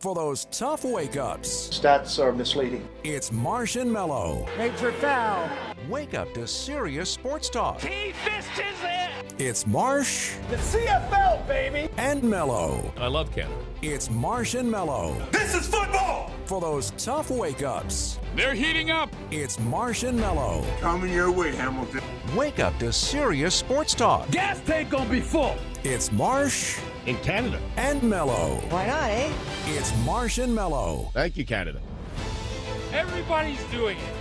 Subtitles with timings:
[0.00, 1.68] for those tough wake ups.
[1.70, 2.88] Stats are misleading.
[3.04, 4.46] It's Marsh and Mello.
[4.56, 5.48] Major foul.
[5.90, 7.80] Wake up to serious sports talk.
[7.82, 9.10] He fisted it.
[9.38, 11.90] It's Marsh The CFL, baby.
[11.98, 12.92] and Mello.
[12.96, 13.54] I love Canada.
[13.82, 16.30] It's Marsh and Mello This is football.
[16.46, 18.18] for those tough wake ups.
[18.36, 19.10] They're heating up.
[19.30, 20.64] It's Marsh and Mello.
[20.80, 22.00] Coming your way, Hamilton.
[22.34, 24.30] Wake up to serious sports talk.
[24.30, 25.56] Gas tank gonna be full.
[25.84, 27.58] It's Marsh In Canada.
[27.76, 28.60] and Mello.
[28.68, 29.32] Why not, eh?
[29.66, 31.10] It's Marsh and Mello.
[31.14, 31.80] Thank you, Canada.
[32.92, 34.14] Everybody's doing it.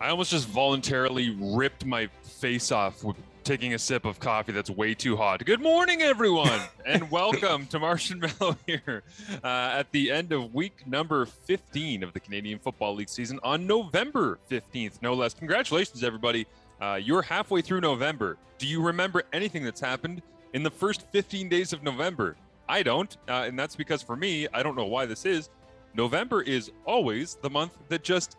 [0.00, 4.68] I almost just voluntarily ripped my face off with taking a sip of coffee that's
[4.68, 5.42] way too hot.
[5.44, 9.02] Good morning, everyone, and welcome to Marsh and Mello here
[9.42, 13.66] uh, at the end of week number 15 of the Canadian Football League season on
[13.66, 15.32] November 15th, no less.
[15.32, 16.46] Congratulations, everybody.
[16.82, 18.36] Uh, you're halfway through November.
[18.58, 20.20] Do you remember anything that's happened
[20.56, 22.34] in the first 15 days of November?
[22.66, 25.50] I don't, uh, and that's because for me, I don't know why this is.
[25.94, 28.36] November is always the month that just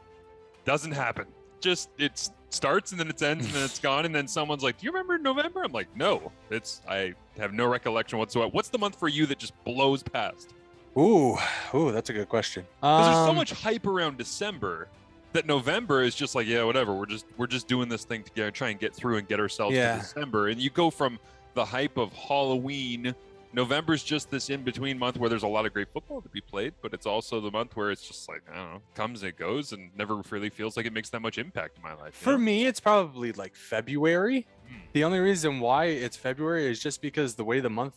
[0.66, 1.26] doesn't happen.
[1.62, 4.78] Just it starts and then it ends and then it's gone and then someone's like,
[4.80, 8.78] "Do you remember November?" I'm like, "No, it's I have no recollection whatsoever." What's the
[8.80, 10.54] month for you that just blows past?
[10.98, 11.38] Ooh,
[11.76, 12.66] ooh, that's a good question.
[12.82, 14.88] Because there's so Um, much hype around December
[15.34, 16.94] that November is just like, yeah, whatever.
[16.94, 19.76] We're just we're just doing this thing together, try and get through and get ourselves
[19.76, 19.94] Yeah.
[19.96, 20.50] to December.
[20.50, 21.18] And you go from
[21.58, 23.16] the hype of Halloween.
[23.52, 26.40] November's just this in between month where there's a lot of great football to be
[26.40, 29.30] played, but it's also the month where it's just like, I don't know, comes and
[29.30, 32.14] it goes and never really feels like it makes that much impact in my life.
[32.14, 32.38] For know?
[32.38, 34.46] me, it's probably like February.
[34.70, 34.76] Hmm.
[34.94, 37.96] The only reason why it's February is just because the way the month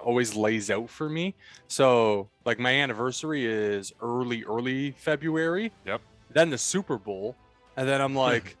[0.00, 1.34] always lays out for me.
[1.66, 5.72] So, like, my anniversary is early, early February.
[5.84, 6.00] Yep.
[6.30, 7.34] Then the Super Bowl.
[7.76, 8.56] And then I'm like,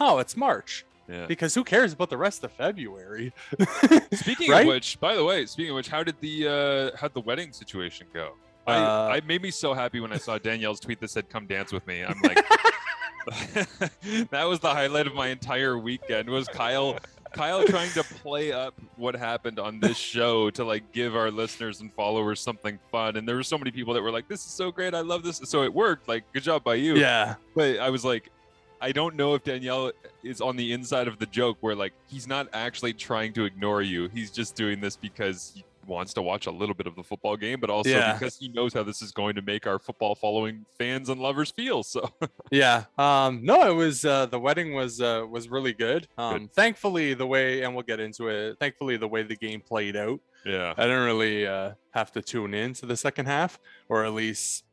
[0.00, 0.84] oh, it's March.
[1.08, 1.26] Yeah.
[1.26, 3.32] Because who cares about the rest of February?
[4.12, 4.62] Speaking Right?
[4.62, 6.48] of which, by the way, speaking of which, how did the
[6.94, 8.32] uh how'd the wedding situation go?
[8.66, 11.46] I, Uh, I made me so happy when I saw Danielle's tweet that said "Come
[11.46, 12.42] dance with me." I'm like,
[14.30, 16.28] that was the highlight of my entire weekend.
[16.28, 16.98] Was Kyle
[17.32, 21.80] Kyle trying to play up what happened on this show to like give our listeners
[21.80, 23.16] and followers something fun?
[23.16, 24.94] And there were so many people that were like, "This is so great!
[24.94, 26.08] I love this!" So it worked.
[26.08, 26.94] Like, good job by you.
[26.96, 27.34] yeah.
[27.54, 28.30] But I was like,
[28.80, 29.92] I don't know if Danielle
[30.22, 33.82] is on the inside of the joke where like he's not actually trying to ignore
[33.82, 34.08] you.
[34.08, 37.36] He's just doing this because he wants to watch a little bit of the football
[37.36, 38.14] game, but also Yeah.
[38.14, 41.50] because he knows how this is going to make our football following fans and lovers
[41.50, 41.82] feel.
[41.82, 42.08] So
[42.50, 42.84] Yeah.
[42.98, 46.08] Um no, it was uh the wedding was uh was really good.
[46.18, 48.58] Um thankfully the way and we'll get into it.
[48.58, 50.20] Thankfully the way the game played out.
[50.44, 50.72] yeah.
[50.76, 53.58] I didn't really uh have to tune in to the second half
[53.88, 54.64] or at least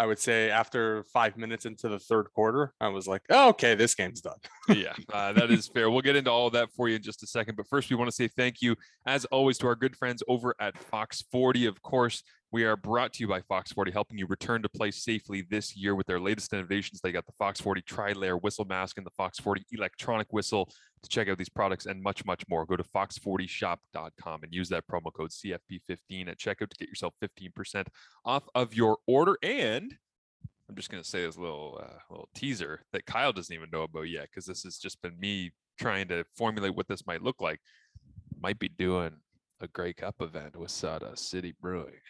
[0.00, 3.74] I would say after 5 minutes into the third quarter, I was like, oh, "Okay,
[3.74, 4.38] this game's done."
[4.70, 5.90] yeah, uh, that is fair.
[5.90, 7.56] We'll get into all of that for you in just a second.
[7.56, 10.54] But first, we want to say thank you, as always, to our good friends over
[10.58, 11.66] at Fox 40.
[11.66, 12.22] Of course,
[12.52, 15.76] we are brought to you by Fox 40, helping you return to play safely this
[15.76, 17.00] year with their latest innovations.
[17.00, 20.68] They got the Fox 40 tri layer whistle mask and the Fox 40 electronic whistle.
[21.02, 24.84] To check out these products and much, much more, go to fox40shop.com and use that
[24.86, 27.86] promo code CFP15 at checkout to get yourself 15%
[28.26, 29.38] off of your order.
[29.42, 29.94] And
[30.68, 34.10] I'm just gonna say this little uh, little teaser that Kyle doesn't even know about
[34.10, 37.60] yet, because this has just been me trying to formulate what this might look like.
[38.38, 39.12] Might be doing
[39.60, 42.00] a Grey Cup event with Sawdust City Brewing.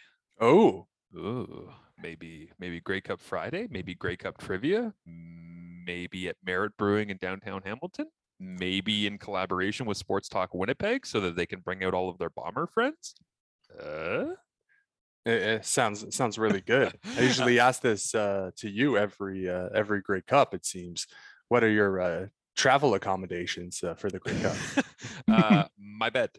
[0.40, 0.86] Oh,
[1.16, 1.70] Ooh,
[2.00, 7.62] maybe maybe Grey Cup Friday, maybe Grey Cup trivia, maybe at Merit Brewing in downtown
[7.64, 8.06] Hamilton,
[8.38, 12.18] maybe in collaboration with Sports Talk Winnipeg, so that they can bring out all of
[12.18, 13.14] their bomber friends.
[13.76, 14.34] Uh,
[15.26, 16.96] it, it sounds it sounds really good.
[17.18, 21.06] I usually ask this uh to you every uh every Grey Cup it seems.
[21.48, 24.56] What are your uh travel accommodations uh, for the Grey Cup?
[25.28, 26.30] uh, my bed.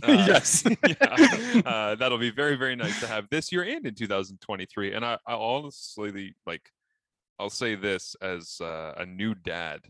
[0.02, 0.62] Uh, Yes.
[0.86, 4.94] yeah, uh, that'll be very, very nice to have this year and in 2023.
[4.94, 6.70] And I, I honestly like,
[7.38, 9.80] I'll say this as uh, a new dad,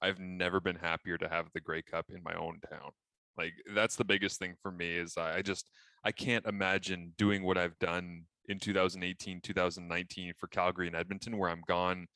[0.00, 2.90] I've never been happier to have the Grey Cup in my own town.
[3.38, 5.70] Like that's the biggest thing for me is I, I just
[6.04, 11.50] I can't imagine doing what I've done in 2018, 2019 for Calgary and Edmonton, where
[11.50, 12.06] I'm gone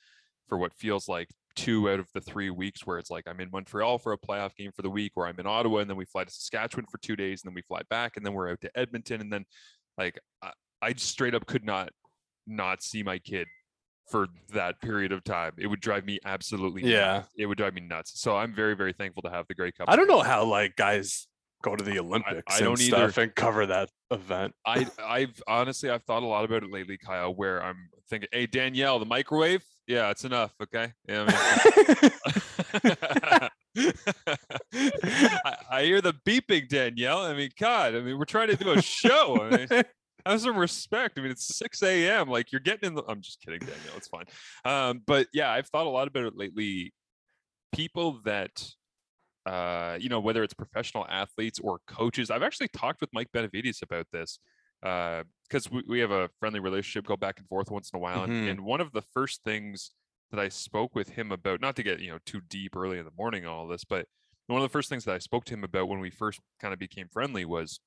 [0.49, 3.51] for what feels like two out of the three weeks where it's like I'm in
[3.51, 6.05] Montreal for a playoff game for the week, or I'm in Ottawa and then we
[6.05, 8.61] fly to Saskatchewan for two days and then we fly back and then we're out
[8.61, 9.45] to Edmonton and then
[9.99, 11.91] like I, I just straight up could not
[12.47, 13.49] not see my kid
[14.11, 15.53] for that period of time.
[15.59, 17.15] It would drive me absolutely Yeah.
[17.15, 17.29] nuts.
[17.37, 18.21] It would drive me nuts.
[18.21, 19.89] So I'm very, very thankful to have the Grey Cup.
[19.91, 21.27] I don't know how like guys
[21.65, 22.97] go to the Olympics I and don't either.
[23.11, 24.53] stuff and cover that event.
[24.65, 28.47] I I've honestly I've thought a lot about it lately, Kyle, where I'm thinking, hey
[28.47, 30.93] Danielle, the microwave, yeah, it's enough, okay.
[31.09, 33.51] Yeah, I, mean,
[34.75, 37.21] I, I hear the beeping, Danielle.
[37.21, 39.41] I mean, God, I mean, we're trying to do a show.
[39.43, 39.69] I mean,
[40.27, 41.19] have some respect.
[41.19, 42.29] I mean, it's 6 a.m.
[42.29, 43.03] Like you're getting in the.
[43.09, 43.97] I'm just kidding, Danielle.
[43.97, 44.25] It's fine.
[44.65, 46.93] Um, but yeah, I've thought a lot about it lately.
[47.73, 48.69] People that,
[49.45, 53.81] uh, you know, whether it's professional athletes or coaches, I've actually talked with Mike Benevides
[53.83, 54.39] about this
[55.49, 58.27] because we, we have a friendly relationship, go back and forth once in a while.
[58.27, 58.31] Mhm.
[58.31, 59.93] And, and one of the first things
[60.31, 63.05] that I spoke with him about, not to get you know too deep early in
[63.05, 64.07] the morning on all this, but
[64.47, 66.73] one of the first things that I spoke to him about when we first kind
[66.73, 67.81] of became friendly was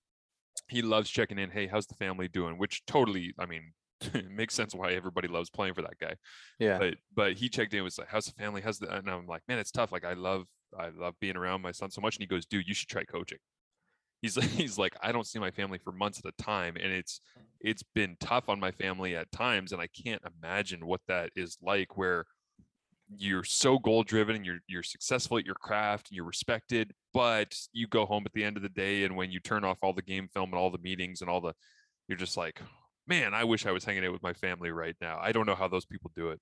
[0.67, 1.50] he loves checking in.
[1.50, 2.57] Hey, how's the family doing?
[2.57, 6.15] Which totally, I mean, it makes sense why everybody loves playing for that guy.
[6.59, 6.77] Yeah.
[6.77, 8.61] But but he checked in was like, how's the family?
[8.61, 8.94] How's the?
[8.94, 9.91] And I'm like, man, it's tough.
[9.91, 10.45] Like I love
[10.77, 12.15] I love being around my son so much.
[12.15, 13.39] And he goes, dude, you should try coaching.
[14.21, 17.21] He's he's like, I don't see my family for months at a time, and it's
[17.62, 21.57] it's been tough on my family at times, and I can't imagine what that is
[21.62, 22.25] like where
[23.18, 27.56] you're so goal driven and you're you're successful at your craft and you're respected but
[27.74, 29.94] you go home at the end of the day and when you turn off all
[29.94, 31.51] the game film and all the meetings and all the
[32.07, 32.62] you're just like
[33.07, 35.56] man i wish i was hanging out with my family right now i don't know
[35.56, 36.39] how those people do it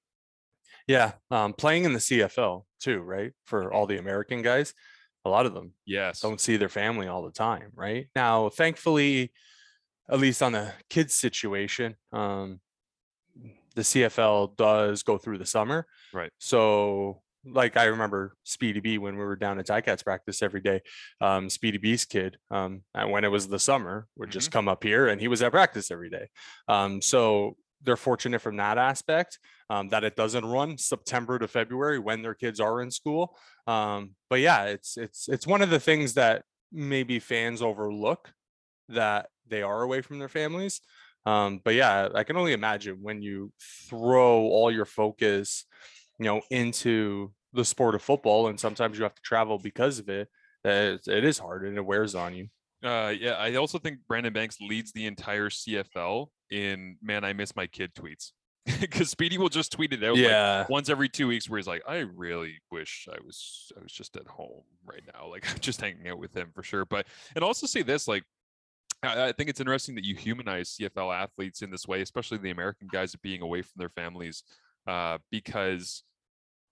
[0.88, 1.14] Yeah.
[1.32, 3.32] Um, playing in the CFL too, right?
[3.46, 4.74] For all the American guys,
[5.28, 8.08] a lot of them yes don't see their family all the time, right?
[8.16, 9.32] Now, thankfully,
[10.10, 12.60] at least on the kids situation, um,
[13.76, 15.86] the CFL does go through the summer.
[16.14, 16.32] Right.
[16.40, 20.82] So, like I remember Speedy B when we were down at Ticats practice every day.
[21.22, 24.84] Um, Speedy B's kid, um, and when it was the summer, would just come up
[24.84, 26.28] here and he was at practice every day.
[26.68, 29.40] Um, so they're fortunate from that aspect
[29.70, 33.38] um, that it doesn't run September to February when their kids are in school.
[33.68, 38.32] Um, but yeah, it's it's it's one of the things that maybe fans overlook
[38.90, 40.82] that they are away from their families.
[41.26, 43.52] Um, but yeah, I can only imagine when you
[43.90, 45.66] throw all your focus,
[46.20, 50.10] you know, into the sport of football, and sometimes you have to travel because of
[50.10, 50.30] it.
[50.64, 52.48] That it is hard and it wears on you.
[52.84, 57.56] uh yeah i also think brandon banks leads the entire cfl in man i miss
[57.56, 58.32] my kid tweets.
[58.82, 61.68] Because speedy will just tweet it out like, Yeah, once every two weeks where he's
[61.68, 65.80] like i really wish i was i was just at home right now like just
[65.80, 68.24] hanging out with him for sure but and also say this like
[69.04, 72.52] I, I think it's interesting that you humanize cfl athletes in this way especially the
[72.52, 74.44] american guys being away from their families
[74.88, 76.04] uh, because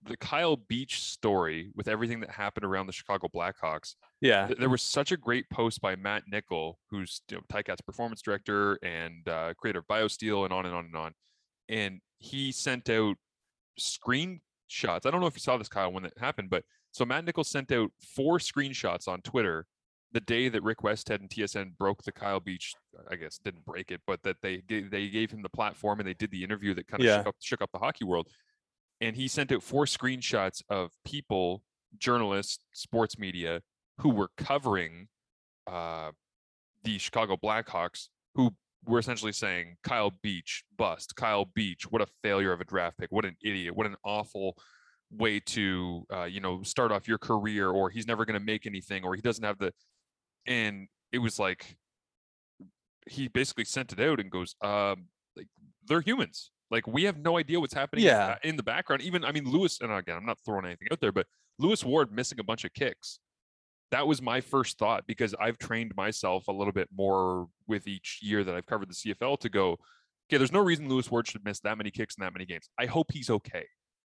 [0.08, 4.70] the kyle beach story with everything that happened around the chicago blackhawks yeah, th- there
[4.70, 9.28] was such a great post by Matt Nichol, who's you know, Ticat's performance director and
[9.28, 11.12] uh, creator of BioSteel, and on and on and on.
[11.68, 13.16] And he sent out
[13.78, 15.04] screenshots.
[15.06, 17.44] I don't know if you saw this, Kyle, when it happened, but so Matt Nichol
[17.44, 19.66] sent out four screenshots on Twitter
[20.12, 22.72] the day that Rick Westhead and TSN broke the Kyle Beach.
[23.10, 26.08] I guess didn't break it, but that they gave, they gave him the platform and
[26.08, 27.18] they did the interview that kind of Yeah.
[27.18, 28.28] shook, up, shook up the hockey world.
[29.00, 31.62] And he sent out four screenshots of people,
[31.98, 33.60] journalists, sports media
[33.98, 35.08] who were covering
[35.66, 36.10] uh,
[36.84, 38.54] the Chicago Blackhawks, who
[38.86, 43.10] were essentially saying Kyle Beach bust, Kyle Beach, what a failure of a draft pick,
[43.10, 44.56] what an idiot, what an awful
[45.10, 48.66] way to uh, you know start off your career, or he's never going to make
[48.66, 49.72] anything, or he doesn't have the,
[50.46, 51.76] and it was like
[53.08, 55.06] he basically sent it out and goes, um,
[55.36, 55.46] like
[55.86, 56.50] they're humans.
[56.70, 58.36] Like we have no idea what's happening in the Yeah.
[58.42, 59.02] in the background.
[59.02, 61.26] Even I mean Lewis, and again, I'm not throwing anything out there, but
[61.58, 63.18] Lewis Ward missing a bunch of kicks.
[63.92, 68.18] That was my first thought because I've trained myself a little bit more with each
[68.20, 69.72] year that I've covered the CFL to go,
[70.28, 72.68] okay, there's no reason Lewis Ward should miss that many kicks in that many games.
[72.78, 73.64] I hope he's okay.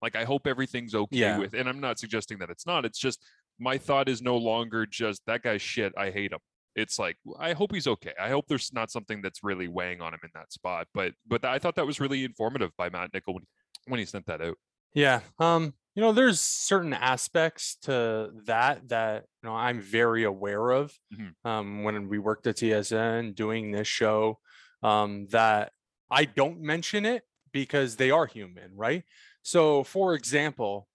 [0.02, 1.38] Like I hope everything's okay Yeah.
[1.38, 2.86] with, and I'm not suggesting that it's not.
[2.86, 3.22] It's just
[3.60, 5.92] my thought is no longer just that guy's shit.
[5.98, 6.40] I hate him.
[6.78, 8.14] It's like I hope he's okay.
[8.20, 10.88] I hope there's not something that's really weighing on him in that spot.
[10.94, 13.48] But but I thought that was really informative by Matt Nichol when
[13.88, 14.58] when he sent that out.
[14.94, 15.22] Yeah.
[15.40, 20.94] Um, you know, there's certain aspects to that that you know I'm very aware of.
[21.14, 21.34] Mhm.
[21.44, 24.40] Um, when we worked at TSN doing this show,
[24.84, 25.74] um, that
[26.12, 29.04] I don't mention it because they are human, right?
[29.42, 30.88] So, for example,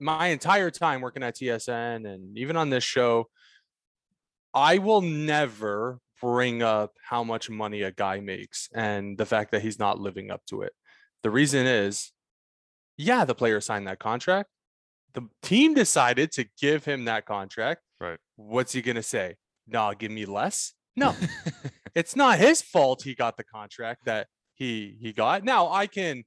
[0.00, 3.30] my entire time working at TSN and even on this show,
[4.56, 9.60] I will never bring up how much money a guy makes and the fact that
[9.60, 10.72] he's not living up to it.
[11.22, 12.12] The reason is
[12.96, 14.48] yeah, the player signed that contract.
[15.12, 17.82] The team decided to give him that contract.
[18.00, 18.18] Right.
[18.36, 19.36] What's he going to say?
[19.68, 20.72] Nah, give me less.
[20.96, 21.14] No,
[21.94, 25.44] it's not his fault he got the contract that he he got.
[25.44, 26.24] Now I can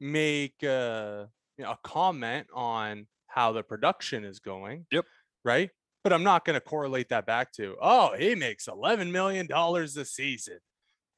[0.00, 1.26] make uh,
[1.58, 4.86] you know, a comment on how the production is going.
[4.90, 5.04] Yep.
[5.44, 5.70] Right.
[6.06, 9.96] But I'm not going to correlate that back to oh he makes 11 million dollars
[9.96, 10.58] a season,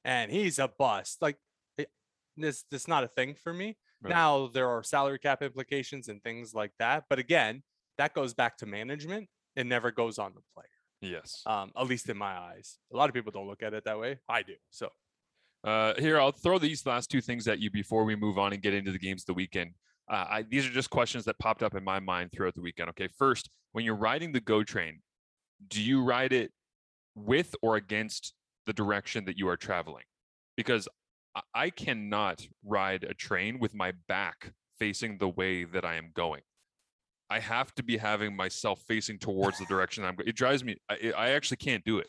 [0.04, 1.20] and he's a bust.
[1.20, 1.36] Like
[2.36, 3.76] this this not a thing for me.
[4.00, 4.10] Right.
[4.10, 7.04] Now there are salary cap implications and things like that.
[7.10, 7.62] But again,
[7.98, 9.28] that goes back to management.
[9.56, 10.68] It never goes on the player.
[11.00, 11.42] Yes.
[11.46, 12.78] Um, at least in my eyes.
[12.92, 14.18] A lot of people don't look at it that way.
[14.28, 14.54] I do.
[14.70, 14.90] So
[15.64, 18.62] Uh, here, I'll throw these last two things at you before we move on and
[18.62, 19.74] get into the games of the weekend.
[20.10, 22.88] Uh, I, these are just questions that popped up in my mind throughout the weekend.
[22.90, 25.00] Okay, first, when you're riding the GO train,
[25.68, 26.50] do you ride it
[27.14, 28.34] with or against
[28.66, 30.04] the direction that you are traveling?
[30.56, 30.88] Because
[31.54, 36.42] I, cannot ride a train with my back facing the way that I am going.
[37.30, 40.28] I have to be having myself facing towards the direction I'm going.
[40.28, 40.76] It drives me.
[40.88, 42.08] I, I actually can't do it.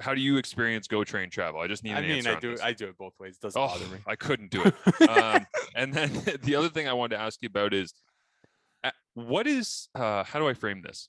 [0.00, 1.60] How do you experience GO train travel?
[1.60, 1.94] I just need.
[1.94, 2.60] I mean, answer I do this.
[2.60, 3.38] I do it both ways.
[3.38, 3.98] Doesn't Oh, bother me.
[4.06, 5.08] I couldn't do it.
[5.08, 6.10] um, and then
[6.42, 7.94] the other thing I wanted to ask you about is
[8.84, 11.08] uh, what is uh, how do I frame this?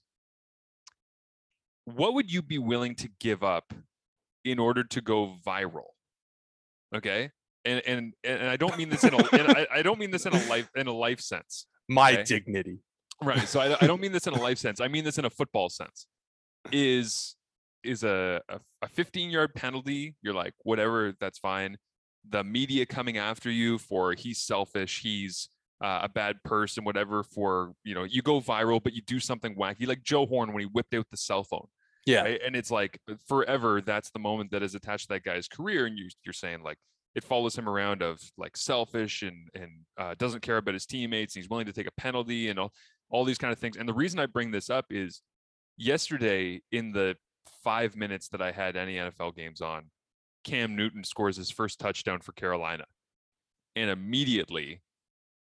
[1.85, 3.73] What would you be willing to give up
[4.43, 5.91] in order to go viral?
[6.95, 7.31] Okay,
[7.65, 10.47] and and and I don't mean this in a I don't mean this in a
[10.47, 11.65] life in a life sense.
[11.89, 12.23] My okay.
[12.23, 12.79] dignity.
[13.21, 13.47] Right.
[13.47, 14.79] So I, I don't mean this in a life sense.
[14.79, 16.05] I mean this in a football sense.
[16.71, 17.36] Is
[17.87, 20.15] is a, a a 15 yard penalty?
[20.21, 21.77] You're like whatever, that's fine.
[22.29, 25.49] The media coming after you for he's selfish, he's
[25.83, 27.23] uh, a bad person, whatever.
[27.23, 30.61] For you know, you go viral, but you do something wacky, like Joe Horn when
[30.61, 31.67] he whipped out the cell phone.
[32.05, 32.21] Yeah.
[32.21, 32.41] Right?
[32.45, 33.81] And it's like forever.
[33.81, 36.77] That's the moment that is attached to that guy's career, and you you're saying like
[37.15, 41.33] it follows him around of like selfish and and uh, doesn't care about his teammates.
[41.33, 42.71] He's willing to take a penalty and all
[43.09, 43.77] all these kind of things.
[43.77, 45.21] And the reason I bring this up is
[45.77, 47.15] yesterday in the
[47.63, 49.85] five minutes that I had any NFL games on,
[50.43, 52.85] Cam Newton scores his first touchdown for Carolina
[53.75, 54.81] and immediately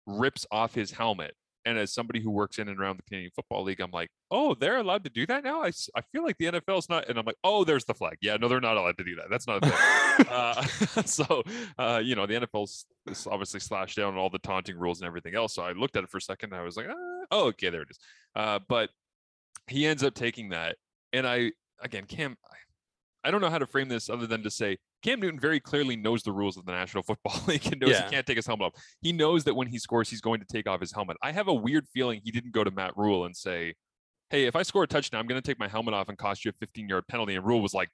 [0.07, 1.35] rips off his helmet.
[1.67, 4.55] And as somebody who works in and around the Canadian Football League, I'm like, oh,
[4.55, 5.63] they're allowed to do that now?
[5.63, 7.09] I, I feel like the NFL is not.
[7.09, 8.17] And I'm like, oh, there's the flag.
[8.23, 9.27] Yeah, no, they're not allowed to do that.
[9.31, 10.27] That's not a thing.
[10.31, 10.63] uh,
[11.05, 11.43] so
[11.79, 15.07] uh, you know the NFL's is obviously slashed down on all the taunting rules and
[15.07, 15.55] everything else.
[15.55, 16.53] So I looked at it for a second.
[16.53, 17.99] And I was like, ah, oh, okay, there it is.
[18.35, 18.89] Uh, but
[19.67, 20.77] he ends up taking that,
[21.13, 21.53] and I
[21.83, 22.37] again, Cam,
[23.25, 25.97] I, don't know how to frame this other than to say Cam Newton very clearly
[25.97, 28.05] knows the rules of the National Football League and knows Yeah.
[28.05, 28.83] he can't take his helmet off.
[29.01, 31.17] He knows that when he scores, he's going to take off his helmet.
[31.23, 33.75] I have a weird feeling he didn't go to Matt Rhule and say,
[34.31, 36.45] "Hey, if I score a touchdown, I'm going to take my helmet off and cost
[36.45, 37.89] you a 15 yard penalty." And Rhule was like,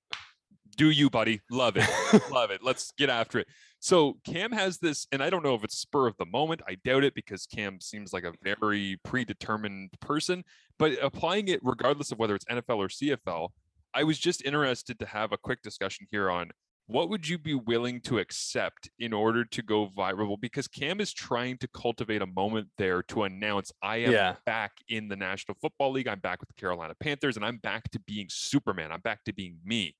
[0.76, 1.40] "Do you, buddy?
[1.50, 1.88] Love it."
[2.30, 2.62] Love it.
[2.62, 3.46] Let's get after it.
[3.78, 6.62] So Cam has this, and I don't know if it's spur of the moment.
[6.66, 10.44] I doubt it because Cam seems like a very predetermined person.
[10.78, 13.50] But applying it, regardless of whether it's NFL or CFL,
[13.96, 16.50] I was just interested to have a quick discussion here on
[16.86, 20.38] what would you be willing to accept in order to go viral?
[20.40, 24.36] Because Cam is trying to cultivate a moment there to announce I am Yeah.
[24.44, 26.06] back in the National Football League.
[26.06, 28.92] I'm back with the Carolina Panthers, and I'm back to being Superman.
[28.92, 29.96] I'm back to being me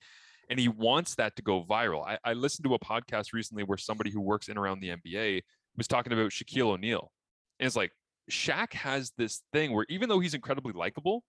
[0.49, 2.07] and he wants that to go viral.
[2.07, 5.43] I, I listened to a podcast recently where somebody who works in around the NBA
[5.77, 7.11] was talking about Shaquille O'Neal.
[7.59, 7.91] And it's like
[8.31, 11.25] Shaq has this thing where even though he's incredibly likable,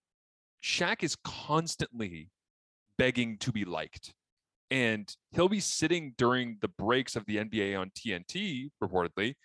[0.64, 2.30] Shaq is constantly
[2.98, 4.13] begging to be liked.
[4.70, 9.36] And he'll be sitting during the breaks of the NBA on TNT, reportedly,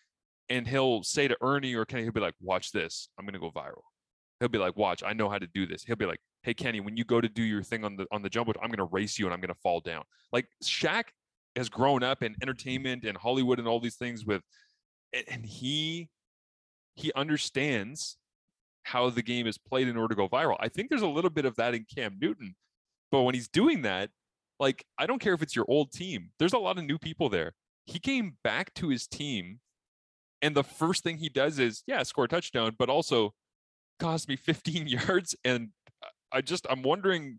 [0.49, 3.51] and he'll say to Ernie or Kenny, he'll be like, Watch this, I'm gonna go
[3.51, 3.83] viral.
[4.41, 5.85] He'll be like, Watch, I know how to do this.
[5.85, 8.23] He'll be like, Hey Kenny, when you go to do your thing on the on
[8.23, 10.03] the jumbo, I'm gonna race you and I'm gonna fall down.
[10.33, 11.05] Like Shaq
[11.55, 14.43] has grown up in entertainment and Hollywood and all these things with
[15.13, 16.09] and he
[16.95, 18.17] he understands
[18.85, 20.57] how the game is played in order to go viral.
[20.61, 22.55] I think there's a little bit of that in Cam Newton,
[23.13, 24.11] but when he's doing that,
[24.59, 26.31] like I don't care if it's your old team.
[26.39, 27.53] There's a lot of new people there.
[27.87, 29.61] He came back to his team,
[30.41, 33.35] and the first thing he does is yeah, score a touchdown, but also
[34.01, 35.37] cost me 15 yards.
[35.45, 35.69] And
[36.33, 37.39] I just I'm wondering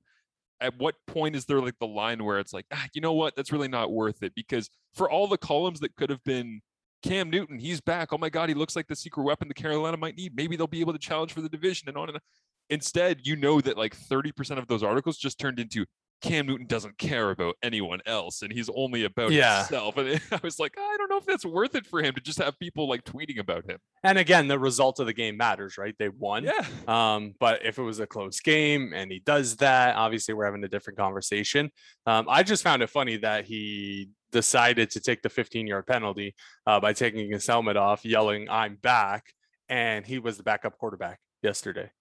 [0.62, 3.36] at what point is there like the line where it's like ah, you know what,
[3.36, 6.62] that's really not worth it because for all the columns that could have been
[7.02, 8.14] Cam Newton, he's back.
[8.14, 10.36] Oh my God, he looks like the secret weapon the Carolina might need.
[10.36, 12.22] Maybe they'll be able to challenge for the division and on and on.
[12.70, 15.86] Instead, you know that like 30% of those articles just turned into
[16.22, 19.58] Cam Newton doesn't care about anyone else and he's only about Yeah.
[19.60, 19.98] himself.
[19.98, 22.40] And I was like, I don't know if that's worth it for him to just
[22.40, 23.78] have people like tweeting about him.
[24.06, 25.94] And again, the result of the game matters, right?
[26.00, 26.46] They won.
[26.46, 26.66] Yeah.
[26.88, 30.64] Um, but if it was a close game and he does that, obviously we're having
[30.64, 31.70] a different conversation.
[32.06, 36.36] Um, I just found it funny that he decided to take the 15 yard penalty
[36.66, 39.26] uh, by taking his helmet off, yelling, I'm back.
[39.68, 41.92] And he was the backup quarterback yesterday.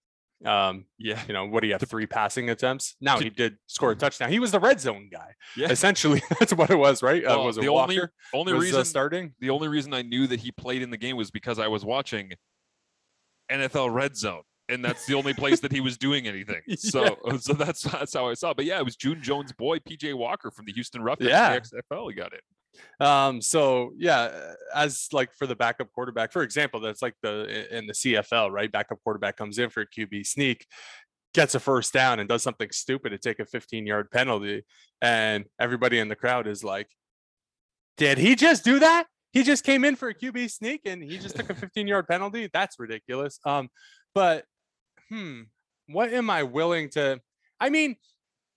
[0.44, 1.22] Um, Yeah.
[1.28, 1.82] you know, what do you have?
[1.82, 2.96] Three passing attempts.
[3.00, 4.30] Now he did score a touchdown.
[4.30, 5.34] He was the red zone guy.
[5.56, 5.68] Yeah.
[5.70, 7.25] Essentially, that's what it was, right?
[7.25, 7.92] uh, was it the Walker?
[7.92, 8.00] only
[8.34, 9.34] only was, uh, reason starting?
[9.40, 11.84] the only reason I knew that he played in the game was because I was
[11.84, 12.32] watching
[13.50, 14.42] NFL Red Zone.
[14.68, 16.62] And that's the only place that he was doing anything.
[16.76, 18.50] So, so that's that's how I saw.
[18.52, 18.56] it.
[18.56, 21.58] But yeah, it was June Jones' boy, PJ Walker from the Houston Roughnecks Yeah.
[21.58, 22.08] XFL.
[22.11, 22.42] He got it.
[23.00, 27.87] Um, so yeah, as like for the backup quarterback, for example, that's like the in
[27.87, 28.71] the CFL, right?
[28.71, 30.67] Backup quarterback comes in for a QB sneak.
[31.35, 34.64] gets a first down and does something stupid to take a 15 yard penalty.
[35.00, 36.88] And everybody in the crowd is like,
[37.97, 39.07] Did he just do that?
[39.33, 42.07] He just came in for a QB sneak and he just took a 15 yard
[42.09, 42.50] penalty.
[42.52, 43.38] That's ridiculous.
[43.45, 43.69] Um,
[44.14, 44.45] but
[45.09, 45.43] hmm,
[45.87, 47.21] what am I willing to?
[47.61, 47.97] I mean,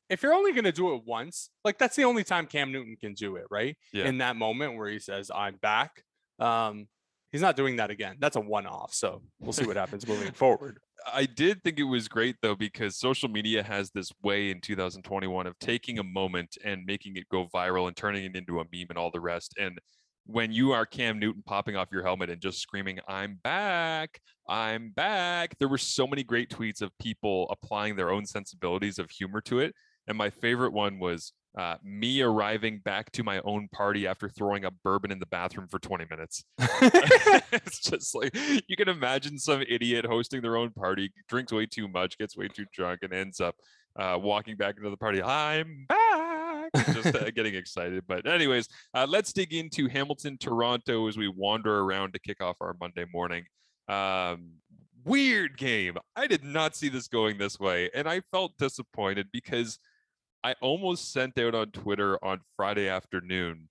[0.10, 2.96] if you're only going to do it once, like that's the only time Cam Newton
[3.00, 3.76] can do it, right?
[3.92, 4.06] Yeah.
[4.06, 6.04] In that moment where he says, I'm back.
[6.40, 6.88] Um,
[7.32, 8.18] he's not doing that again.
[8.20, 8.94] That's a one off.
[8.94, 10.80] So we'll see what happens moving forward.
[11.12, 15.48] I did think it was great though because social media has this way in 2021
[15.48, 18.88] of taking a moment and making it go viral and turning it into a meme
[18.90, 19.54] and all the rest.
[19.60, 19.78] And
[20.26, 24.20] when you are Cam Newton popping off your helmet and just screaming, "I'm back,
[24.50, 29.12] I'm back," there were so many great tweets of people applying their own sensibilities of
[29.12, 29.76] humor to it.
[30.08, 34.66] And my favorite one was uh, me arriving back to my own party after throwing
[34.66, 36.44] a bourbon in the bathroom for 20 minutes.
[36.60, 38.36] it's just like
[38.68, 42.50] you can imagine some idiot hosting their own party, drinks way too much, gets way
[42.50, 43.56] too drunk, and ends up
[43.98, 45.24] uh, walking back into the party.
[45.24, 48.04] I'm back, just uh, getting excited.
[48.06, 52.58] But, anyways, uh, let's dig into Hamilton, Toronto as we wander around to kick off
[52.60, 53.46] our Monday morning.
[53.88, 54.56] Um,
[55.06, 55.98] weird game.
[56.18, 59.80] I did not see this going this way, and I felt disappointed because
[60.46, 63.68] I almost sent out on Twitter on Friday afternoon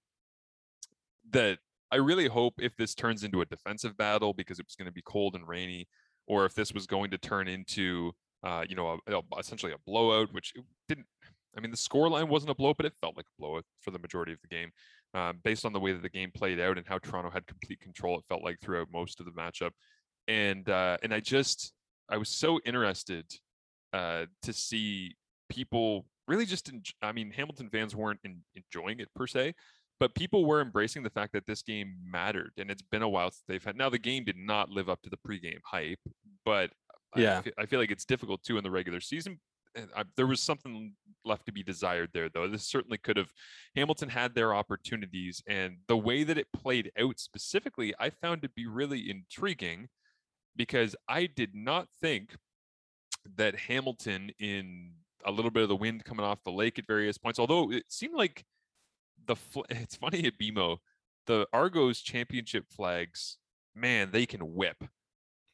[1.31, 1.59] that
[1.93, 4.93] I really hope if this turns into a defensive battle because it was going to
[4.93, 5.87] be cold and rainy,
[6.27, 8.11] or if this was going to turn into,
[8.43, 10.53] uh, you know, a, a, essentially a blowout, which
[10.89, 11.07] didn't.
[11.57, 13.93] I mean, the score line wasn't a blowout, but it felt like a blowout for
[13.93, 14.73] the majority of the game,
[15.15, 17.79] uh, based on the way that the game played out and how Toronto had complete
[17.79, 18.19] control.
[18.19, 19.71] It felt like throughout most of the matchup,
[20.27, 21.73] and uh, and I just
[22.11, 23.27] I was so interested
[23.93, 25.15] uh, to see
[25.49, 29.55] people really just en- I mean Hamilton fans weren't in, enjoying it per se,
[30.01, 33.31] but people were embracing the fact that this game mattered, and it's been a while
[33.31, 33.77] since they've had.
[33.77, 36.01] Now the game did not live up to the pregame hype,
[36.45, 36.71] but
[37.17, 37.39] Yeah.
[37.39, 39.41] I, fe- I feel like it's difficult too in the regular season.
[39.77, 40.93] And I, there was something
[41.25, 42.47] left to be desired there, though.
[42.49, 43.31] This certainly could have.
[43.75, 48.49] Hamilton had their opportunities, and the way that it played out specifically, I found to
[48.51, 49.89] be really intriguing
[50.55, 52.37] because I did not think
[53.37, 54.93] that Hamilton in
[55.25, 57.39] a little bit of the wind coming off the lake at various points.
[57.39, 58.45] Although it seemed like
[59.27, 60.79] the fl- it's funny at BMO,
[61.27, 63.39] the Argos championship flags,
[63.75, 64.85] man, they can whip,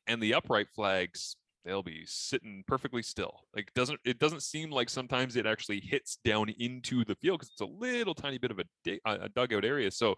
[0.07, 3.45] and the upright flags they'll be sitting perfectly still.
[3.55, 7.51] Like doesn't it doesn't seem like sometimes it actually hits down into the field because
[7.53, 9.91] it's a little tiny bit of a, a dugout area.
[9.91, 10.17] So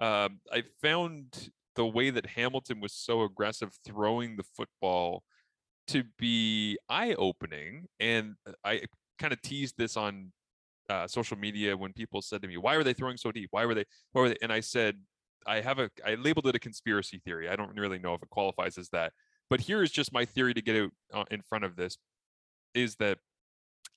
[0.00, 5.22] um, I found the way that Hamilton was so aggressive throwing the football
[5.90, 7.86] to be eye opening.
[7.98, 8.82] And uh, I
[9.18, 10.32] kind of teased this on
[10.88, 13.48] uh, social media when people said to me, "Why were they throwing so deep?
[13.52, 13.84] Why were they?
[14.12, 14.96] Why were they?" And I said,
[15.46, 15.90] "I have a.
[16.04, 17.48] I labeled it a conspiracy theory.
[17.48, 19.12] I don't really know if it qualifies as that,
[19.48, 21.96] but here is just my theory to get out uh, in front of this:
[22.74, 23.18] is that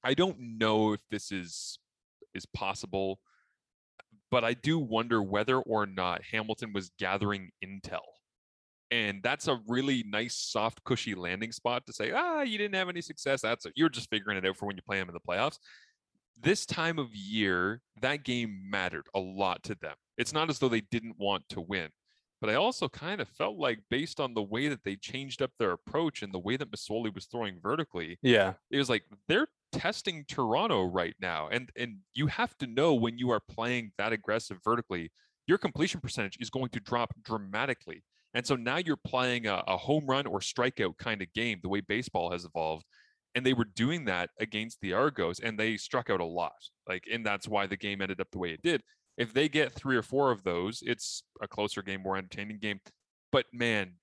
[0.03, 1.79] I don't know if this is
[2.35, 3.19] is possible,
[4.29, 8.12] but I do wonder whether or not Hamilton was gathering intel."
[8.93, 12.89] And that's a really nice, soft, cushy landing spot to say, ah, you didn't have
[12.89, 13.41] any success.
[13.41, 13.73] That's it.
[13.75, 15.57] You're just figuring it out for when you play them in the playoffs.
[16.39, 19.95] This time of year, that game mattered a lot to them.
[20.17, 21.89] It's not as though they didn't want to win,
[22.39, 25.51] but I also kind of felt like, based on the way that they changed up
[25.57, 28.53] their approach and the way that Masoli was throwing vertically, Yeah.
[28.69, 31.49] it was like they're testing Toronto right now.
[31.51, 35.11] And and you have to know when you are playing that aggressive vertically,
[35.47, 38.03] your completion percentage is going to drop dramatically.
[38.33, 41.69] And so now you're playing a, a home run or strikeout kind of game, the
[41.69, 42.85] way baseball has evolved.
[43.35, 46.53] And they were doing that against the Argos, and they struck out a lot.
[46.87, 48.81] Like, and that's why the game ended up the way it did.
[49.17, 52.79] If they get three or four of those, it's a closer game, more entertaining game.
[53.31, 53.93] But man,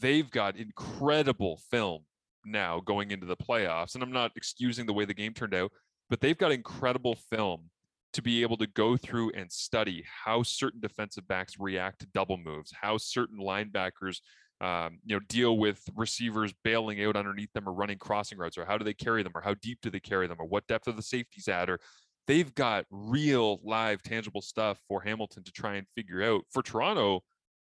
[0.00, 2.04] they've got incredible film
[2.44, 3.94] now going into the playoffs.
[3.94, 5.72] And I'm not excusing the way the game turned out,
[6.10, 7.70] but they've got incredible film
[8.12, 12.36] to be able to go through and study how certain defensive backs react to double
[12.36, 14.20] moves, how certain linebackers,
[14.60, 18.64] um, you know, deal with receivers bailing out underneath them or running crossing routes, or
[18.64, 20.88] how do they carry them, or how deep do they carry them, or what depth
[20.88, 21.80] are the safeties at, or
[22.26, 26.42] they've got real, live, tangible stuff for Hamilton to try and figure out.
[26.50, 27.22] For Toronto,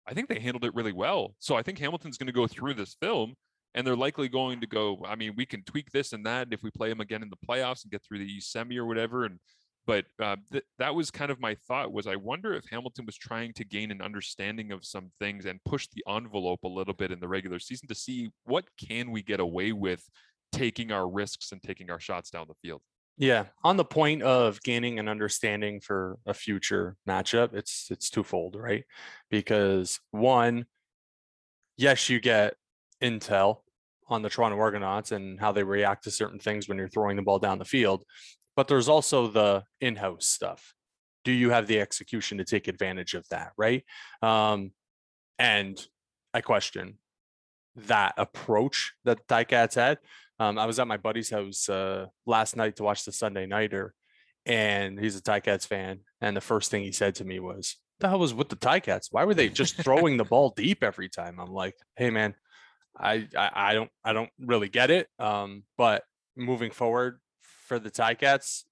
[0.07, 1.35] I think they handled it really well.
[1.39, 3.35] So I think Hamilton's going to go through this film
[3.73, 5.03] and they're likely going to go.
[5.07, 7.47] I mean, we can tweak this and that if we play them again in the
[7.47, 9.25] playoffs and get through the East semi or whatever.
[9.25, 9.39] And
[9.85, 13.17] but uh, th- that was kind of my thought was I wonder if Hamilton was
[13.17, 17.11] trying to gain an understanding of some things and push the envelope a little bit
[17.11, 20.03] in the regular season to see what can we get away with
[20.51, 22.81] taking our risks and taking our shots down the field.
[23.17, 28.55] Yeah, on the point of gaining an understanding for a future matchup, it's it's twofold,
[28.55, 28.85] right?
[29.29, 30.65] Because one,
[31.77, 32.55] yes, you get
[33.03, 33.57] intel
[34.07, 37.21] on the Toronto Argonauts and how they react to certain things when you're throwing the
[37.21, 38.03] ball down the field.
[38.55, 40.73] But there's also the in-house stuff.
[41.23, 43.83] Do you have the execution to take advantage of that, right?
[44.21, 44.71] Um,
[45.39, 45.79] and
[46.33, 46.99] I question
[47.75, 49.99] that approach that Ticats had.
[50.39, 53.93] Um, I was at my buddy's house uh, last night to watch the Sunday Nighter,
[54.45, 55.99] and he's a Ticats fan.
[56.21, 59.07] And the first thing he said to me was, "The hell was with the Ticats?
[59.11, 62.35] Why were they just throwing the ball deep every time?" I'm like, "Hey, man,
[62.97, 65.07] I I, I don't I don't really get it.
[65.19, 66.03] Um, but
[66.35, 67.19] moving forward
[67.73, 68.63] for the Ticats,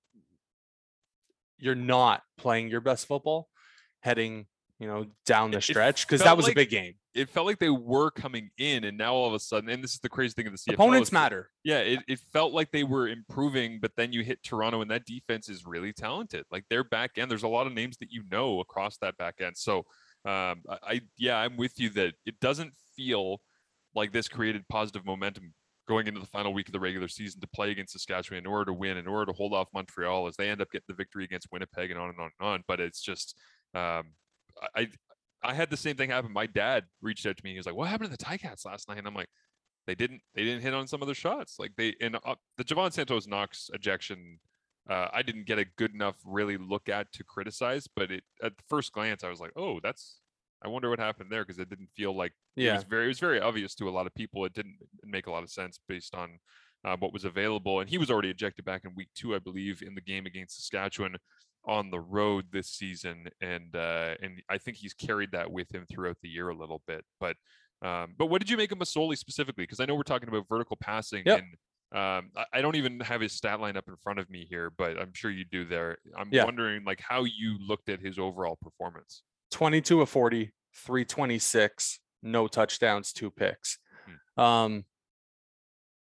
[1.58, 3.50] you're not playing your best football,
[4.02, 4.48] heading
[4.80, 6.96] you know down the It- stretch because that felt was like a big game.
[7.14, 9.94] It felt like they were coming in, and now all of a sudden, and this
[9.94, 10.76] is the crazy thing of the CFL.
[10.76, 11.52] Opponents is matter.
[11.64, 15.06] Yeah, it, it felt like they were improving, but then you hit Toronto, and that
[15.06, 16.46] defense is really talented.
[16.52, 19.42] Like their back end, there's a lot of names that you know across that back
[19.42, 19.58] end.
[19.58, 19.80] So,
[20.26, 23.42] um, I, I yeah, I'm with you that it doesn't feel
[23.94, 25.54] like this created positive momentum
[25.88, 28.66] going into the final week of the regular season to play against Saskatchewan in order
[28.66, 31.24] to win, in order to hold off Montreal as they end up getting the victory
[31.24, 32.64] against Winnipeg and on and on and on.
[32.68, 33.36] But it's just,
[33.74, 34.14] um,
[34.76, 34.88] I,
[35.44, 36.32] I had the same thing happen.
[36.32, 37.52] My dad reached out to me.
[37.52, 39.30] He was like, "What happened to the Ticats last night?" And I'm like,
[39.88, 40.22] "They didn't.
[40.36, 41.56] They didn't hit on some of their shots.
[41.58, 44.40] Like they and uh, the Jovan Santos Knox ejection.
[44.90, 48.54] Uh, I didn't get a good enough really look at to criticize, but it at
[48.68, 50.21] first glance, I was like, "Oh, that's."
[50.64, 53.08] I wonder what happened there because it didn't feel like it Yeah, was very it
[53.10, 54.46] was very obvious to a lot of people.
[54.46, 56.40] It didn't make a lot of sense based on
[56.84, 59.82] uh, what was available, and he was already ejected back in week two, I believe,
[59.82, 61.16] in the game against Saskatchewan
[61.66, 65.86] on the road this season, and uh, and I think he's carried that with him
[65.90, 67.06] throughout the year a little bit.
[67.20, 67.38] But
[67.82, 69.64] um, but what did you make of Masoli specifically?
[69.64, 71.40] Because I know we're talking about vertical passing, Yep.
[71.40, 71.56] and
[71.94, 74.70] um, I, I don't even have his stat line up in front of me here,
[74.70, 75.98] but I'm sure you do there.
[76.16, 76.44] I'm Yeah.
[76.44, 79.24] wondering like how you looked at his overall performance.
[79.52, 83.78] 22 of 40, 326, no touchdowns, two picks.
[84.38, 84.86] Um,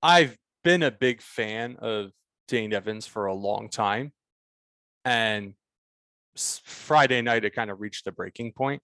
[0.03, 2.11] I've been a big fan of
[2.49, 4.13] Dane Evans for a long time.
[5.05, 5.55] And
[6.37, 8.83] Friday night, it kind of reached the breaking point.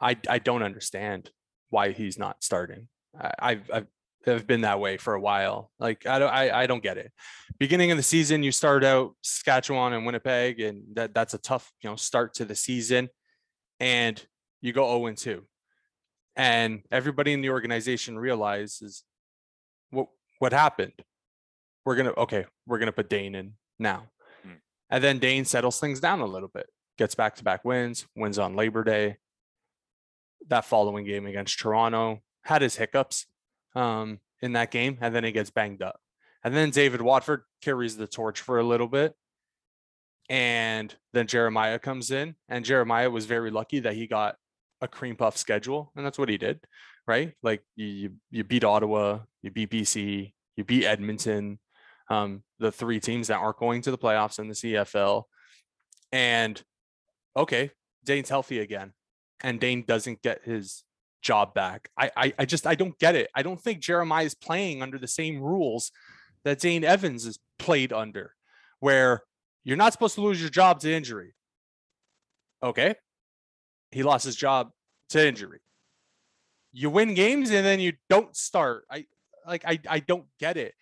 [0.00, 1.30] I, I don't understand
[1.70, 2.88] why he's not starting.
[3.18, 3.86] I, I've, I've,
[4.26, 5.70] I've been that way for a while.
[5.78, 7.12] Like I don't, I, I don't get it.
[7.58, 11.70] Beginning of the season, you start out Saskatchewan and Winnipeg, and that, that's a tough,
[11.82, 13.08] you know, start to the season.
[13.80, 14.24] And
[14.60, 15.42] you go 0 and 2.
[16.36, 19.04] And everybody in the organization realizes
[19.90, 20.08] what
[20.38, 20.92] what happened.
[21.84, 24.08] We're gonna okay, we're gonna put Dane in now.
[24.42, 24.58] Hmm.
[24.90, 26.66] And then Dane settles things down a little bit,
[26.98, 29.16] gets back to back wins, wins on Labor Day.
[30.48, 33.26] That following game against Toronto had his hiccups
[33.74, 36.00] um, in that game, and then he gets banged up.
[36.44, 39.14] And then David Watford carries the torch for a little bit.
[40.28, 44.36] And then Jeremiah comes in, and Jeremiah was very lucky that he got
[44.80, 46.60] a cream puff schedule, and that's what he did,
[47.06, 47.32] right?
[47.42, 51.58] Like you you, beat Ottawa, you beat BC, you beat Edmonton,
[52.10, 55.24] um, the three teams that aren't going to the playoffs in the CFL.
[56.12, 56.60] And
[57.36, 57.70] okay,
[58.04, 58.92] Dane's healthy again,
[59.42, 60.82] and Dane doesn't get his
[61.22, 61.88] job back.
[61.98, 63.30] I, I I just I don't get it.
[63.34, 65.92] I don't think Jeremiah is playing under the same rules
[66.44, 68.32] that Dane Evans is played under,
[68.80, 69.22] where
[69.66, 71.34] you're not supposed to lose your job to injury.
[72.62, 72.94] Okay.
[73.90, 74.70] He lost his job
[75.08, 75.58] to injury.
[76.72, 78.84] You win games and then you don't start.
[78.88, 79.06] I
[79.44, 80.74] like I I don't get it.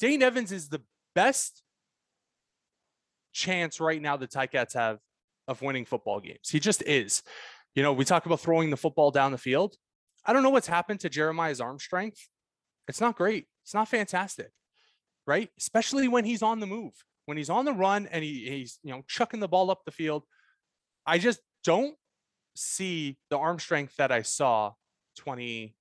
[0.00, 0.80] Dane Evans is the
[1.14, 1.62] best
[3.34, 5.00] chance right now the Ticats have
[5.46, 6.48] of winning football games.
[6.48, 7.22] He just is.
[7.74, 9.76] You know, we talk about throwing the football down the field.
[10.24, 12.28] I don't know what's happened to Jeremiah's arm strength.
[12.88, 13.46] It's not great.
[13.62, 14.52] It's not fantastic,
[15.26, 15.50] right?
[15.58, 16.94] Especially when he's on the move,
[17.26, 19.90] when he's on the run and he, he's you know chucking the ball up the
[19.90, 20.24] field.
[21.06, 21.96] I just don't
[22.54, 24.72] see the arm strength that I saw
[25.16, 25.72] 2019,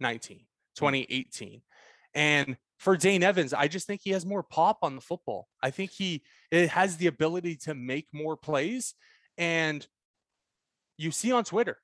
[0.00, 0.40] mm.
[0.76, 1.62] 2018.
[2.14, 5.48] And for Dane Evans, I just think he has more pop on the football.
[5.62, 8.94] I think he it has the ability to make more plays.
[9.36, 9.86] And
[10.96, 11.78] you see on Twitter,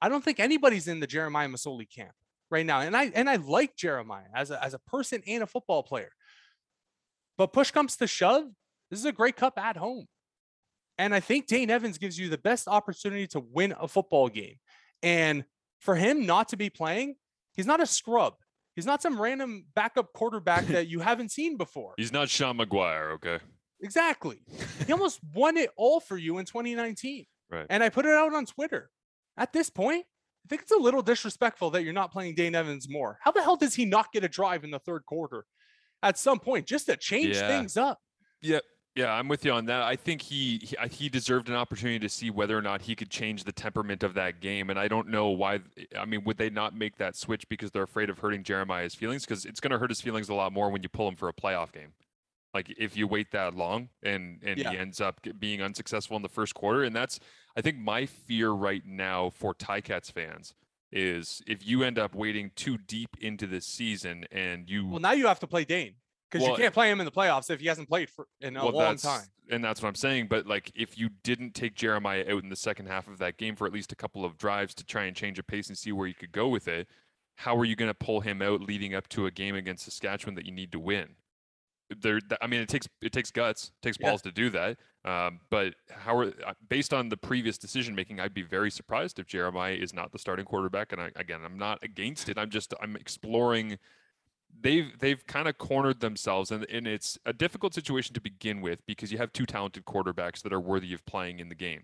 [0.00, 2.12] I don't think anybody's in the Jeremiah Masoli camp
[2.50, 2.80] right now.
[2.80, 6.10] And I and I like Jeremiah as a as a person and a football player.
[7.38, 8.44] But push comes to shove,
[8.90, 10.06] this is a Grey Cup at home.
[10.98, 14.56] And I think Dane Evans gives you the best opportunity to win a football game.
[15.02, 15.44] And
[15.80, 17.16] for him not to be playing,
[17.54, 18.34] he's not a scrub.
[18.76, 21.94] He's not some random backup quarterback that you haven't seen before.
[21.96, 23.38] He's not Sean McGuire, okay?
[23.82, 24.42] Exactly.
[24.86, 27.26] He almost won it all for you in 2019.
[27.50, 27.66] Right.
[27.68, 28.88] And I put it out on Twitter.
[29.36, 30.04] At this point,
[30.44, 33.18] I think it's a little disrespectful that you're not playing Dane Evans more.
[33.20, 35.44] How the hell does he not get a drive in the third quarter
[36.02, 37.48] at some point just to change Yeah.
[37.48, 38.00] things up?
[38.40, 38.58] Yeah,
[38.94, 39.82] Yeah, I'm with you on that.
[39.82, 43.08] I think he, he he deserved an opportunity to see whether or not he could
[43.10, 45.60] change the temperament of that game, and I don't know why.
[45.78, 48.94] Eh, I mean, would they not make that switch because they're afraid of hurting Jeremiah's
[48.94, 49.24] feelings?
[49.24, 51.28] Because it's going to hurt his feelings a lot more when you pull him for
[51.28, 51.94] a playoff game.
[52.52, 54.72] Like if you wait that long and and Yeah.
[54.72, 57.18] he ends up being unsuccessful in the first quarter, and that's
[57.56, 60.52] I think my fear right now for Ticats fans
[60.92, 65.12] is if you end up waiting too deep into this season and you Well, now
[65.12, 65.94] you have to play Dane
[66.30, 68.56] because Well, you can't play him in the playoffs if he hasn't played for in
[68.56, 69.22] a well, long time.
[69.50, 70.28] And that's what I'm saying.
[70.28, 73.56] But like, if you didn't take Jeremiah out in the second half of that game
[73.56, 75.92] for at least a couple of drives to try and change a pace and see
[75.92, 76.88] where you could go with it,
[77.36, 80.34] how are you going to pull him out leading up to a game against Saskatchewan
[80.36, 81.16] that you need to win?
[82.00, 84.08] There, I mean, it takes it takes guts, it takes Yeah.
[84.08, 84.78] balls to do that.
[85.04, 89.18] Um, but how are uh, based on the previous decision making, I'd be very surprised
[89.18, 90.92] if Jeremiah is not the starting quarterback.
[90.92, 92.38] And I, again, I'm not against it.
[92.38, 93.78] I'm just I'm exploring
[94.60, 98.84] they've they've kind of cornered themselves and, and it's a difficult situation to begin with
[98.86, 101.82] because you have two talented quarterbacks that are worthy of playing in the game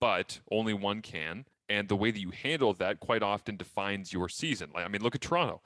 [0.00, 4.28] but only one can and the way that you handle that quite often defines your
[4.28, 5.60] season like i mean look at toronto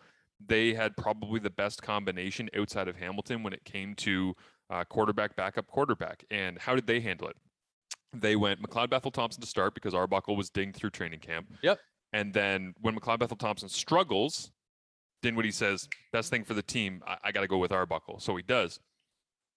[0.44, 4.34] they had probably the best combination outside of hamilton when it came to
[4.70, 7.36] uh, quarterback backup quarterback and how did they handle it
[8.12, 11.78] they went mcleod bethel thompson to start because arbuckle was dinged through training camp Yep.
[12.12, 14.50] and then when mcleod bethel thompson struggles
[15.20, 18.20] Dinwiddie says, best thing for the team, I, I got to go with Arbuckle.
[18.20, 18.78] So he does.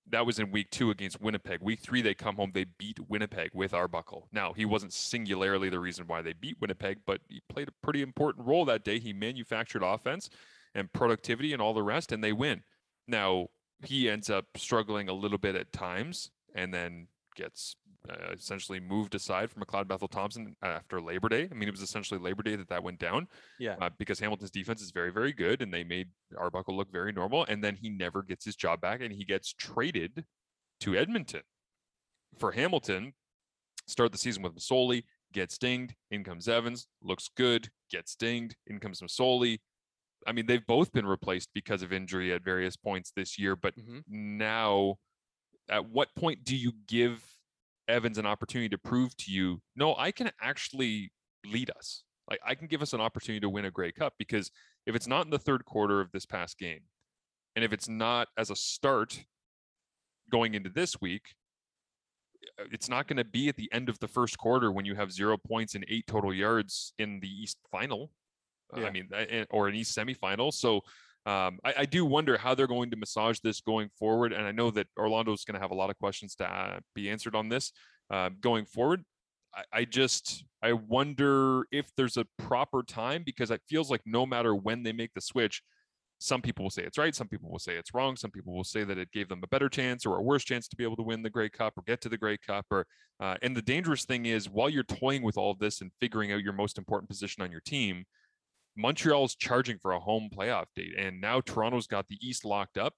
[0.10, 1.60] That was in week two against Winnipeg.
[1.62, 4.28] Week three, they come home, they beat Winnipeg with Arbuckle.
[4.32, 8.02] Now, he wasn't singularly the reason why they beat Winnipeg, but he played a pretty
[8.02, 8.97] important role that day.
[8.97, 10.32] He manufactured offense
[10.74, 12.63] and productivity and all the rest, and they win.
[13.08, 13.50] Now,
[13.84, 17.76] he ends up struggling a little bit at times and then gets
[18.10, 21.48] uh, essentially moved aside from McLeod Bethel Thompson after Labor Day.
[21.50, 23.28] I mean, it was essentially Labor Day that that went down
[23.60, 23.76] Yeah.
[23.82, 27.46] uh, because Hamilton's defense is very, very good, and they made Arbuckle look very normal.
[27.48, 30.26] And then he never gets his job back, and he gets traded
[30.82, 31.41] to Edmonton
[32.39, 33.13] for Hamilton.
[33.88, 35.94] Start the season with Masoli, gets dinged.
[36.10, 38.56] In comes Evans, looks good, gets dinged.
[38.67, 39.60] In comes Masoli.
[40.27, 43.55] I mean, they've both been replaced because of injury at various points this year.
[43.55, 44.03] But Mhm.
[44.07, 44.97] now,
[45.69, 47.38] at what point do you give
[47.88, 51.12] Evans an opportunity to prove to you, no, I can actually
[51.45, 52.03] lead us.
[52.29, 54.51] Like I can give us an opportunity to win a Grey Cup because
[54.86, 56.89] if it's not in the third quarter of this past game,
[57.55, 59.25] and if it's not as a start
[60.29, 61.36] going into this week,
[62.60, 64.95] uh, it's not going to be at the end of the first quarter when you
[64.95, 68.12] have zero points and eight total yards in the East final.
[68.75, 68.86] Yeah.
[68.86, 69.10] I mean,
[69.49, 70.53] or an East semifinal.
[70.53, 70.81] So
[71.25, 74.34] um, I, I do wonder how they're going to massage this going forward.
[74.34, 76.79] And I know that Orlando is going to have a lot of questions to uh,
[76.95, 77.71] be answered on this
[78.10, 79.03] uh, going forward.
[79.53, 84.25] I, I just I wonder if there's a proper time because it feels like no
[84.25, 85.62] matter when they make the switch,
[86.19, 88.63] some people will say it's right, some people will say it's wrong, some people will
[88.63, 90.95] say that it gave them a better chance or a worse chance to be able
[90.95, 92.65] to win the Grey Cup or get to the Grey Cup.
[92.69, 92.86] Or
[93.19, 96.31] uh, and the dangerous thing is while you're toying with all of this and figuring
[96.31, 98.05] out your most important position on your team,
[98.77, 102.93] Montreal's charging for a home playoff date, and now Toronto's got the East locked up,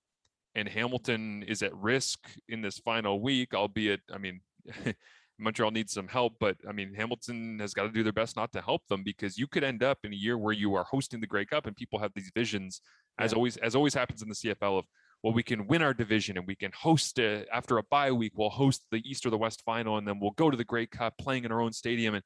[0.56, 3.54] and Hamilton is at risk in this final week.
[3.54, 4.42] Albeit, I mean.
[5.40, 8.52] Montreal needs some help, but I mean, Hamilton has got to do their best not
[8.54, 11.20] to help them because you could end up in a year where you are hosting
[11.20, 12.82] the Grey Cup and people have these visions,
[13.20, 14.86] as always, as always happens in the CFL of,
[15.24, 18.34] well, we can win our division and we can host it after a bye week.
[18.36, 20.86] We'll host the East or the West final, and then we'll go to the Grey
[20.86, 22.24] Cup playing in our own stadium, and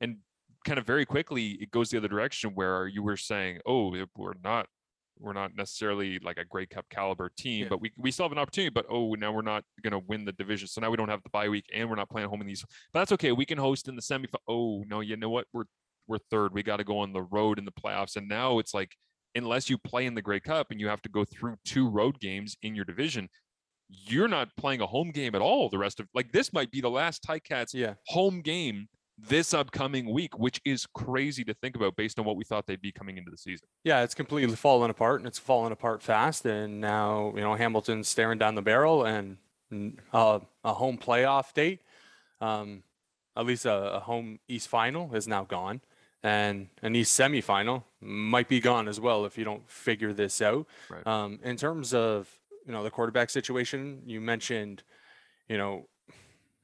[0.00, 0.16] and
[0.68, 4.34] kind of very quickly it goes the other direction where you were saying, oh, we're
[4.44, 4.66] not
[5.20, 7.68] we're not necessarily like a Grey Cup caliber team, Yeah.
[7.70, 8.70] but we, we still have an opportunity.
[8.70, 11.24] But oh, now we're not going to win the division, so now we don't have
[11.24, 12.64] the bye week, and we're not playing home in these.
[12.92, 13.32] But that's okay.
[13.32, 14.28] We can host in the semi.
[14.46, 15.46] Oh no, you know what?
[15.52, 15.64] We're
[16.06, 16.54] we're third.
[16.54, 18.94] We got to go on the road in the playoffs, and now it's like
[19.34, 22.20] unless you play in the Grey Cup and you have to go through two road
[22.20, 23.28] games in your division,
[23.88, 25.68] you're not playing a home game at all.
[25.68, 27.94] The rest of like this might be the last Ticats Yeah.
[28.06, 28.86] home game
[29.18, 32.80] this upcoming week, which is crazy to think about based on what we thought they'd
[32.80, 33.66] be coming into the season.
[33.84, 36.46] Yeah, it's completely fallen apart and it's fallen apart fast.
[36.46, 39.38] And now, you know, Hamilton's staring down the barrel and
[40.12, 41.80] uh, a home playoff date,
[42.40, 42.82] um,
[43.36, 45.80] at least a, a home East final is now gone.
[46.22, 50.66] And an East semifinal might be gone as well if you don't figure this out.
[50.88, 51.06] Right.
[51.06, 52.28] Um, in terms of,
[52.66, 54.82] you know, the quarterback situation, you mentioned,
[55.48, 55.86] you know,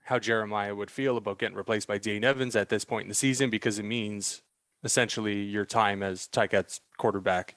[0.05, 3.15] how Jeremiah would feel about getting replaced by Dane Evans at this point in the
[3.15, 4.43] season because it means
[4.85, 7.57] essentially your time as Ticats quarterback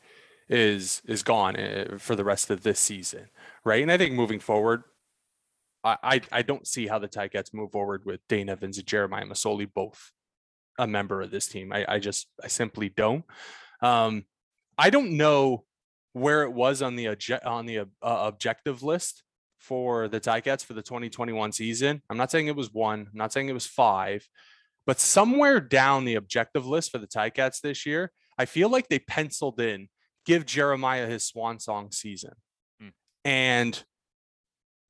[0.49, 3.27] is is gone uh, for the rest of this season,
[3.65, 3.81] right?
[3.81, 4.83] And I think moving forward,
[5.83, 9.25] I I, I don't see how the Ticats move forward with Dane Evans and Jeremiah
[9.25, 10.13] Masoli both
[10.79, 11.73] a member of this team.
[11.73, 13.25] I I just I simply don't.
[13.81, 14.23] Um,
[14.77, 15.65] I don't know
[16.13, 17.09] where it was on the
[17.45, 19.23] on the uh, objective list
[19.67, 22.01] for the Ticats for the 2021 season.
[22.09, 24.27] I'm not saying it was one, I'm not saying it was five,
[24.85, 28.99] but somewhere down the objective list for the Ticats this year, I feel like they
[28.99, 29.89] penciled in
[30.25, 32.33] give Jeremiah his swan song season.
[32.79, 32.89] Hmm.
[33.25, 33.83] And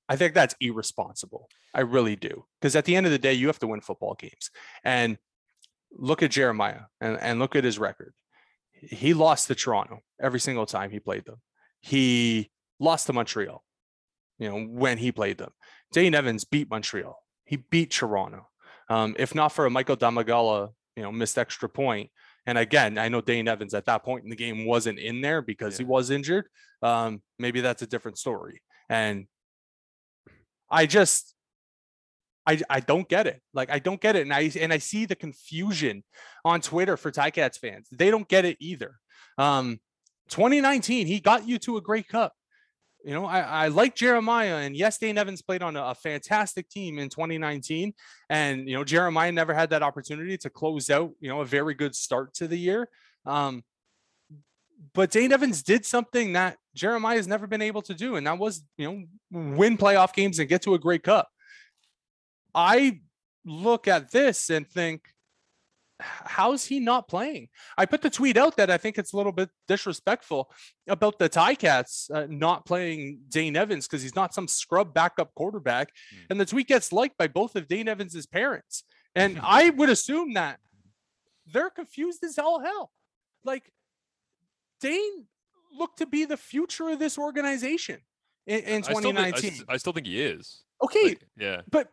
[0.08, 1.50] I think that's irresponsible.
[1.74, 2.46] I really do.
[2.62, 4.52] Because at the end of the day, you have to win football games.
[4.84, 5.18] And
[5.92, 8.14] look at Jeremiah and, and look at his record.
[8.74, 11.42] He lost to Toronto every single time he played them.
[11.82, 13.64] He lost to Montreal,
[14.40, 15.52] you know, when he played them.
[15.92, 17.18] Dane Evans beat Montreal.
[17.46, 18.50] He beat Toronto.
[18.90, 22.10] Um, if not for a Michael Domagala, you know, missed extra point.
[22.46, 25.42] And again, I know Dane Evans at that point in the game wasn't in there
[25.42, 26.48] because he was injured.
[26.82, 28.62] Um, maybe that's a different story.
[28.90, 29.28] And
[30.70, 31.36] I just
[32.46, 33.42] I I don't get it.
[33.54, 34.22] Like I don't get it.
[34.22, 36.04] And I and I see the confusion
[36.46, 37.88] on Twitter for Ticats fans.
[37.92, 38.96] They don't get it either.
[39.38, 39.80] Um
[40.30, 42.34] 2019, he got you to a Grey Cup.
[43.08, 46.68] You know, I, I like Jeremiah, and yes, Dane Evans played on a, a fantastic
[46.68, 47.94] team in 2019.
[48.30, 51.74] And you know, Jeremiah never had that opportunity to close out, you know, a very
[51.74, 52.90] good start to the year.
[53.26, 53.64] Um,
[54.94, 58.38] but Dane Evans did something that Jeremiah has never been able to do, and that
[58.38, 58.92] was, you
[59.32, 61.30] know, win playoff games and get to a Grey Cup.
[62.54, 63.00] I
[63.46, 65.14] look at this and think, "H-
[66.00, 67.50] how's he not playing?
[67.78, 70.52] I put the tweet out that I think it's a little bit disrespectful
[70.88, 75.90] about the Ticats uh, not playing Dane Evans because he's not some scrub backup quarterback.
[76.14, 76.18] Mm.
[76.32, 78.84] And the tweet gets liked by both of Dane Evans's parents.
[79.16, 80.60] And I would assume that
[81.46, 82.92] they're confused as all hell.
[83.44, 83.72] Like
[84.82, 85.26] Dane
[85.78, 88.00] looked to be the future of this organization
[88.46, 89.66] in, in I still, think, I, 2019.
[89.70, 90.64] I still think he is.
[90.84, 91.62] okay, Like, yeah.
[91.70, 91.90] but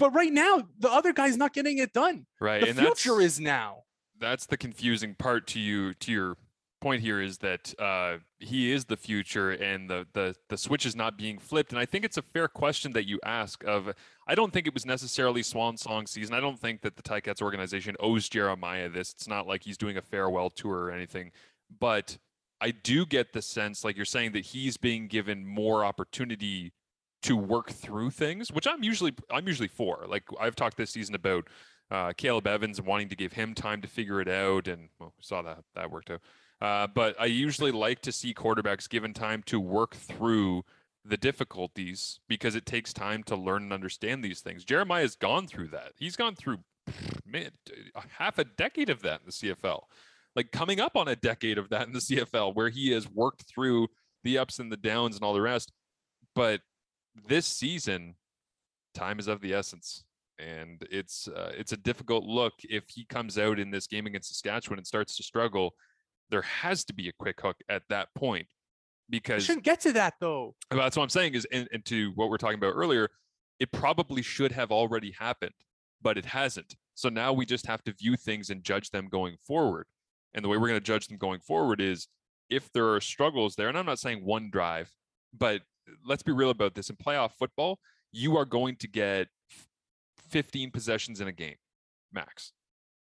[0.00, 2.26] but right now the other guy's not getting it done.
[2.40, 2.62] Right.
[2.62, 3.84] The and future is now.
[4.18, 6.36] that's the confusing part to you to your
[6.80, 10.96] point here is that uh, he is the future and the the the switch is
[10.96, 13.92] not being flipped and i think it's a fair question that you ask of
[14.26, 17.42] i don't think it was necessarily swan song season i don't think that the ticats
[17.42, 21.30] organization owes jeremiah this it's not like he's doing a farewell tour or anything
[21.78, 22.16] but
[22.62, 26.72] i do get the sense like you're saying that he's being given more opportunity
[27.22, 31.14] to work through things which i'm usually i'm usually for like i've talked this season
[31.14, 31.48] about
[31.90, 35.22] uh, Caleb Evans wanting to give him time to figure it out, and well, we
[35.22, 36.20] saw that that worked out.
[36.60, 40.62] Uh, but I usually like to see quarterbacks given time to work through
[41.04, 44.64] the difficulties because it takes time to learn and understand these things.
[44.64, 45.92] Jeremiah's gone through that.
[45.96, 46.58] He's gone through
[47.26, 47.50] man,
[48.18, 49.84] half a decade of that in the CFL,
[50.36, 53.42] like coming up on a decade of that in the CFL, where he has worked
[53.42, 53.88] through
[54.22, 55.72] the ups and the downs and all the rest.
[56.34, 56.60] But
[57.26, 58.14] this season,
[58.94, 60.04] time is of the essence
[60.40, 64.28] and it's uh, it's a difficult look if he comes out in this game against
[64.28, 65.74] Saskatchewan and starts to struggle.
[66.30, 68.46] There has to be a quick hook at that point
[69.10, 70.54] We because shouldn't get to that though.
[70.70, 73.08] that's what I'm saying is, and, and to what we're talking about earlier,
[73.58, 75.54] it probably should have already happened,
[76.00, 76.76] but it hasn't.
[76.94, 79.86] So now we just have to view things and judge them going forward.
[80.34, 82.06] And the way we're going to judge them going forward is
[82.48, 84.90] if there are struggles there, and I'm not saying one drive,
[85.36, 85.62] but
[86.04, 86.90] let's be real about this.
[86.90, 87.78] In playoff football,
[88.12, 89.28] you are going to get
[90.30, 91.56] 15 possessions in a game,
[92.12, 92.52] max.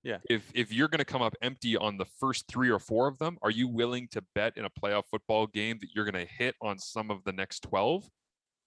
[0.03, 0.19] Yeah.
[0.29, 3.17] If if you're going to come up empty on the first three or four of
[3.17, 6.33] them, are you willing to bet in a playoff football game that you're going to
[6.33, 8.09] hit on some of the next 12?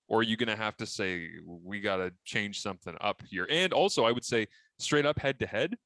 [0.09, 3.47] Or are you going to have to say we got to change something up here?
[3.49, 5.77] And also, I would say straight up head to head,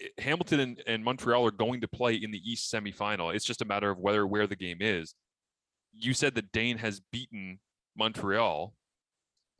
[0.00, 3.34] eh, Hamilton and, and Montreal are going to play in the East semifinal.
[3.34, 5.14] It's just a matter of whether where the game is.
[5.92, 7.60] You said that Dane has beaten
[7.98, 8.74] Montreal.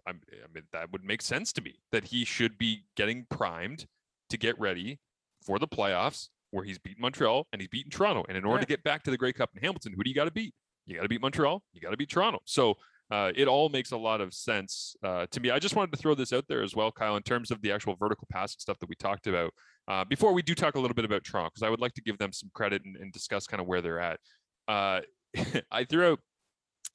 [0.06, 0.20] I'm,
[0.54, 3.86] mean, that would make sense to me that he should be getting primed
[4.30, 5.00] to get ready
[5.44, 8.24] for the playoffs where he's beaten Montreal and he's beaten Toronto.
[8.28, 10.16] And in order to get back to the Grey Cup in Hamilton, who do you
[10.16, 10.54] got to beat?
[10.86, 11.62] You got to beat Montreal.
[11.72, 12.40] You got to beat Toronto.
[12.46, 12.74] So
[13.10, 15.50] uh, it all makes a lot of sense uh, to me.
[15.50, 17.72] I just wanted to throw this out there as well, Kyle, in terms of the
[17.72, 19.52] actual vertical passing stuff that we talked about.
[19.86, 22.02] Uh, before we do talk a little bit about Toronto, because I would like to
[22.02, 24.20] give them some credit and, and discuss kind of where they're at.
[24.66, 25.00] Uh,
[25.70, 26.20] I threw out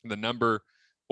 [0.03, 0.61] the number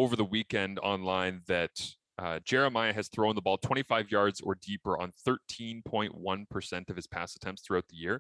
[0.02, 5.00] over the weekend online that uh, Jeremiah has thrown the ball 25 yards or deeper
[5.00, 8.20] on 13.1% of his pass attempts throughout the year.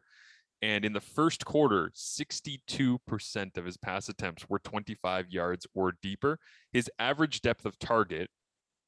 [0.61, 6.37] And in the first quarter, 62% of his pass attempts were 25 yards or deeper.
[6.71, 8.29] His average depth of target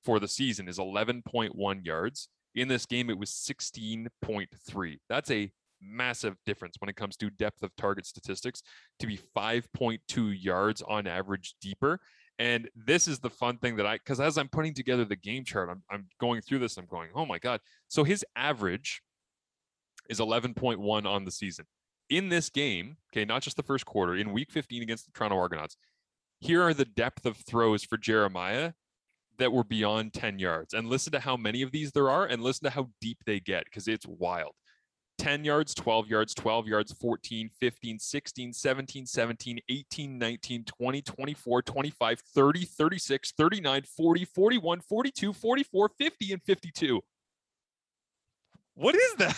[0.05, 2.29] for the season is 11.1 yards.
[2.53, 4.97] In this game, it was 16.3.
[5.09, 5.51] That's a
[5.81, 8.61] massive difference when it comes to depth of target statistics
[8.99, 9.99] to be 5.2
[10.39, 11.99] yards on average deeper.
[12.39, 15.45] And this is the fun thing that I, because as I'm putting together the game
[15.45, 17.59] chart, I'm, I'm going through this, I'm going, oh my God.
[17.87, 19.01] So his average
[20.09, 21.65] is 11.1 on the season.
[22.09, 25.37] In this game, okay, not just the first quarter, in week 15 against the Toronto
[25.37, 25.77] Argonauts,
[26.39, 28.73] here are the depth of throws for Jeremiah
[29.37, 30.73] that were beyond 10 yards.
[30.73, 33.39] And listen to how many of these there are and listen to how deep they
[33.39, 34.53] get because it's wild.
[35.17, 41.61] 10 yards, 12 yards, 12 yards, 14, 15, 16, 17, 17, 18, 19, 20, 24,
[41.61, 47.01] 25, 30, 36, 39, 40, 41, 42, 44, 50, and 52.
[48.75, 49.37] What is that?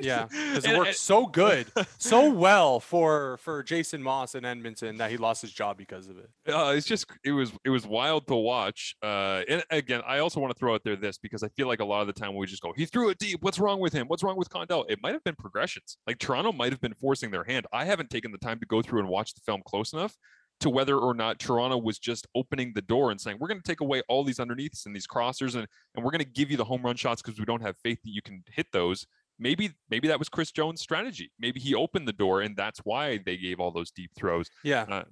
[0.00, 1.66] Yeah, because it And- worked and- so good,
[1.98, 6.18] so well for for Jason Maas and Edmonton that he lost his job because of
[6.18, 6.30] it.
[6.52, 8.94] uh, it's just it was it was wild to watch.
[9.02, 11.80] Uh, and again, I also want to throw out there this because I feel like
[11.80, 13.42] a lot of the time we just go, he threw it deep.
[13.42, 14.06] What's wrong with him?
[14.06, 14.84] What's wrong with Condell?
[14.88, 15.98] It might have been progressions.
[16.06, 17.66] Like Toronto might have been forcing their hand.
[17.72, 20.16] I haven't taken the time to go through and watch the film close enough
[20.60, 23.66] to whether or not Toronto was just opening the door and saying, we're going to
[23.66, 26.56] take away all these underneaths and these crossers and and we're going to give you
[26.56, 29.06] the home run shots because we don't have faith that you can hit those.
[29.38, 31.30] Maybe maybe that was Chris Jones' strategy.
[31.38, 34.48] Maybe he opened the door and that's why they gave all those deep throws.
[34.64, 34.86] Yeah.
[34.88, 35.04] Uh,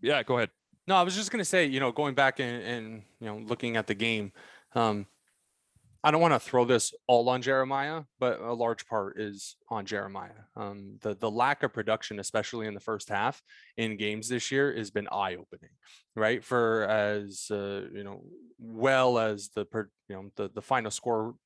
[0.00, 0.50] yeah, go ahead.
[0.86, 3.76] No, I was just gonna say, you know, going back and, and you know, looking
[3.76, 4.32] at the game,
[4.74, 5.06] um,
[6.04, 9.86] I don't want to throw this all on Jeremiah, but a large part is on
[9.86, 10.44] Jeremiah.
[10.54, 13.42] Um, the the lack of production, especially in the first half
[13.78, 15.70] in games this year, has been eye opening,
[16.14, 16.44] right?
[16.44, 18.22] For as uh, you know,
[18.58, 19.66] well as the
[20.08, 21.36] you know the the final score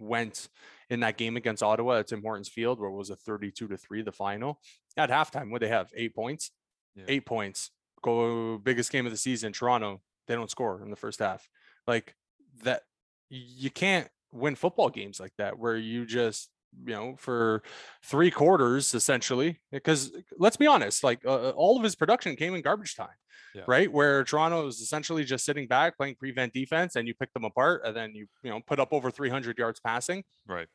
[0.00, 0.48] went
[0.88, 3.76] in that game against Ottawa at Tim Hortons Field, where it was a 32 to
[3.76, 4.58] 3 the final.
[4.96, 5.90] At halftime, what they have?
[5.94, 6.50] Eight points.
[6.96, 7.04] Yeah.
[7.06, 7.70] Eight points.
[8.02, 10.00] Go biggest game of the season, Toronto.
[10.26, 11.48] They don't score in the first half.
[11.86, 12.16] Like
[12.64, 12.82] that
[13.30, 16.50] you can't win football games like that where you just
[16.84, 17.62] you know for
[18.04, 22.62] three quarters essentially because let's be honest like uh, all of his production came in
[22.62, 23.16] garbage time
[23.56, 23.62] Yeah.
[23.66, 27.44] right where toronto is essentially just sitting back playing prevent defense and you pick them
[27.44, 30.68] apart and then you you know put up over 300 yards passing Right.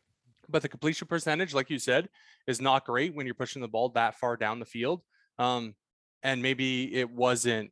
[0.50, 2.10] but the completion percentage, like you said,
[2.46, 5.02] is not great when you're pushing the ball that far down the field.
[5.40, 5.76] Um,
[6.24, 7.72] and maybe it wasn't,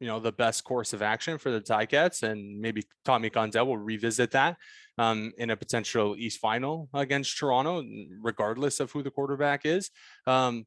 [0.00, 3.78] you know, the best course of action for the Ticats, and maybe Tommy Condell will
[3.78, 4.56] revisit that
[4.98, 7.82] um, in a potential East final against Toronto,
[8.22, 9.90] regardless of who the quarterback is.
[10.26, 10.66] Um,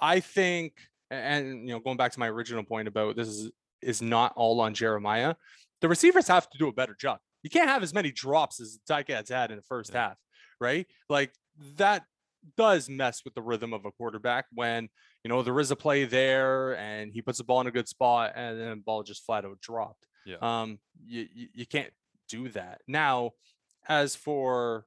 [0.00, 0.74] I think,
[1.10, 3.50] and you know, going back to my original point about this is
[3.82, 5.34] is not all on Jeremiah.
[5.80, 7.18] The receivers have to do a better job.
[7.42, 10.08] You can't have as many drops as the Ticats had in the first Yeah.
[10.08, 10.16] half
[10.62, 10.86] right?
[11.08, 11.32] Like
[11.76, 12.04] that
[12.56, 14.88] does mess with the rhythm of a quarterback when
[15.24, 17.88] you know there is a play there and he puts the ball in a good
[17.88, 20.06] spot and then the ball just flat out dropped.
[20.24, 20.36] Yeah.
[20.40, 21.92] Um, you you, can't
[22.28, 22.80] do that.
[22.86, 23.32] Now,
[23.88, 24.86] as for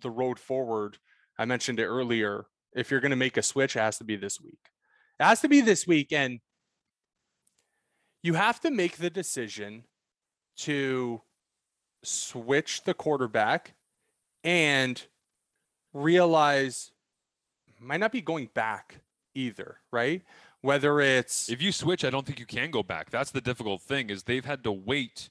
[0.00, 0.98] the road forward,
[1.38, 2.46] I mentioned it earlier.
[2.74, 4.60] If you're going to make a switch, it has to be this week.
[5.20, 6.40] It has to be this week, and
[8.22, 9.84] you have to make the decision
[10.58, 11.22] to
[12.04, 13.74] switch the quarterback
[14.44, 15.04] and
[15.92, 16.92] realize
[17.80, 19.01] might not be going back
[19.34, 20.22] either, right?
[20.60, 23.10] Whether it's If you switch, I don't think you can go back.
[23.10, 25.30] That's the difficult thing is they've had to wait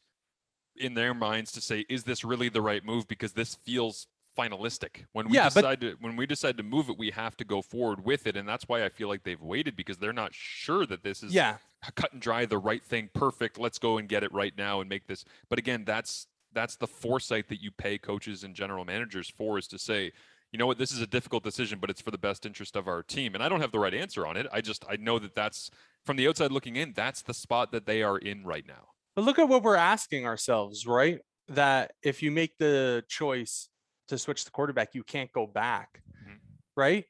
[0.75, 3.07] in their minds to say, is this really the right move?
[3.07, 5.05] Because this feels finalistic.
[5.13, 7.43] When we Yeah, but- decide to when we decide to move it, we have to
[7.45, 8.35] go forward with it.
[8.35, 11.33] And that's why I feel like they've waited because they're not sure that this is
[11.33, 11.57] yeah,
[11.95, 13.57] cut and dry, the right thing, perfect.
[13.59, 15.25] Let's go and get it right now and make this.
[15.49, 19.67] But again, that's that's the foresight that you pay coaches and general managers for is
[19.67, 20.11] to say,
[20.51, 22.87] you know what, this is a difficult decision, but it's for the best interest of
[22.87, 23.35] our team.
[23.35, 24.47] And I don't have the right answer on it.
[24.51, 25.71] I just I know that that's
[26.05, 28.87] from the outside looking in, that's the spot that they are in right now.
[29.15, 31.19] But look at what we're asking ourselves, right?
[31.47, 33.69] That if you make the choice
[34.07, 36.39] to switch the quarterback, you can't go back, Mhm.
[36.75, 37.05] right?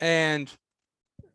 [0.00, 0.52] And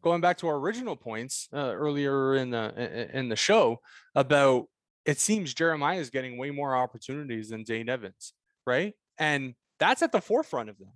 [0.02, 3.82] going back to our original points uh, earlier in the in the show
[4.16, 4.68] about
[5.06, 8.34] it seems Jeremiah is getting way more opportunities than Dane Evans,
[8.66, 8.94] right?
[9.18, 10.94] And that's at the forefront of that.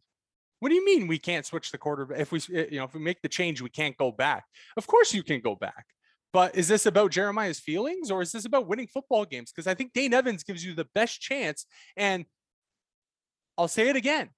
[0.63, 2.21] What do you mean we can't switch the quarterback?
[2.21, 4.45] If we, eh, you know, if we make the change, we can't go back.
[4.77, 5.87] Of course you can go back.
[6.31, 9.51] But is this about Jeremiah's feelings or is this about winning football games?
[9.51, 11.65] Because I think Dane Evans gives you the best chance.
[11.97, 12.23] And
[13.57, 14.29] I'll say it again.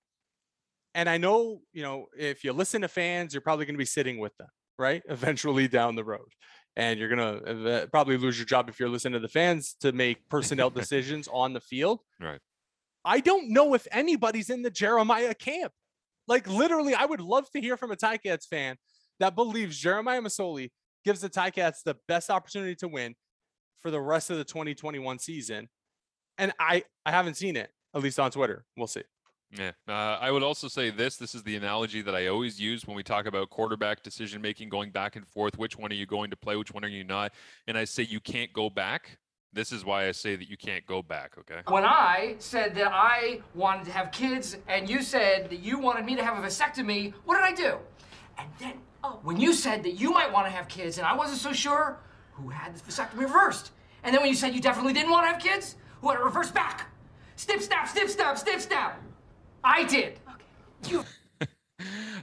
[0.96, 3.86] And I know, you know, if you listen to fans, you're probably going to be
[3.86, 4.50] sitting with them,
[4.80, 5.04] right?
[5.08, 6.34] Eventually down the road.
[6.76, 9.92] And you're going to probably lose your job if you're listening to the fans to
[9.92, 12.00] make personnel decisions on the field.
[12.20, 12.40] Right.
[13.06, 15.72] I don't know if anybody's in the Jeremiah camp.
[16.28, 18.78] Like literally, I would love to hear from a Ticats fan
[19.20, 20.72] that believes Jeremiah Masoli
[21.04, 23.16] gives the Ticats the best opportunity to win
[23.80, 25.70] for the rest of the 2021 season.
[26.38, 28.66] And I I haven't seen it, at least on Twitter.
[28.76, 29.04] We'll see.
[29.52, 29.72] Yeah.
[29.88, 31.18] Uh, I would also say this.
[31.18, 34.70] This is the analogy that I always use when we talk about quarterback decision making,
[34.70, 35.58] going back and forth.
[35.58, 36.56] Which one are you going to play?
[36.56, 37.34] Which one are you not?
[37.68, 39.18] And I say you can't go back.
[39.56, 41.38] This is why I say that you can't go back.
[41.40, 41.62] Okay.
[41.70, 46.06] When I said that I wanted to have kids and you said that you wanted
[46.06, 47.78] me to have a vasectomy, what did I do?
[48.38, 48.74] And then
[49.06, 51.54] oh, when you said that you might want to have kids and I wasn't so
[51.54, 51.98] sure,
[52.34, 53.72] who had the vasectomy reversed?
[54.04, 56.88] And then when you said you definitely didn't want to have kids, What, reverse back?
[57.38, 59.02] Snip, snap, snip, snap, snip, snap.
[59.64, 60.20] I did.
[60.28, 60.92] Okay.
[60.92, 61.06] You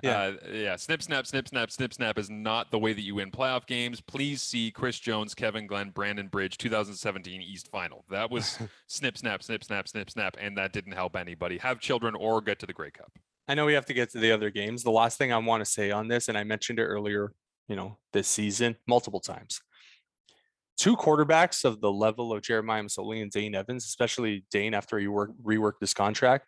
[0.02, 0.20] Yeah.
[0.20, 0.76] Uh, yeah.
[0.76, 4.00] Snip, snap, snip, snap, snip, snap is not the way that you win playoff games.
[4.00, 8.04] Please see Chris Jones, Kevin Glenn, Brandon Bridge, 2017 East Final.
[8.10, 12.16] That was snip, snap, snip, snap, snip, snap, and that didn't help anybody have children
[12.16, 13.12] or get to the Grey Cup.
[13.46, 14.82] I know we have to get to the other games.
[14.82, 17.32] The last thing I want to say on this, and I mentioned it earlier,
[17.68, 19.60] you know, this season multiple times.
[20.76, 25.06] Two quarterbacks of the level of Jeremiah Masoli and Dane Evans, especially Dane after he
[25.06, 26.46] work, reworked this contract,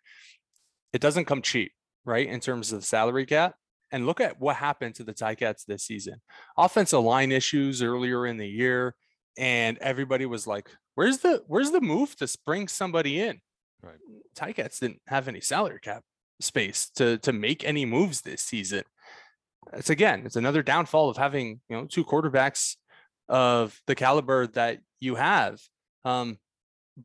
[0.93, 1.73] it doesn't come cheap,
[2.05, 2.27] right?
[2.27, 3.55] In terms of salary cap.
[3.91, 6.21] And look at what happened to the Ticats this season.
[6.57, 8.95] Offensive line issues earlier in the year,
[9.37, 13.39] and everybody was like, "Where's the where's the move to bring somebody in?"
[13.81, 13.99] Right.
[14.35, 16.03] Ticats didn't have any salary cap
[16.41, 18.83] space to to make any moves this season.
[19.73, 22.75] It's again, it's another downfall of having you know two quarterbacks
[23.29, 25.59] of the caliber that you have.
[26.03, 26.37] Um,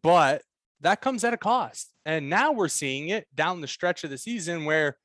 [0.02, 0.42] but
[0.80, 1.92] that comes at a cost.
[2.04, 4.96] And now we're seeing it down the stretch of the season where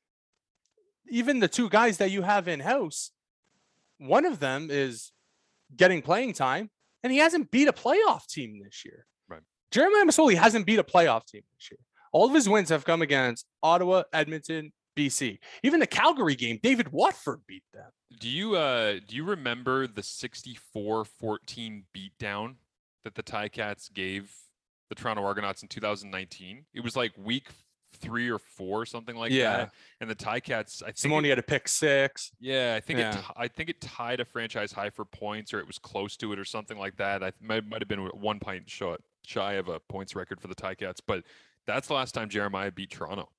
[1.08, 3.10] even the two guys that you have in house,
[3.98, 5.12] one of them is
[5.76, 6.70] getting playing time
[7.02, 9.06] and he hasn't beat a playoff team this year.
[9.28, 9.42] Right.
[9.70, 11.78] Jeremiah Masoli hasn't beat a playoff team this year.
[12.12, 15.38] All of his wins have come against Ottawa, Edmonton, BC.
[15.62, 17.90] Even the Calgary game, David Watford beat them.
[18.18, 22.54] Do you uh do you remember the 64-14 beatdown
[23.04, 24.32] that the Ticats gave
[24.88, 26.64] the Toronto Argonauts in 2019?
[26.74, 27.48] It was like week
[27.98, 29.56] three or four, something like Yeah.
[29.56, 29.74] that.
[30.00, 32.30] And the Ticats, I think, Simone it- had a pick six.
[32.38, 33.12] yeah, I think it, Yeah.
[33.12, 36.32] ti- I think it tied a franchise high for points, or it was close to
[36.32, 37.22] it, or something like that.
[37.24, 40.54] I might might have been one point short, shy of a points record for the
[40.54, 41.24] Ticats, but
[41.64, 43.30] that's the last time Jeremiah beat Toronto.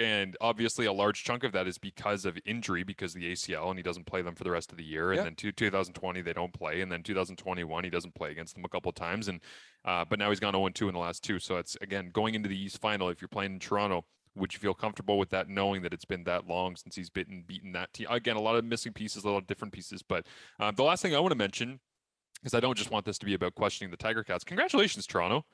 [0.00, 3.68] And obviously, a large chunk of that is because of injury, because of the ACL,
[3.68, 5.12] and he doesn't play them for the rest of the year.
[5.12, 8.64] And then two, 2020, they don't play, and then 2021, he doesn't play against them
[8.64, 9.28] a couple of times.
[9.28, 9.40] And
[9.84, 11.38] uh, but now he's gone 0 2 in the last two.
[11.38, 13.10] So it's again going into the East Final.
[13.10, 16.24] If you're playing in Toronto, would you feel comfortable with that, knowing that it's been
[16.24, 18.06] that long since he's been beaten that team?
[18.08, 20.02] Again, a lot of missing pieces, a lot of different pieces.
[20.02, 20.26] But
[20.58, 21.78] uh, the last thing I want to mention,
[22.40, 24.44] because I don't just want this to be about questioning the Tiger Cats.
[24.44, 25.44] Congratulations, Toronto.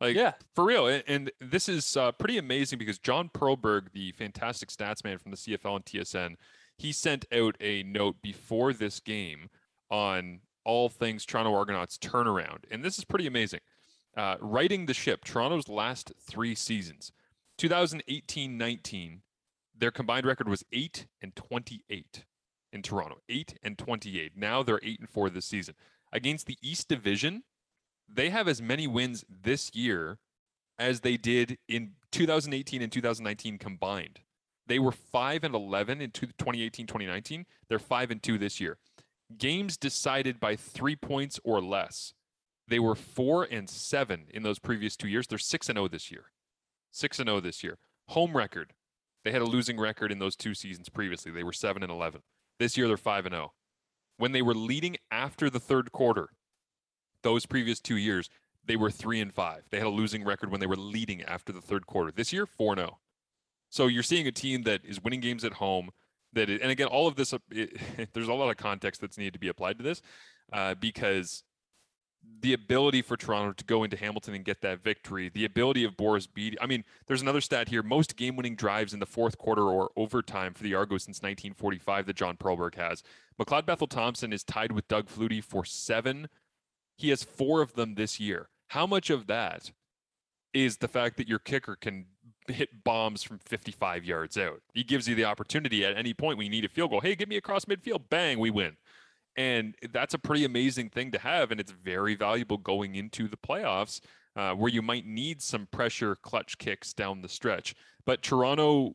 [0.00, 0.32] Like, Yeah.
[0.54, 0.86] for real.
[0.86, 5.30] And, and this is uh, pretty amazing because John Perlberg, the fantastic stats man from
[5.30, 6.34] the CFL and TSN,
[6.76, 9.48] he sent out a note before this game
[9.90, 12.64] on all things Toronto Argonauts turnaround.
[12.70, 13.60] And this is pretty amazing.
[14.16, 17.12] Uh, righting the ship, Toronto's last three seasons
[17.58, 19.22] 2018 19,
[19.76, 22.24] their combined record was 8 and 28
[22.72, 23.16] in Toronto.
[23.28, 24.32] 8 and 28.
[24.36, 25.74] Now they're 8 and 4 this season.
[26.12, 27.42] Against the East Division,
[28.08, 30.18] they have as many wins this year
[30.78, 34.20] as they did in 2018 and 2019 combined.
[34.66, 37.46] They were 5 and 11 in 2018 2019.
[37.68, 38.78] They're 5 and 2 this year.
[39.36, 42.14] Games decided by 3 points or less.
[42.66, 45.26] They were 4 and 7 in those previous 2 years.
[45.26, 46.26] They're 6 and 0 this year.
[46.92, 47.78] 6 and 0 this year.
[48.08, 48.72] Home record.
[49.24, 51.32] They had a losing record in those two seasons previously.
[51.32, 52.22] They were 7 and 11.
[52.58, 53.52] This year they're 5 and 0.
[54.16, 56.30] When they were leading after the third quarter,
[57.24, 58.30] those previous two years,
[58.66, 59.64] they were three and five.
[59.70, 62.12] They had a losing record when they were leading after the third quarter.
[62.12, 62.98] This year, four zero.
[63.70, 65.90] So you're seeing a team that is winning games at home.
[66.32, 67.76] That it, and again, all of this, uh, it,
[68.12, 70.00] there's a lot of context that's needed to be applied to this,
[70.52, 71.42] uh, because
[72.40, 75.96] the ability for Toronto to go into Hamilton and get that victory, the ability of
[75.96, 76.56] Boris Bede.
[76.60, 80.54] I mean, there's another stat here: most game-winning drives in the fourth quarter or overtime
[80.54, 83.02] for the Argos since 1945 that John Perlberg has.
[83.38, 86.28] McLeod Bethel Thompson is tied with Doug Flutie for seven
[86.96, 88.48] he has four of them this year.
[88.68, 89.70] How much of that
[90.52, 92.06] is the fact that your kicker can
[92.48, 94.60] hit bombs from 55 yards out?
[94.72, 97.00] He gives you the opportunity at any point when you need a field goal.
[97.00, 98.08] Hey, get me across midfield.
[98.10, 98.76] Bang, we win.
[99.36, 101.50] And that's a pretty amazing thing to have.
[101.50, 104.00] And it's very valuable going into the playoffs
[104.36, 107.74] uh, where you might need some pressure clutch kicks down the stretch.
[108.06, 108.94] But Toronto,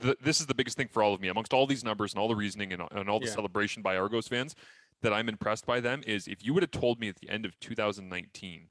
[0.00, 2.20] th- this is the biggest thing for all of me amongst all these numbers and
[2.20, 3.32] all the reasoning and, and all the Yeah.
[3.32, 4.54] celebration by Argos fans
[5.02, 7.44] that I'm impressed by them is if you would have told me at the end
[7.44, 8.68] of 2019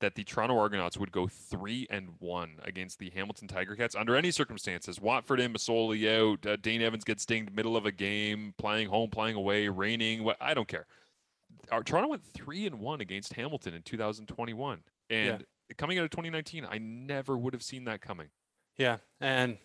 [0.00, 4.14] that the Toronto Argonauts would go three and one against the Hamilton Tiger Cats under
[4.14, 8.54] any circumstances, Watford in, Masoli out, uh, Dane Evans gets dinged middle of a game,
[8.58, 10.86] playing home, playing away, raining, what I don't care.
[11.72, 15.44] Our, Toronto went three and one against Hamilton in 2021, and
[15.78, 18.28] coming out of 2019, I never would have seen that coming.
[18.76, 19.56] Yeah, and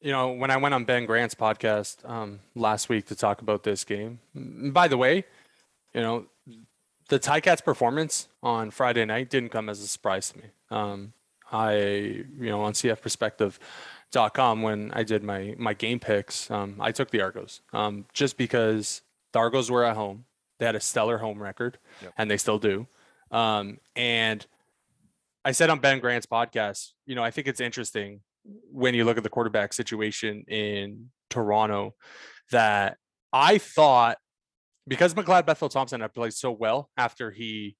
[0.00, 3.62] you know when I went on Ben Grant's podcast um, last week to talk about
[3.64, 4.20] this game.
[4.34, 5.24] By the way,
[5.94, 6.26] you know
[7.08, 10.44] the Ticats' performance on Friday night didn't come as a surprise to me.
[10.70, 11.12] Um,
[11.52, 17.10] I you know on CFPerspective.com when I did my my game picks, um, I took
[17.10, 20.24] the Argos um, just because the Argos were at home.
[20.58, 22.12] They had a stellar home record, Yep.
[22.18, 22.86] and they still do.
[23.30, 24.44] Um, and
[25.44, 28.20] I said on Ben Grant's podcast, you know, I think it's interesting
[28.70, 31.94] when you look at the quarterback situation in Toronto
[32.50, 32.96] that
[33.32, 34.18] I thought
[34.88, 37.76] because McLeod Bethel Thompson had played so well after he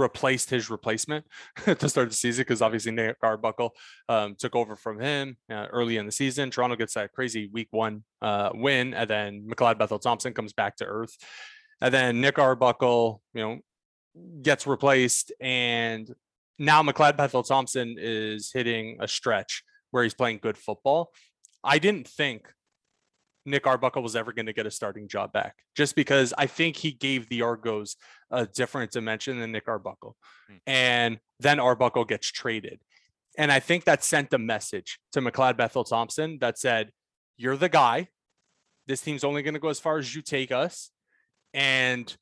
[0.00, 1.24] replaced his replacement
[1.64, 3.74] to start the season because obviously Nick Arbuckle
[4.08, 6.50] um, took over from him uh, early in the season.
[6.50, 10.76] Toronto gets that crazy week one uh, win, and then McLeod Bethel Thompson comes back
[10.76, 11.16] to earth.
[11.80, 13.58] And then Nick Arbuckle, you know,
[14.42, 16.12] gets replaced, and
[16.58, 21.12] now McLeod Bethel Thompson is hitting a stretch where he's playing good football.
[21.62, 22.48] I didn't think
[23.46, 26.76] Nick Arbuckle was ever going to get a starting job back, just because I think
[26.76, 27.96] he gave the Argos
[28.30, 30.16] a different dimension than Nick Arbuckle.
[30.48, 30.56] Hmm.
[30.66, 32.80] And then Arbuckle gets traded.
[33.38, 36.90] And I think that sent a message to McLeod Bethel Thompson that said,
[37.36, 38.08] You're the guy.
[38.86, 40.90] This team's only going to go as far as you take us.
[41.54, 42.14] And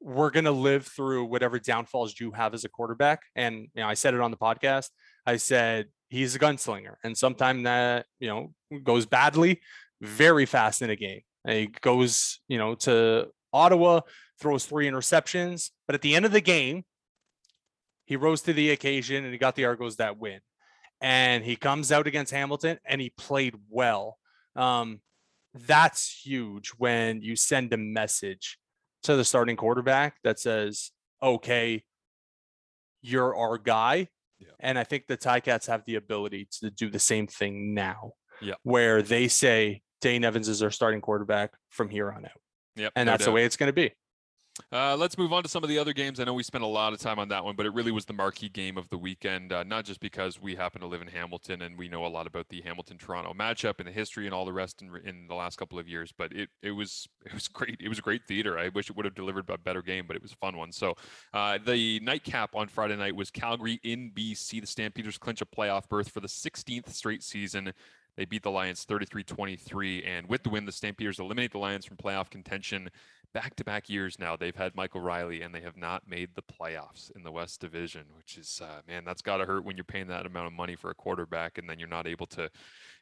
[0.00, 3.22] we're going to live through whatever downfalls you have as a quarterback.
[3.34, 4.90] And you know, I said it on the podcast.
[5.26, 9.60] I said he's a gunslinger, and sometimes that you know goes badly
[10.00, 11.22] very fast in a game.
[11.44, 14.00] And he goes, you know, to Ottawa,
[14.40, 16.84] throws three interceptions, but at the end of the game,
[18.06, 20.40] he rose to the occasion and he got the Argos that win.
[21.00, 24.18] And he comes out against Hamilton and he played well.
[24.56, 25.00] Um,
[25.54, 28.58] that's huge when you send a message
[29.04, 30.90] to the starting quarterback that says,
[31.22, 31.84] okay,
[33.02, 34.08] you're our guy.
[34.44, 34.52] Yeah.
[34.60, 38.12] And I think the Ticats have the ability to do the same thing now.
[38.40, 38.54] Yeah.
[38.62, 42.32] Where they say Dane Evans is our starting quarterback from here on out.
[42.76, 42.92] Yep.
[42.96, 43.92] And no that's the way it's going to be.
[44.72, 46.20] Uh, let's move on to some of the other games.
[46.20, 48.04] I know we spent a lot of time on that one, but it really was
[48.04, 49.52] the marquee game of the weekend.
[49.52, 52.26] Uh, not just because we happen to live in Hamilton and we know a lot
[52.28, 55.56] about the Hamilton-Toronto matchup and the history and all the rest in, in the last
[55.56, 57.76] couple of years, but it it was it was great.
[57.80, 58.56] It was a great theater.
[58.58, 60.70] I wish it would have delivered a better game, but it was a fun one.
[60.70, 60.94] So
[61.32, 64.60] uh, the nightcap on Friday night was Calgary in BC.
[64.60, 67.72] The Stampeders clinch a playoff berth for the 16th straight season.
[68.16, 71.96] They beat the Lions 33-23, and with the win, the Stampeders eliminate the Lions from
[71.96, 72.88] playoff contention
[73.34, 77.24] back-to-back years now they've had Michael Reilly and they have not made the playoffs in
[77.24, 80.24] the West Division, which is uh, man, that's got to hurt when you're paying that
[80.24, 82.48] amount of money for a quarterback and then you're not able to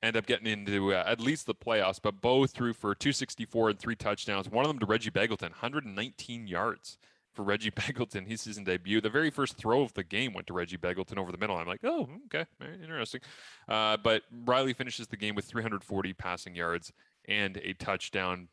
[0.03, 2.01] end up getting into uh, at least the playoffs.
[2.03, 6.47] But Bo threw for 264 and three touchdowns, one of them to Reggie Begelton, 119
[6.47, 6.99] yards
[7.33, 9.01] for Reggie Begelton, his season debut.
[9.01, 11.57] The very first throw of the game went to Reggie Begelton over the middle.
[11.57, 13.20] I'm like, oh, okay, interesting.
[13.68, 16.93] Uh, but Riley finishes the game with 340 passing yards
[17.28, 18.49] and a touchdown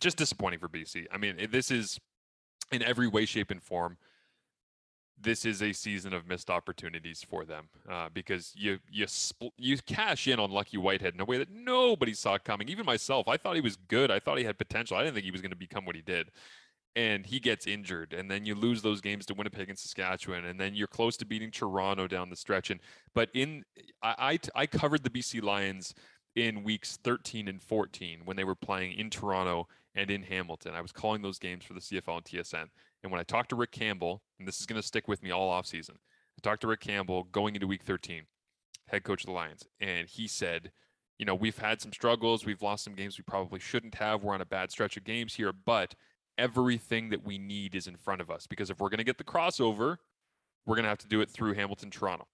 [0.00, 1.06] just disappointing for BC.
[1.12, 1.98] I mean, this is
[2.72, 3.96] in every way, shape, and form.
[5.18, 9.78] This is a season of missed opportunities for them uh, because you you spl- you
[9.78, 12.68] cash in on Lucky Whitehead in a way that nobody saw coming.
[12.68, 14.10] Even myself, I thought he was good.
[14.10, 14.96] I thought he had potential.
[14.96, 16.30] I didn't think he was going to become what he did.
[16.94, 20.58] And he gets injured, and then you lose those games to Winnipeg and Saskatchewan, and
[20.58, 22.70] then you're close to beating Toronto down the stretch.
[22.70, 22.80] And
[23.14, 23.64] but in
[24.02, 25.94] I I, I covered the BC Lions
[26.36, 30.74] in weeks 13 and 14 when they were playing in Toronto and in Hamilton.
[30.74, 32.66] I was calling those games for the CFL and TSN.
[33.02, 35.30] And when I talked to Rick Campbell, and this is going to stick with me
[35.30, 38.24] all offseason, I talked to Rick Campbell going into week 13,
[38.88, 40.70] head coach of the Lions, and he said,
[41.18, 42.44] you know, we've had some struggles.
[42.44, 44.22] We've lost some games we probably shouldn't have.
[44.22, 45.94] We're on a bad stretch of games here, but
[46.36, 49.16] everything that we need is in front of us because if we're going to get
[49.16, 49.96] the crossover,
[50.66, 52.26] we're going to have to do it through Hamilton, Toronto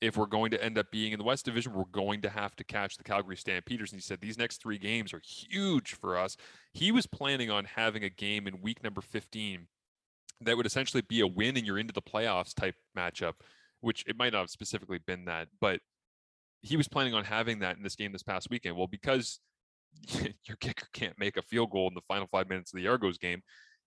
[0.00, 2.56] if we're going to end up being in the West Division, we're going to have
[2.56, 3.92] to catch the Calgary Stampeders.
[3.92, 6.36] And he said these next three games are huge for us.
[6.72, 9.66] He was planning on having a game in week number 15
[10.42, 13.34] that would essentially be a win and you're into the playoffs type matchup,
[13.80, 15.80] which it might not have specifically been that, but
[16.62, 18.76] he was planning on having that in this game this past weekend.
[18.76, 19.40] Well, because
[20.44, 23.18] your kicker can't make a field goal in the final five minutes of the Argos
[23.18, 23.42] game,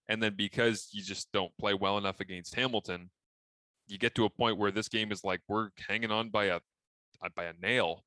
[0.10, 3.10] and then because you just don't play well enough against Hamilton,
[3.94, 6.56] you get to a point where this game is like we're hanging on by a
[6.58, 8.04] uh, by a nail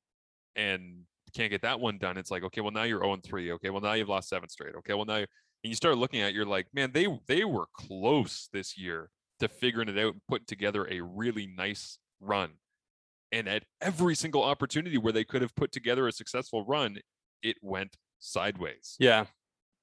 [0.55, 1.03] and
[1.35, 3.69] can't get that one done it's like okay well now you're 0 and 3 okay
[3.69, 5.25] well now you've lost seven straight okay well now you
[5.63, 9.09] and you start looking at it, you're like man they they were close this year
[9.39, 12.51] to figuring it out and putting together a really nice run
[13.31, 16.97] and at every single opportunity where they could have put together a successful run
[17.43, 19.25] it went sideways Yeah.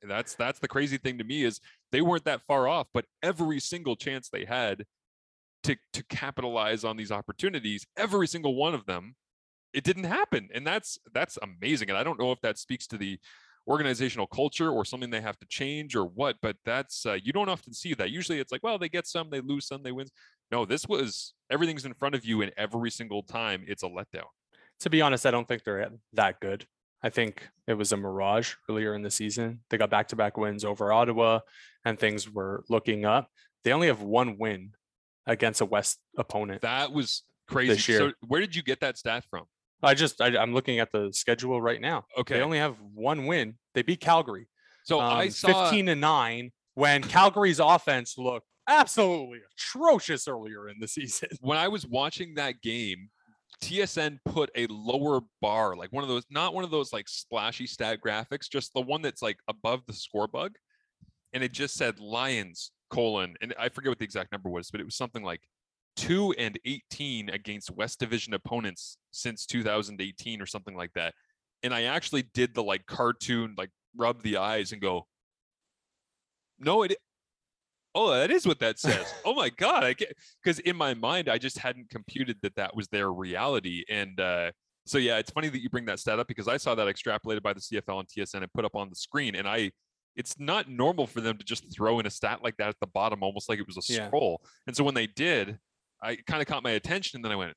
[0.02, 1.60] and that's that's the crazy thing to me is
[1.92, 4.84] they weren't that far off, but every single chance they had
[5.64, 9.16] to to capitalize on these opportunities, every single one of them,
[9.72, 10.48] it didn't happen.
[10.54, 11.90] And that's that's amazing.
[11.90, 13.18] And I don't know if that speaks to the
[13.66, 17.48] organizational culture or something they have to change or what, but that's uh, you don't
[17.48, 18.10] often see that.
[18.10, 20.06] Usually it's like, well, they get some, they lose some, they win.
[20.52, 24.28] No, this was everything's in front of you and every single time it's a letdown.
[24.80, 26.66] To be honest, I don't think they're that good.
[27.02, 29.60] I think it was a mirage earlier in the season.
[29.68, 31.40] They got back to back wins over Ottawa
[31.84, 33.30] and things were looking up.
[33.62, 34.72] they only have one win
[35.26, 36.62] against a West opponent.
[36.62, 37.74] That was crazy.
[37.74, 37.98] This year.
[37.98, 39.44] So where did you get that stat from?
[39.82, 42.04] I just I, I'm looking at the schedule right now.
[42.18, 42.36] Okay.
[42.36, 43.56] They only have one win.
[43.74, 44.48] They beat Calgary.
[44.84, 50.76] So I um, saw 15 to 9 when Calgary's offense looked absolutely atrocious earlier in
[50.78, 51.28] the season.
[51.40, 53.08] when I was watching that game,
[53.62, 57.66] TSN put a lower bar, like one of those, not one of those like splashy
[57.66, 60.52] stat graphics, just the one that's like above the score bug.
[61.32, 64.80] And it just said Lions colon, and I forget what the exact number was, but
[64.80, 65.40] it was something like
[65.96, 71.14] two and 18 against West Division opponents since 2018 or something like that.
[71.62, 75.06] And I actually did the like cartoon, like rub the eyes and go,
[76.58, 76.96] no, it,
[77.94, 79.12] oh, that is what that says.
[79.24, 79.84] oh my God.
[79.84, 83.84] I get, because in my mind, I just hadn't computed that that was their reality.
[83.88, 84.50] And uh,
[84.84, 87.42] so, yeah, it's funny that you bring that stat up because I saw that extrapolated
[87.42, 89.36] by the CFL and TSN and put up on the screen.
[89.36, 89.70] And I,
[90.16, 92.86] it's not normal for them to just throw in a stat like that at the
[92.86, 94.06] bottom, almost like it was a Yeah.
[94.06, 94.40] scroll.
[94.66, 95.58] And so when they did,
[96.02, 97.16] I kind of caught my attention.
[97.18, 97.54] And then I went,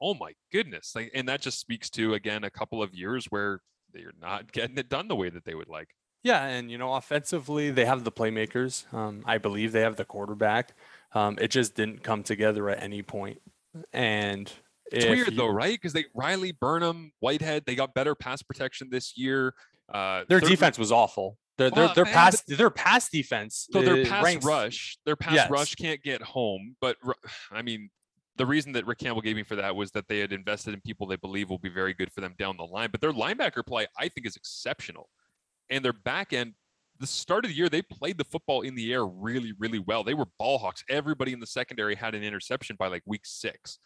[0.00, 0.92] oh my goodness.
[0.94, 3.60] Like, and that just speaks to, again, a couple of years where
[3.92, 5.88] they're not getting it done the way that they would like.
[6.22, 8.92] Yeah, and you know, offensively, they have the playmakers.
[8.94, 10.72] Um, I believe they have the quarterback.
[11.12, 13.40] Um, it just didn't come together at any point.
[13.92, 14.50] And
[14.90, 15.74] It's weird you- though, right?
[15.74, 19.54] Because they Reilly Burnham, Whitehead, they got better pass protection this year.
[19.92, 21.36] Uh, Their defense was awful.
[21.56, 23.68] Their their Well, their man, pass their pass defense.
[23.70, 25.50] So their uh, pass ranks- rush, their pass Yes.
[25.50, 26.76] rush can't get home.
[26.80, 26.96] But
[27.52, 27.90] I mean,
[28.36, 30.80] the reason that Rick Campbell gave me for that was that they had invested in
[30.80, 32.88] people they believe will be very good for them down the line.
[32.90, 35.08] But their linebacker play, I think, is exceptional,
[35.70, 36.54] and their back end.
[37.00, 40.04] The start of the year, they played the football in the air really, really well.
[40.04, 40.84] They were ball hawks.
[40.88, 43.80] Everybody in the secondary had an interception by like week six.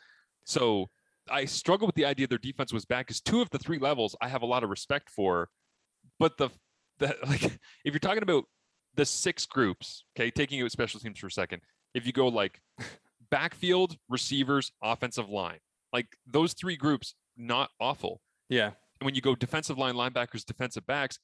[0.45, 0.91] So
[1.31, 4.15] I struggle with the idea their defense was back because two of the three levels
[4.21, 5.49] I have a lot of respect for,
[6.19, 6.51] but the
[6.99, 8.45] the like if you're talking about
[8.95, 11.63] the six groups, okay, taking out special teams for a second,
[11.95, 12.61] if you go like
[13.31, 15.59] backfield, receivers, offensive line,
[15.93, 18.21] like those three groups, not awful.
[18.49, 18.73] Yeah.
[19.01, 21.19] And when you go defensive line, linebackers, defensive backs,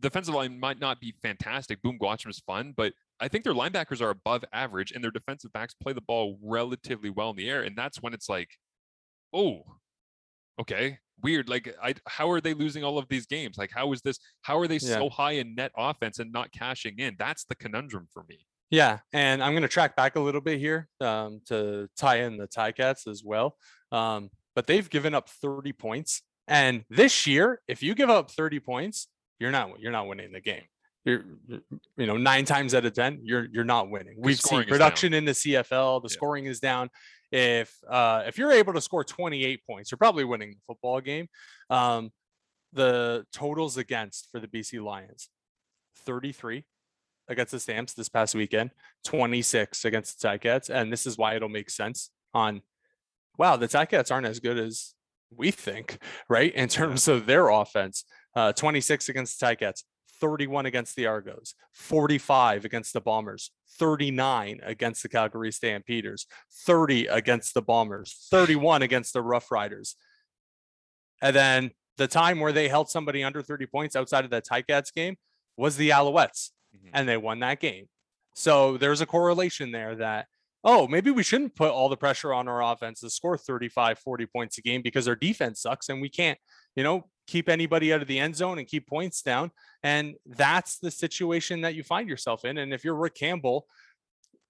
[0.00, 1.82] defensive line might not be fantastic.
[1.82, 5.52] Obum Gwacham is fun, but I think their linebackers are above average and their defensive
[5.52, 7.62] backs play the ball relatively well in the air.
[7.62, 8.50] And that's when it's like,
[9.32, 9.62] oh,
[10.60, 11.48] okay, weird.
[11.48, 13.56] Like, I how are they losing all of these games?
[13.58, 14.18] Like, how is this?
[14.42, 14.96] How are they Yeah.
[14.98, 17.16] so high in net offense and not cashing in?
[17.18, 18.46] That's the conundrum for me.
[18.70, 22.38] Yeah, and I'm going to track back a little bit here um, to tie in
[22.38, 23.56] the Ticats as well.
[23.90, 28.60] Um, but they've given up 30 points, and this year, if you give up 30
[28.60, 29.08] points,
[29.38, 30.62] you're not you're not winning the game.
[31.04, 34.14] You're you're- know nine times out of ten, you're you're not winning.
[34.18, 34.78] We've seen scoring is down.
[34.78, 36.00] production in the CFL.
[36.00, 36.12] The Yeah.
[36.16, 36.90] scoring is down.
[37.32, 41.28] If uh, if you're able to score 28 points, you're probably winning the football game.
[41.70, 42.10] Um,
[42.72, 45.28] the totals against for the BC Lions,
[46.04, 46.64] 33
[47.28, 48.70] against the Stamps this past weekend,
[49.04, 50.70] 26 against the Ticats.
[50.70, 52.62] And this is why it'll make sense on,
[53.38, 54.94] wow, the Ticats aren't as good as
[55.34, 56.54] we think, right?
[56.54, 58.04] In terms of their offense,
[58.34, 59.84] uh, 26 against the Ticats,
[60.22, 66.26] 31 against the Argos, 45 against the Bombers, 39 against the Calgary Stampeders,
[66.64, 69.96] 30 against the Bombers, 31 against the Rough Riders.
[71.20, 74.94] And then the time where they held somebody under 30 points outside of that Ticats
[74.94, 75.16] game
[75.56, 76.90] was the Alouettes Mhm.
[76.94, 77.88] and they won that game.
[78.34, 80.28] So there's a correlation there that,
[80.64, 84.26] oh, maybe we shouldn't put all the pressure on our offense to score 35, 40
[84.26, 86.38] points a game because our defense sucks and we can't,
[86.74, 89.50] you know, keep anybody out of the end zone and keep points down.
[89.82, 92.58] And that's the situation that you find yourself in.
[92.58, 93.66] And if you're Rick Campbell,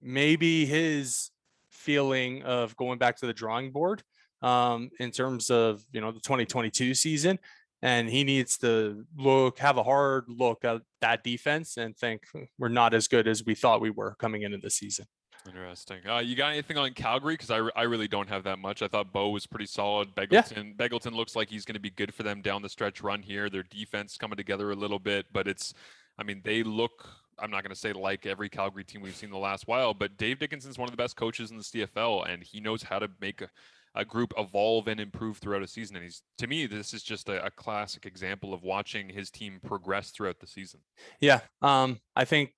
[0.01, 1.31] maybe his
[1.69, 4.03] feeling of going back to the drawing board
[4.41, 7.39] um, in terms of, you know, the 2022 season
[7.83, 12.43] and he needs to look have a hard look at that defense and think "Hmm,
[12.57, 15.05] we're not as good as we thought we were coming into the season.
[15.47, 15.99] Interesting.
[16.07, 17.33] Uh, you got anything on Calgary?
[17.33, 18.81] Because I, re- I really don't have that much.
[18.81, 20.15] I thought Bo was pretty solid.
[20.15, 23.21] Begelton Begelton looks like he's going to be good for them down the stretch run
[23.21, 23.49] here.
[23.49, 25.73] Their defense coming together a little bit, but it's,
[26.17, 27.09] I mean, they look.
[27.39, 30.17] I'm not going to say like every Calgary team we've seen the last while, but
[30.17, 33.09] Dave Dickenson's one of the best coaches in the CFL, and he knows how to
[33.19, 33.49] make a,
[33.95, 35.95] a group evolve and improve throughout a season.
[35.95, 39.59] And he's to me, this is just a, a classic example of watching his team
[39.65, 40.81] progress throughout the season.
[41.19, 42.53] Yeah, um, I think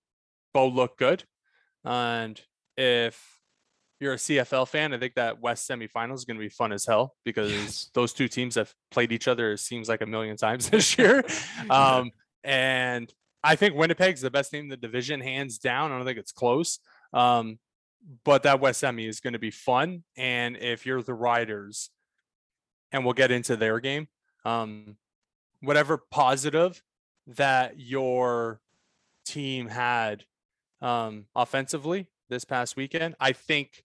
[0.54, 1.24] Bo looked good,
[1.86, 2.40] and
[2.78, 3.40] if
[4.00, 6.86] you're a CFL fan, I think that West semifinal is going to be fun as
[6.86, 7.90] hell because Yes.
[7.94, 9.54] those two teams have played each other.
[9.54, 11.24] It seems like a million times this year.
[11.70, 12.12] Um,
[12.44, 13.12] and
[13.44, 15.92] I think Winnipeg's the best team in the division, hands down.
[15.92, 16.80] I don't think it's close.
[17.14, 17.58] Um,
[18.24, 20.04] but that West Semi is going to be fun.
[20.16, 21.90] And if you're the Riders,
[22.92, 24.08] and we'll get into their game,
[24.46, 24.98] um,
[25.62, 26.82] whatever positive
[27.28, 28.60] that your
[29.26, 30.24] team had
[30.82, 33.16] um, offensively, this past weekend.
[33.20, 33.84] I think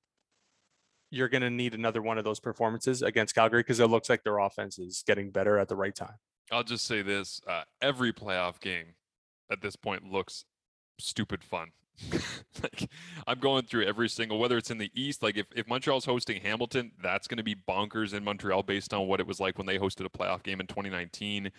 [1.11, 4.23] you're going to need another one of those performances against Calgary because it looks like
[4.23, 6.15] their offense is getting better at the right time.
[6.53, 8.95] I'll just say this: uh, every playoff game
[9.51, 10.45] at this point looks
[10.99, 11.73] stupid fun.
[12.63, 12.89] like
[13.27, 16.41] I'm going through every single whether it's in the East, like if, if Montreal's hosting
[16.41, 19.67] Hamilton, that's going to be bonkers in Montreal based on what it was like when
[19.67, 21.51] they hosted a playoff game in 2019.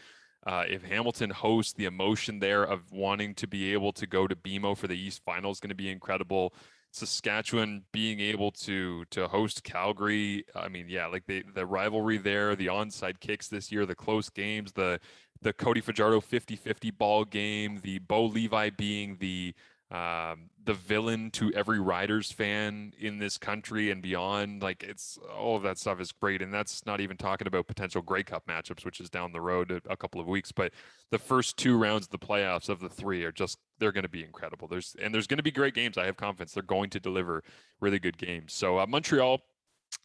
[0.45, 4.35] Uh, if Hamilton hosts, the emotion there of wanting to be able to go to
[4.35, 6.53] BMO for the East Final is going to be incredible.
[6.93, 12.55] Saskatchewan being able to to host Calgary, I mean, yeah, like the the rivalry there,
[12.55, 14.99] the onside kicks this year, the close games, the
[15.41, 19.55] the Cody Fajardo 50-50 ball game, the Bo Levi being the
[19.91, 24.61] um, the villain to every Riders fan in this country and beyond.
[24.61, 28.01] Like it's all of that stuff is great, and that's not even talking about potential
[28.01, 30.51] Grey Cup matchups, which is down the road a, a couple of weeks.
[30.51, 30.71] But
[31.09, 34.09] the first two rounds of the playoffs of the three are just they're going to
[34.09, 34.67] be incredible.
[34.67, 35.97] There's and there's going to be great games.
[35.97, 37.43] I have confidence they're going to deliver
[37.81, 38.53] really good games.
[38.53, 39.41] So uh, Montreal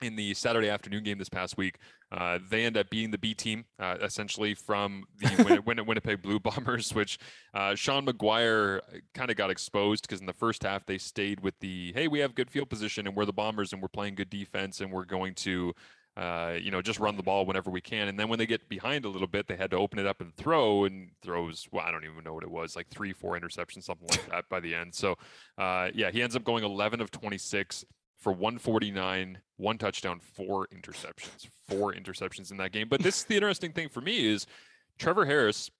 [0.02, 1.78] in the Saturday afternoon game this past week.
[2.12, 6.22] Uh, they end up beating the B team uh, essentially from the Win- Win- Winnipeg
[6.22, 7.18] Blue Bombers, which
[7.54, 8.80] uh, Sean McGuire
[9.14, 12.20] kind of got exposed because in the first half they stayed with the hey, we
[12.20, 15.04] have good field position and we're the Bombers and we're playing good defense and we're
[15.04, 15.72] going to.
[16.16, 18.08] Uh, you know, just run the ball whenever we can.
[18.08, 20.22] And then when they get behind a little bit, they had to open it up
[20.22, 21.68] and throw and throws.
[21.70, 24.48] Well, I don't even know what it was, like three, four interceptions, something like that
[24.48, 24.94] by the end.
[24.94, 25.16] So,
[25.58, 27.84] uh, yeah, he ends up going 11 of 26
[28.18, 32.88] for 149, one touchdown, four interceptions, four interceptions in that game.
[32.88, 34.46] But this is the interesting thing for me is
[34.98, 35.70] Trevor Harris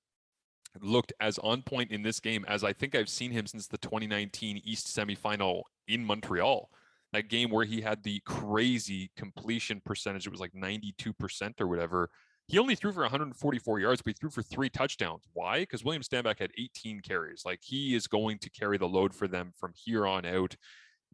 [0.80, 3.78] looked as on point in this game as I think I've seen him since the
[3.78, 6.70] 2019 East semifinal in Montreal.
[7.12, 12.11] That game where he had the crazy completion percentage, it was like 92% or whatever.
[12.49, 15.24] He only threw for 144 yards, but he threw for three touchdowns.
[15.32, 15.61] Why?
[15.61, 17.45] Because William Stanback had 18 carries.
[17.45, 20.57] Like he is going to carry the load for them from here on out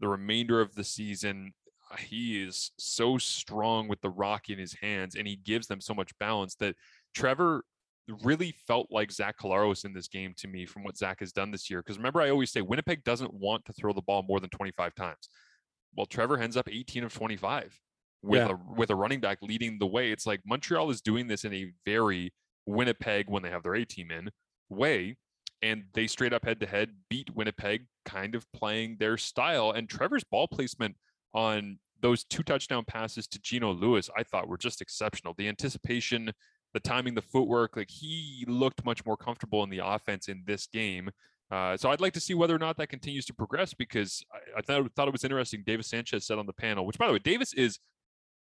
[0.02, 1.52] the remainder of the season.
[1.90, 5.80] Uh, he is so strong with the rock in his hands and he gives them
[5.80, 6.74] so much balance that
[7.14, 7.64] Trevor
[8.22, 11.50] really felt like Zach Collaros in this game to me from what Zach has done
[11.50, 11.80] this year.
[11.80, 14.94] Because remember, I always say Winnipeg doesn't want to throw the ball more than 25
[14.94, 15.28] times.
[15.96, 17.78] Well, Trevor ends up 18 of 25
[18.22, 18.54] with Yeah.
[18.54, 20.10] a with a running back leading the way.
[20.10, 22.32] It's like Montreal is doing this in a very
[22.66, 24.30] Winnipeg when they have their A team in
[24.68, 25.16] way.
[25.62, 29.70] And they straight up head to head beat Winnipeg, kind of playing their style.
[29.70, 30.96] And Trevor's ball placement
[31.34, 35.34] on those two touchdown passes to Geno Lewis, I thought were just exceptional.
[35.38, 36.32] The anticipation,
[36.74, 40.66] the timing, the footwork, like he looked much more comfortable in the offense in this
[40.66, 41.10] game.
[41.50, 44.58] Uh, so I'd like to see whether or not that continues to progress because I,
[44.58, 45.62] I thought, thought it was interesting.
[45.64, 47.78] Davis Sanchez said on the panel, which by the way, Davis is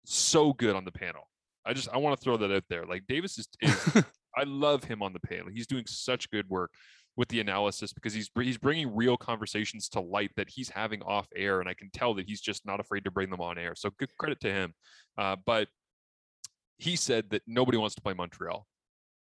[0.05, 1.29] so good on the panel.
[1.65, 2.85] I just I want to throw that out there.
[2.85, 4.03] Like Davis is, is
[4.35, 5.47] I love him on the panel.
[5.53, 6.71] He's doing such good work
[7.17, 11.27] with the analysis because he's he's bringing real conversations to light that he's having off
[11.35, 13.73] air, and I can tell that he's just not afraid to bring them on air.
[13.75, 14.73] So good credit to him.
[15.17, 15.67] Uh, but
[16.77, 18.65] he said that nobody wants to play Montreal,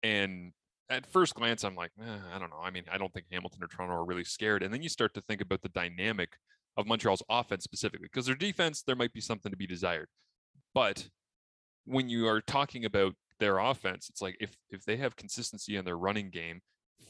[0.03, 0.53] and
[0.91, 2.61] at first glance, I'm like, eh, I don't know.
[2.63, 4.63] I mean, I don't think Hamilton or Toronto are really scared.
[4.63, 6.35] And then you start to think about the dynamic
[6.77, 10.09] of Montreal's offense specifically, because their defense, there might be something to be desired.
[10.75, 11.09] But
[11.85, 15.85] when you are talking about their offense, it's like if if they have consistency in
[15.85, 16.61] their running game,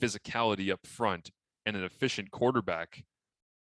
[0.00, 1.30] physicality up front,
[1.66, 3.04] and an efficient quarterback,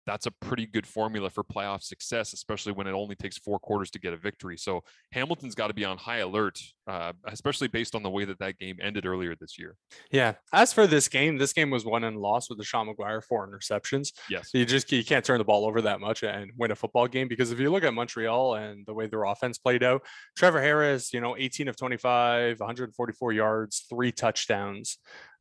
[0.06, 3.90] that's a pretty good formula for playoff success, especially when it only takes four quarters
[3.92, 4.56] to get a victory.
[4.56, 8.38] So Hamilton's got to be on high alert, uh, especially based on the way that
[8.40, 9.76] that game ended earlier this year.
[10.10, 10.34] Yeah.
[10.52, 13.48] As for this game, this game was won and lost with the Sean McGuire four
[13.48, 14.12] interceptions.
[14.28, 14.50] Yes.
[14.52, 17.28] You just you can't turn the ball over that much and win a football game
[17.28, 20.02] because if you look at Montreal and the way their offense played out,
[20.36, 24.98] Trevor Harris, you know, 18 of 25, 144 yards, three touchdowns.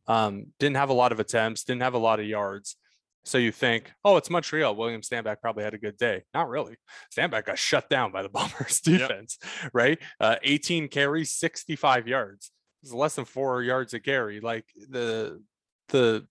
[0.08, 2.76] Um, didn't have a lot of attempts, didn't have a lot of yards.
[3.24, 4.76] So you think, oh, it's Montreal.
[4.76, 6.24] William Stanback probably had a good day.
[6.34, 6.76] Not really.
[7.16, 9.38] Stanback got shut down by the Bombers defense,
[9.74, 10.00] right?
[10.20, 12.52] Uh, 18 carries, 65 yards.
[12.84, 14.40] It's less than four yards a carry.
[14.40, 15.42] Like the
[15.90, 16.26] the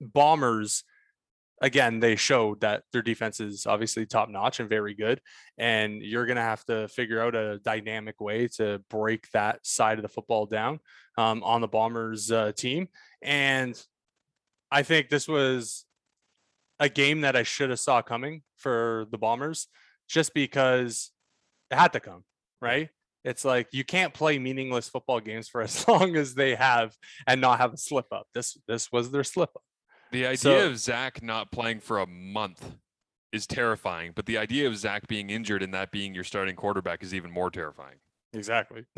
[0.00, 0.82] Bombers,
[1.60, 5.20] again, they showed that their defense is obviously top notch and very good.
[5.58, 10.02] And you're gonna have to figure out a dynamic way to break that side of
[10.02, 10.80] the football down
[11.16, 12.88] um, on the Bombers uh, team.
[13.22, 13.80] And
[14.70, 15.84] I think this was
[16.80, 19.68] a game that I should have saw coming for the Bombers,
[20.08, 21.10] just because
[21.70, 22.24] it had to come,
[22.60, 22.88] right?
[23.24, 26.96] It's like you can't play meaningless football games for as long as they have
[27.26, 28.26] and not have a slip up.
[28.34, 29.62] This this was their slip up.
[30.10, 32.74] The idea So- of Zach not playing for a month
[33.32, 37.02] is terrifying, but the idea of Zach being injured and that being your starting quarterback
[37.02, 37.96] is even more terrifying.
[38.34, 38.84] Exactly.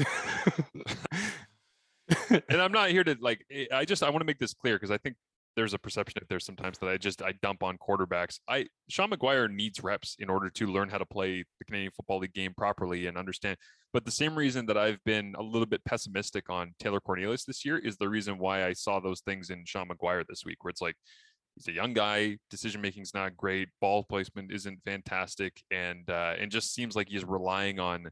[2.49, 3.45] and I'm not here to like.
[3.51, 5.17] eh, I just I want to make this clear because I think
[5.57, 8.39] there's a perception if there's sometimes that I just I dump on quarterbacks.
[8.49, 12.21] I Sean McGuire needs reps in order to learn how to play the Canadian Football
[12.21, 13.57] League game properly and understand.
[13.93, 17.65] But the same reason that I've been a little bit pessimistic on Taylor Cornelius this
[17.65, 20.71] year is the reason why I saw those things in Sean McGuire this week, where
[20.71, 20.97] it's like
[21.55, 26.51] he's a young guy, decision making's not great, ball placement isn't fantastic, and uh, and
[26.51, 28.09] just seems like he's relying on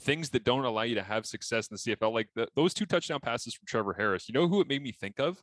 [0.00, 2.12] things that don't allow you to have success in the CFL.
[2.12, 4.28] Like the, those two touchdown passes from Trevor Harris.
[4.28, 5.42] You know who it made me think of?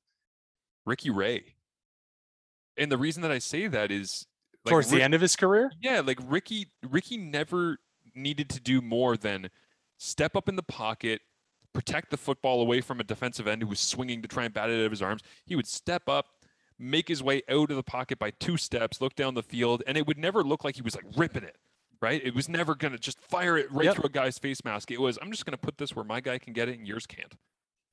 [0.86, 1.56] Ricky Ray.
[2.78, 4.26] And the reason that I say that is
[4.66, 7.78] like, Towards the Rick- end of his career, yeah, like Ricky Ricky never
[8.14, 9.50] needed to do more than
[9.98, 11.22] step up in the pocket,
[11.74, 14.70] protect the football away from a defensive end who was swinging to try and bat
[14.70, 15.22] it out of his arms.
[15.46, 16.26] He would step up,
[16.80, 19.98] make his way out of the pocket by two steps, look down the field, and
[19.98, 21.58] it would never look like he was like ripping it.
[22.02, 22.22] Right?
[22.24, 23.96] It was never gonna just fire it right Yep.
[23.96, 24.92] through a guy's face mask.
[24.92, 27.06] It was I'm just gonna put this where my guy can get it and yours
[27.08, 27.34] can't.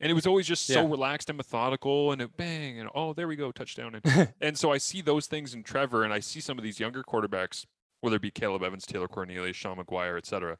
[0.00, 0.90] And it was always just so Yeah.
[0.90, 3.94] relaxed and methodical, and it bang, and oh, there we go, touchdown.
[4.02, 4.02] And
[4.40, 7.02] and so I see those things in Trevor, and I see some of these younger
[7.04, 7.66] quarterbacks,
[8.00, 10.58] whether it be Caleb Evans, Taylor Cornelius, Sean McGuire, et cetera.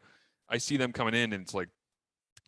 [0.48, 1.70] I see them coming in, and it's like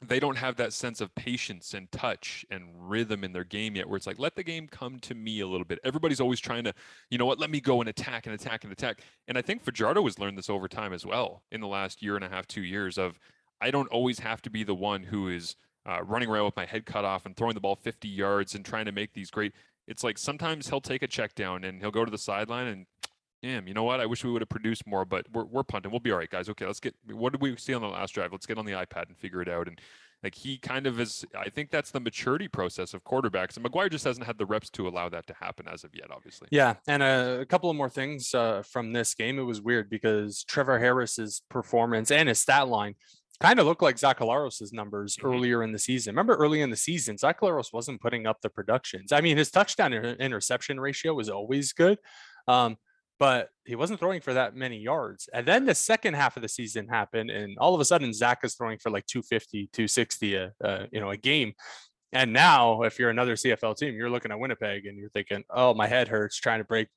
[0.08, 3.88] they don't have that sense of patience and touch and rhythm in their game yet,
[3.88, 5.78] where it's like, let the game come to me a little bit.
[5.84, 6.74] Everybody's always trying to,
[7.10, 9.00] you know what, let me go and attack and attack and attack.
[9.28, 12.16] And I think Fajardo has learned this over time as well in the last year
[12.16, 13.18] and a half, two years of
[13.60, 16.66] I don't always have to be the one who is uh, running around with my
[16.66, 19.52] head cut off and throwing the ball 50 yards and trying to make these great.
[19.86, 22.86] It's like sometimes he'll take a check down and he'll go to the sideline and,
[23.44, 24.00] damn, you know what?
[24.00, 25.90] I wish we would have produced more, but we're, we're punting.
[25.90, 26.48] We'll be all right, guys.
[26.48, 26.94] Okay, let's get.
[27.10, 28.32] What did we see on the last drive?
[28.32, 29.68] Let's get on the iPad and figure it out.
[29.68, 29.78] And
[30.22, 31.26] like he kind of is.
[31.38, 33.56] I think that's the maturity process of quarterbacks.
[33.58, 36.06] And McGuire just hasn't had the reps to allow that to happen as of yet,
[36.10, 36.48] obviously.
[36.50, 39.38] Yeah, and a, a couple of more things uh, from this game.
[39.38, 42.94] It was weird because Trevor Harris's performance and his stat line
[43.40, 45.24] kind of looked like Zach Collaros's numbers Mhm.
[45.34, 46.14] earlier in the season.
[46.14, 49.12] Remember, early in the season, Zach Collaros wasn't putting up the productions.
[49.12, 51.98] I mean, his touchdown inter- interception ratio was always good,
[52.48, 52.76] um,
[53.18, 55.28] but he wasn't throwing for that many yards.
[55.32, 58.40] And then the second half of the season happened, and all of a sudden, Zach
[58.44, 61.54] is throwing for like 250, 260 a, uh, you know, a game.
[62.12, 65.74] And now, if you're another CFL team, you're looking at Winnipeg and you're thinking, "Oh,
[65.74, 66.88] my head hurts trying to break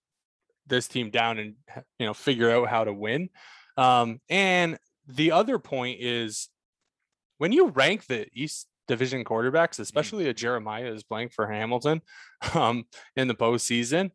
[0.67, 1.55] this team down and
[1.99, 3.29] you know figure out how to win."
[3.77, 6.49] Um, and the other point is
[7.37, 12.01] when you rank the East Division quarterbacks, especially a Jeremiah is playing for Hamilton
[12.53, 14.11] um, in the postseason.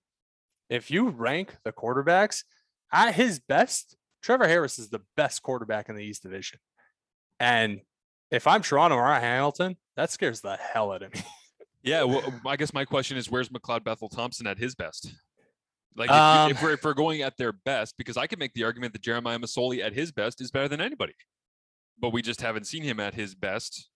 [0.73, 2.45] If you rank the quarterbacks
[2.91, 6.61] at his best, Trevor Harris is the best quarterback in the East Division.
[7.39, 7.83] And
[8.31, 11.21] if I'm Toronto or I Hamilton, that scares the hell out of me.
[11.85, 12.05] Yeah.
[12.05, 15.13] Well, I guess my question is, where's McLeod Bethel Thompson at his best?
[15.97, 18.55] Like, if, Um, if, we're, if we're going at their best, because I could make
[18.55, 21.15] the argument that Jeremiah Masoli at his best is better than anybody,
[21.99, 23.89] but we just haven't seen him at his best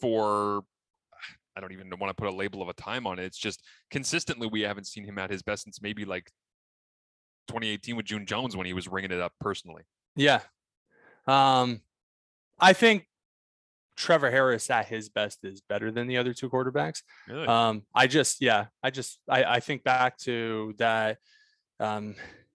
[0.00, 0.64] for.
[1.60, 3.24] I don't even want to put a label of a time on it.
[3.24, 6.30] It's just consistently we haven't seen him at his best since maybe like
[7.48, 9.82] 2018 with June Jones when he was ringing it up personally.
[10.16, 10.40] Yeah.
[11.26, 11.82] Um,
[12.58, 13.06] I think
[13.96, 17.02] Trevor Harris at his best is better than the other two quarterbacks.
[17.28, 17.46] Really?
[17.46, 21.18] Um, I just, yeah, I just, I, I think back to that
[21.78, 22.14] um,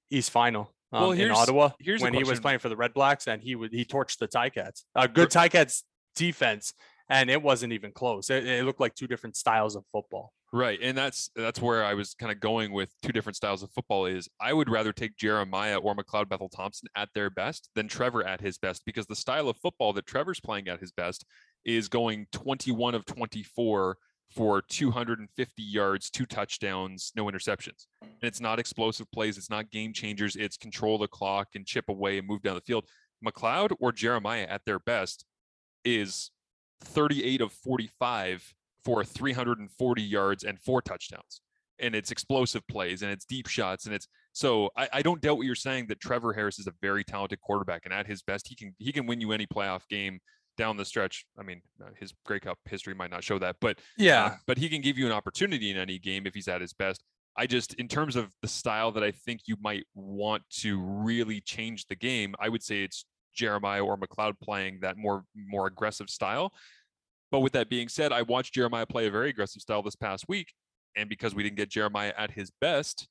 [0.09, 3.27] East final um, Well, in Ottawa here's when he was playing for the Red Blacks
[3.27, 4.83] and he would he torched the Ticats.
[4.95, 5.83] A good Ticats
[6.15, 6.73] defense,
[7.09, 8.29] and it wasn't even close.
[8.29, 10.31] It, it looked like two different styles of football.
[10.53, 13.71] Right, and that's that's where I was kind of going with two different styles of
[13.71, 14.05] football.
[14.05, 18.25] Is I would rather take Jeremiah or McLeod Bethel Thompson at their best than Trevor
[18.25, 21.25] at his best because the style of football that Trevor's playing at his best
[21.65, 23.97] is going 21 of 24
[24.29, 27.87] for 250 yards, two touchdowns, no interceptions.
[28.01, 31.89] And it's not explosive plays, it's not game changers, it's control the clock and chip
[31.89, 32.85] away and move down the field.
[33.25, 35.25] McLeod or Jeremiah at their best
[35.83, 36.31] is
[36.85, 41.41] 38 of 45 for 340 yards and four touchdowns.
[41.79, 45.37] And it's explosive plays and it's deep shots and it's so I, I don't doubt
[45.37, 48.47] what you're saying that Trevor Harris is a very talented quarterback and at his best
[48.47, 50.19] he can he can win you any playoff game
[50.57, 51.25] down the stretch.
[51.37, 54.57] I mean, uh, his Grey Cup history might not show that, but Yeah, uh, but
[54.57, 57.03] he can give you an opportunity in any game if he's at his best.
[57.37, 61.41] I just, in terms of the style that I think you might want to really
[61.41, 63.05] change the game, I would say it's
[63.35, 66.53] Jeremiah or McLeod playing that more more aggressive style.
[67.31, 70.25] But with that being said, I watched Jeremiah play a very aggressive style this past
[70.27, 70.53] week,
[70.95, 73.07] and because we didn't get Jeremiah at his best,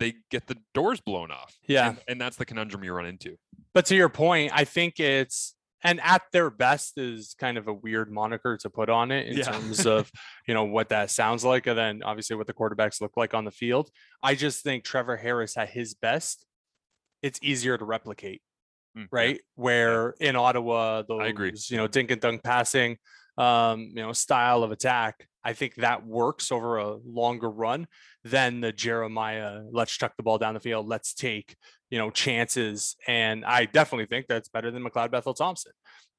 [0.00, 1.54] they get the doors blown off.
[1.66, 1.90] Yeah.
[1.90, 3.36] and, and that's the conundrum you run into.
[3.74, 7.72] but to your point, I think it's and at their best is kind of a
[7.72, 9.44] weird moniker to put on it in Yeah.
[9.52, 10.10] terms of
[10.48, 13.44] you know what that sounds like, and then obviously what the quarterbacks look like on
[13.44, 13.90] the field.
[14.22, 16.44] I just think Trevor Harris at his best,
[17.22, 18.40] it's easier to replicate,
[18.96, 19.06] Mm, yeah.
[19.10, 19.40] right?
[19.54, 21.52] Where in Ottawa, those I agree.
[21.68, 22.96] you know dink and dunk passing,
[23.38, 27.86] um, you know style of attack I think that works over a longer run
[28.24, 31.54] than the Jeremiah, let's chuck the ball down the field, let's take,
[31.88, 32.96] you know, chances.
[33.06, 35.70] And I definitely think that's better than McLeod Bethel Thompson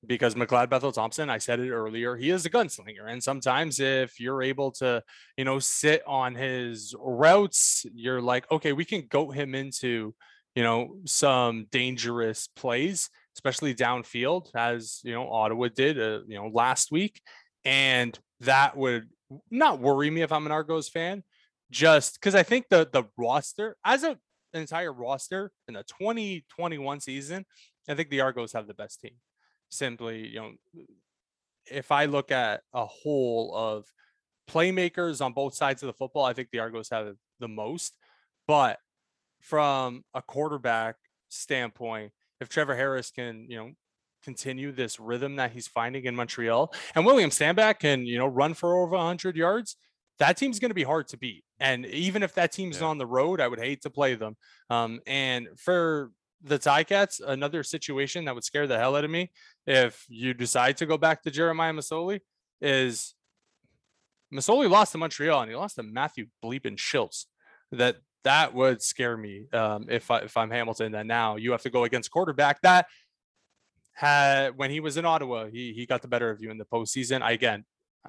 [0.06, 3.06] because McLeod Bethel Thompson, I said it earlier, he is a gunslinger.
[3.06, 5.04] And sometimes if you're able to,
[5.36, 10.16] you know, sit on his routes, you're like, okay, we can goat him into,
[10.58, 16.48] you know, some dangerous plays, especially downfield, as, you know, Ottawa did, uh, you know,
[16.48, 17.22] last week.
[17.64, 19.08] And that would
[19.52, 21.24] not worry me if I'm an Argos fan,
[21.70, 24.18] just because I think the the roster as a
[24.54, 27.46] an entire roster in the 2021 season,
[27.88, 29.14] I think the Argos have the best team
[29.70, 30.52] simply, you know,
[31.70, 33.86] if I look at a whole of
[34.50, 37.96] playmakers on both sides of the football, I think the Argos have the most.
[38.48, 38.80] But
[39.48, 40.96] from a quarterback
[41.30, 43.72] standpoint, if Trevor Harris can, you know,
[44.24, 48.54] continue this rhythm that he's finding in Montreal, and William Stanback can, you know, run
[48.54, 49.78] for over 100 yards,
[50.20, 51.44] that team's going to be hard to beat.
[51.60, 52.88] And even if that team's Yeah.
[52.88, 54.36] on the road, I would hate to play them.
[54.70, 59.32] Um, and for the Ticats, another situation that would scare the hell out of me
[59.66, 62.20] if you decide to go back to Jeremiah Masoli
[62.62, 63.16] is
[64.34, 67.26] Masoli lost to Montreal and he lost to Matthew Bleepin Shiltz.
[67.72, 70.94] That that would scare me um, if I, if I'm Hamilton.
[70.94, 72.88] And now you have to go against quarterback that
[73.94, 76.66] had when he was in Ottawa, he he got the better of you in the
[76.66, 77.22] postseason.
[77.22, 77.64] I again,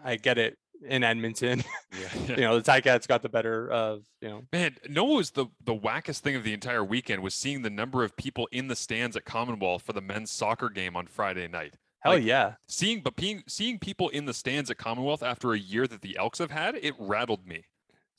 [0.05, 1.65] I get it in Edmonton.
[1.99, 2.37] Yeah.
[2.37, 5.75] you know, the Ticats got the better of you know Man, no, was the the
[5.75, 9.17] wackest thing of the entire weekend was seeing the number of people in the stands
[9.17, 11.75] at Commonwealth for the men's soccer game on Friday night.
[12.01, 12.55] hell Like, yeah.
[12.69, 16.19] Seeing but being seeing people in the stands at Commonwealth after a year that the
[16.19, 17.65] Elks have had, it rattled me.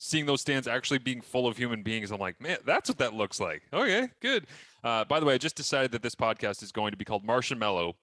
[0.02, 3.12] Seeing those stands actually being full of human beings, I'm like, man, that's what that
[3.12, 3.62] looks like.
[3.70, 4.46] Okay, good.
[4.82, 7.22] Uh, by the way, I just decided that this podcast is going to be called
[7.22, 7.96] Marsh and Mello,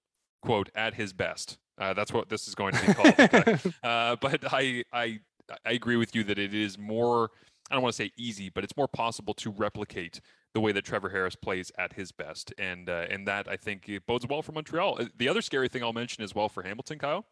[0.44, 1.58] quote, at his best.
[1.80, 3.16] Uh, that's what this is going to be called.
[3.20, 3.58] okay?
[3.84, 5.20] uh, but I, I
[5.66, 7.32] I agree with you that it is more
[7.70, 10.22] I don't want to say easy, but it's more possible to replicate
[10.54, 13.90] the way that Trevor Harris plays at his best, and uh, and that I think
[13.90, 14.98] it bodes well for Montreal.
[15.02, 17.26] Uh, The other scary thing I'll mention as well for Hamilton, Kyle,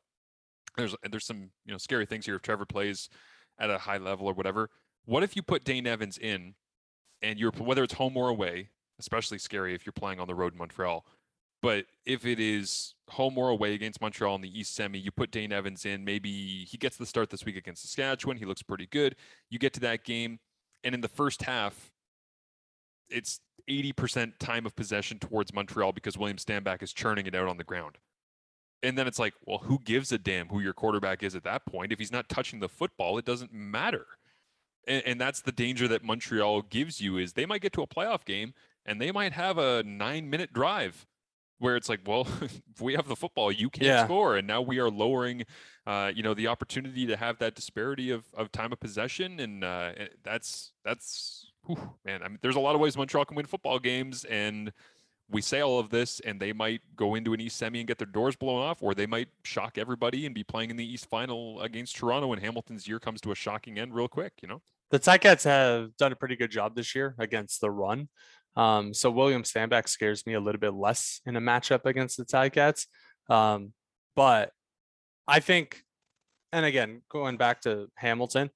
[0.76, 3.10] there's there's some you know scary things here if Trevor plays
[3.60, 4.70] at a high level or whatever.
[5.06, 6.56] What if you put Dane Evans in,
[7.22, 10.54] and you're whether it's home or away, especially scary if you're playing on the road
[10.54, 11.06] in Montreal.
[11.62, 15.32] But if it is home or away against Montreal in the East Semi, you put
[15.32, 16.06] Dane Evans in.
[16.06, 18.38] Maybe he gets the start this week against Saskatchewan.
[18.38, 19.16] He looks pretty good.
[19.50, 20.40] You get to that game,
[20.84, 21.92] and in the first half,
[23.10, 23.40] it's
[23.70, 27.64] 80% time of possession towards Montreal because William Stanback is churning it out on the
[27.64, 27.98] ground.
[28.86, 31.66] And then it's like, well, who gives a damn who your quarterback is at that
[31.66, 31.92] point?
[31.92, 34.06] If he's not touching the football, it doesn't matter.
[34.88, 37.88] And, and that's the danger that Montreal gives you is they might get to a
[37.88, 38.54] playoff game
[38.86, 41.08] and they might have a nine minute drive
[41.58, 44.06] where it's like, well, if we have the football, you can't Yeah.
[44.06, 45.46] score, and now we are lowering,
[45.88, 49.64] uh, you know, the opportunity to have that disparity of, of time of possession, and
[49.64, 52.22] uh, that's that's whew, man.
[52.24, 54.74] I mean, there's a lot of ways Montreal can win football games, and
[55.30, 57.98] we say all of this, and they might go into an East semi and get
[57.98, 61.10] their doors blown off, or they might shock everybody and be playing in the East
[61.10, 64.62] final against Toronto, and Hamilton's year comes to a shocking end real quick, you know.
[64.92, 68.08] the Ticats have done a pretty good job this year against the run.
[68.56, 72.26] Um, so William Stanback scares me a little bit less in a matchup against the
[72.26, 72.88] Ticats.
[73.30, 73.74] Um,
[74.16, 74.52] but
[75.28, 75.84] I think,
[76.54, 78.50] and again, going back to Hamilton,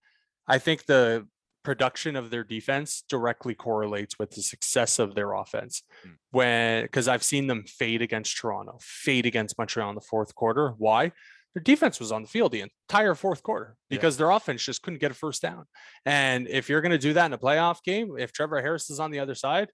[0.48, 1.28] I think the
[1.70, 5.84] production of their defense directly correlates with the success of their offense.
[6.04, 6.12] Mm.
[6.32, 10.74] When, because I've seen them fade against Toronto, fade against Montreal in the fourth quarter.
[10.80, 11.12] Why?
[11.54, 13.98] Their defense was on the field the entire fourth quarter Yeah.
[13.98, 15.66] because their offense just couldn't get a first down.
[16.08, 19.00] And if you're going to do that in a playoff game, if Trevor Harris is
[19.00, 19.70] on the other side,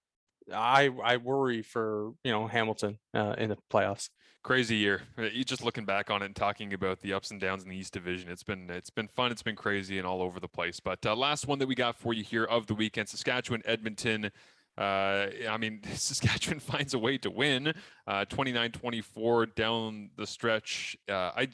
[0.54, 4.10] I I worry for you know Hamilton uh, in the playoffs.
[4.46, 5.02] Crazy year.
[5.18, 7.70] Uh, You just looking back on it and talking about the ups and downs in
[7.70, 8.30] the East Division.
[8.30, 9.32] It's been it's been fun.
[9.32, 10.80] It's been crazy and all over the place.
[10.80, 14.32] But uh, last one that we got for you here of the weekend: Saskatchewan, Edmonton.
[14.78, 17.74] Uh, I mean, Saskatchewan finds a way to win.
[18.06, 20.96] Uh, 29-24 down the stretch.
[21.10, 21.48] Uh, I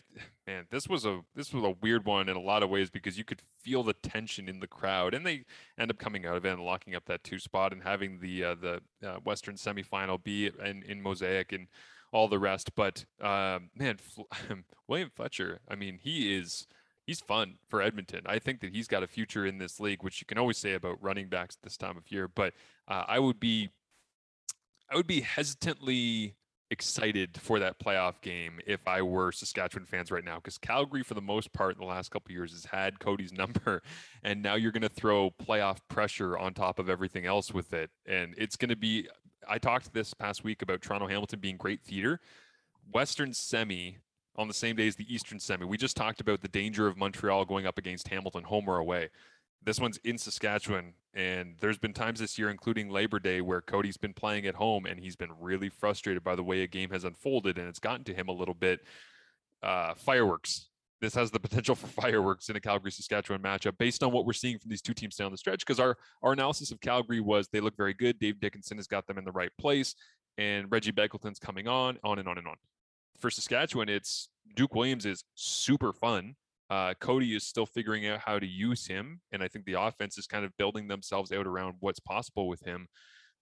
[0.45, 3.17] man, this was a this was a weird one in a lot of ways because
[3.17, 5.45] you could feel the tension in the crowd, and they
[5.79, 8.43] end up coming out of it and locking up that two spot and having the
[8.43, 11.67] uh, the uh, Western semifinal be in, in Mosaic and
[12.11, 12.75] all the rest.
[12.75, 13.97] But um, man,
[14.87, 16.67] William Fletcher, I mean, he is
[17.05, 18.21] he's fun for Edmonton.
[18.25, 20.73] I think that he's got a future in this league, which you can always say
[20.73, 22.27] about running backs this time of year.
[22.27, 22.53] But
[22.87, 23.69] uh, I would be
[24.89, 26.35] I would be hesitantly
[26.71, 31.13] excited for that playoff game if I were Saskatchewan fans right now, because Calgary, for
[31.13, 33.83] the most part, in the last couple years, has had Cody's number,
[34.23, 37.91] and now you're going to throw playoff pressure on top of everything else with it,
[38.07, 39.07] and it's going to be.
[39.47, 42.19] I talked this past week about Toronto Hamilton being great theater.
[42.91, 43.97] Western semi
[44.37, 45.65] on the same day as the Eastern Semi.
[45.65, 49.09] We just talked about the danger of Montreal going up against Hamilton, home or away.
[49.63, 53.97] This one's in Saskatchewan, and there's been times this year, including Labor Day, where Cody's
[53.97, 57.03] been playing at home and he's been really frustrated by the way a game has
[57.03, 58.81] unfolded, and it's gotten to him a little bit.
[59.61, 60.69] Uh, fireworks.
[60.99, 64.33] This has the potential for fireworks in a Calgary Saskatchewan matchup based on what we're
[64.33, 65.59] seeing from these two teams down the stretch.
[65.59, 68.17] Because our our analysis of Calgary was they look very good.
[68.19, 69.93] Dave Dickenson has got them in the right place,
[70.37, 72.55] and Reggie Begelton's coming on, on and on and on.
[73.19, 76.35] For Saskatchewan, it's Duke Williams is super fun.
[76.71, 80.17] Uh, Cody is still figuring out how to use him, and I think the offense
[80.17, 82.87] is kind of building themselves out around what's possible with him.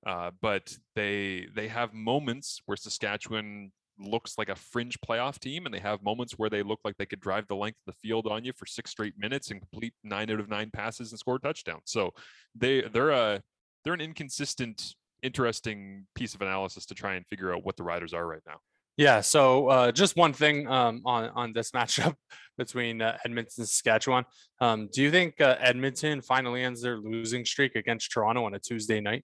[0.06, 5.76] Uh, but they they have moments where Saskatchewan looks like a fringe playoff team, and
[5.76, 8.26] they have moments where they look like they could drive the length of the field
[8.26, 11.36] on you for six straight minutes and complete nine out of nine passes and score
[11.36, 11.82] a touchdown.
[11.86, 12.12] So
[12.56, 13.44] they they're a
[13.84, 18.14] they're an inconsistent, interesting piece of analysis to try and figure out what the Riders
[18.14, 18.58] are right now.
[19.00, 19.22] Yeah.
[19.22, 22.16] So uh, just one thing um, on on this matchup
[22.58, 24.26] between uh, Edmonton and Saskatchewan.
[24.60, 28.60] Um, do you think uh, Edmonton finally ends their losing streak against Toronto on a
[28.60, 29.24] Tuesday night?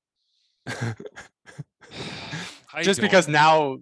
[2.81, 3.79] Just don't- because now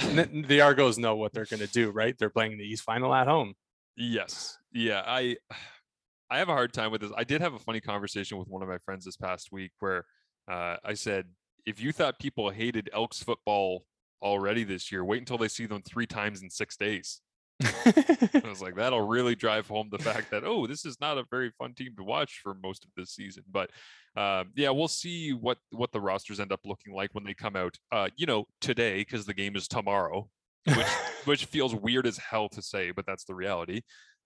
[0.00, 2.16] the Argos know what they're going to do, right?
[2.18, 3.54] They're playing the East Final at home.
[3.96, 4.58] Yes.
[4.72, 5.04] Yeah.
[5.06, 5.36] I
[6.28, 7.12] I have a hard time with this.
[7.16, 10.06] I did have a funny conversation with one of my friends this past week where
[10.50, 11.26] uh, I said,
[11.64, 13.84] if you thought people hated Elks football
[14.22, 17.20] already this year, wait until they see them three times in six days.
[17.64, 21.24] I was like, that'll really drive home the fact that oh, this is not a
[21.30, 23.44] very fun team to watch for most of this season.
[23.50, 23.70] But
[24.16, 27.56] uh, yeah, we'll see what what the rosters end up looking like when they come
[27.56, 27.74] out.
[27.90, 30.28] Uh, you know, today because the game is tomorrow,
[30.66, 30.86] which
[31.24, 33.80] which feels weird as hell to say, but that's the reality.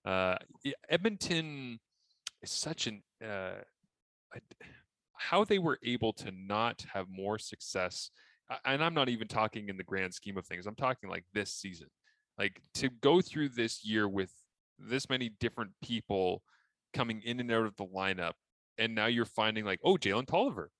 [0.05, 0.37] Uh,
[0.89, 1.79] Edmonton
[2.43, 3.61] is such an uh,
[5.21, 8.11] how they were able to not have more success,
[8.65, 10.67] and I'm not even talking in the grand scheme of things.
[10.67, 11.89] I'm talking like this season,
[12.39, 14.33] like to go through this year with
[14.79, 16.43] this many different people
[16.93, 18.33] coming in and out of the lineup,
[18.79, 20.71] and now you're finding like, oh, Jalen Tolliver,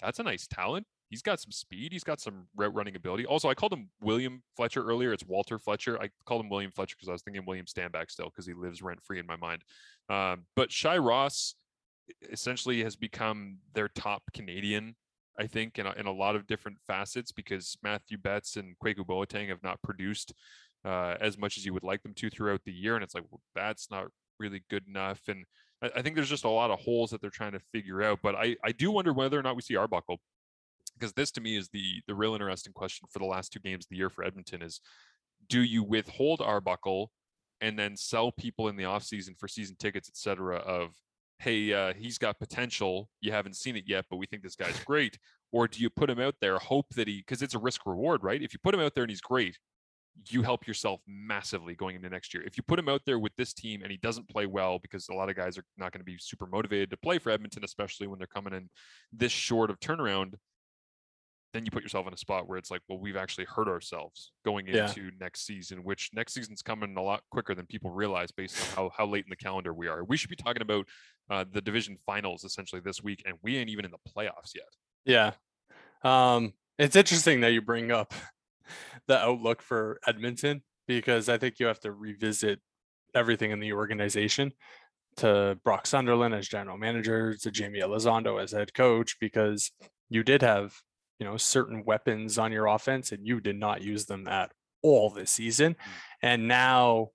[0.00, 0.86] that's a nice talent.
[1.10, 1.92] He's got some speed.
[1.92, 3.24] He's got some route running ability.
[3.24, 5.12] Also, I called him William Fletcher earlier.
[5.12, 5.98] It's Walter Fletcher.
[6.00, 8.82] I called him William Fletcher because I was thinking William Stanback still because he lives
[8.82, 9.62] rent free in my mind.
[10.10, 11.54] Um, but Shai Ross
[12.30, 14.96] essentially has become their top Canadian,
[15.38, 19.06] I think, in a, in a lot of different facets because Matthew Betts and Kwaku
[19.06, 20.32] Boateng have not produced
[20.84, 22.94] uh, as much as you would like them to throughout the year.
[22.94, 24.06] And it's like, well, that's not
[24.38, 25.20] really good enough.
[25.28, 25.44] And
[25.82, 28.20] I, I think there's just a lot of holes that they're trying to figure out.
[28.22, 30.20] But I, I do wonder whether or not we see Arbuckle
[30.98, 33.84] because this to me is the the real interesting question for the last two games
[33.84, 34.80] of the year for Edmonton is
[35.48, 37.10] do you withhold Arbuckle
[37.60, 40.90] and then sell people in the offseason for season tickets, et cetera, of
[41.38, 43.08] hey, uh, he's got potential.
[43.20, 45.18] You haven't seen it yet, but we think this guy's great.
[45.52, 48.22] Or do you put him out there, hope that he because it's a risk reward,
[48.22, 48.42] right?
[48.42, 49.58] If you put him out there and he's great,
[50.30, 52.42] you help yourself massively going into next year.
[52.44, 55.08] If you put him out there with this team and he doesn't play well, because
[55.08, 57.64] a lot of guys are not going to be super motivated to play for Edmonton,
[57.64, 58.68] especially when they're coming in
[59.12, 60.34] this short of turnaround,
[61.58, 64.30] then you put yourself in a spot where it's like, well, we've actually hurt ourselves
[64.44, 64.86] going Yeah.
[64.88, 68.76] into next season, which next season's coming a lot quicker than people realize based on
[68.76, 70.04] how, how late in the calendar we are.
[70.04, 70.86] We should be talking about
[71.28, 74.68] uh, the division finals essentially this week, and we ain't even in the playoffs yet.
[75.04, 75.32] Yeah.
[76.04, 78.14] Um, it's interesting that you bring up
[79.08, 82.60] the outlook for Edmonton because I think you have to revisit
[83.14, 84.52] everything in the organization
[85.16, 89.72] to Brock Sunderland as general manager, to Jamie Elizondo as head coach, because
[90.08, 90.74] you did have,
[91.18, 95.10] you know, certain weapons on your offense and you did not use them at all
[95.10, 95.76] this season.
[96.22, 97.08] And now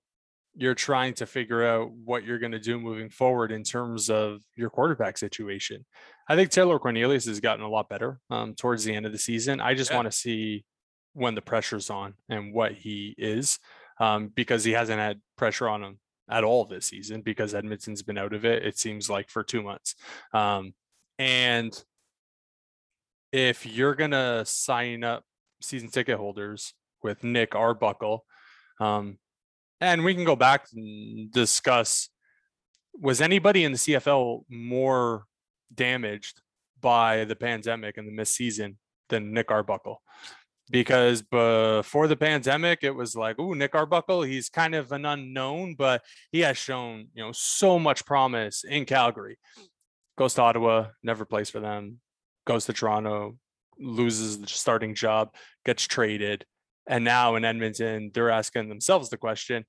[0.54, 4.40] you're trying to figure out what you're going to do moving forward in terms of
[4.56, 5.84] your quarterback situation.
[6.28, 9.18] I think Taylor Cornelius has gotten a lot better um, towards the end of the
[9.18, 9.60] season.
[9.60, 9.96] I just Yeah.
[9.96, 10.64] want to see
[11.12, 13.58] when the pressure's on and what he is,
[13.98, 15.98] um, because he hasn't had pressure on him
[16.28, 18.64] at all this season because Edmonton's been out of it.
[18.64, 19.94] It seems like for two months,
[20.32, 20.72] um,
[21.18, 21.72] and
[23.34, 25.24] if you're gonna sign up
[25.60, 28.24] season ticket holders with Nick Arbuckle,
[28.78, 29.18] um,
[29.80, 32.10] and we can go back and discuss
[32.94, 35.24] was anybody in the CFL more
[35.74, 36.42] damaged
[36.80, 38.78] by the pandemic and the missed season
[39.08, 40.00] than Nick Arbuckle?
[40.70, 45.74] Because before the pandemic, it was like, oh, Nick Arbuckle, he's kind of an unknown,
[45.74, 49.38] but he has shown, you know, so much promise in Calgary.
[50.16, 51.98] Goes to Ottawa, never plays for them,
[52.46, 53.36] goes to Toronto,
[53.78, 55.34] loses the starting job,
[55.64, 56.44] gets traded.
[56.86, 59.64] And now in Edmonton, they're asking themselves the question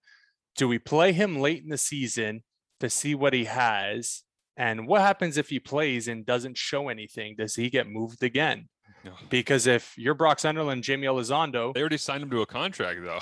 [0.58, 2.42] do we play him late in the season
[2.80, 4.24] to see what he has?
[4.56, 7.36] And what happens if he plays and doesn't show anything?
[7.38, 8.70] Does he get moved again?
[9.04, 9.12] No.
[9.30, 13.20] Because if you're Brock Sunderland, Jamie Elizondo, They already signed him to a contract though.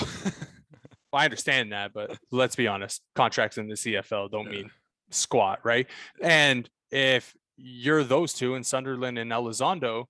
[1.17, 4.51] I understand that, but let's be honest, contracts in the CFL don't Yeah.
[4.61, 4.71] mean
[5.09, 5.87] squat, right?
[6.21, 10.05] And if you're those two in Sunderland and Elizondo,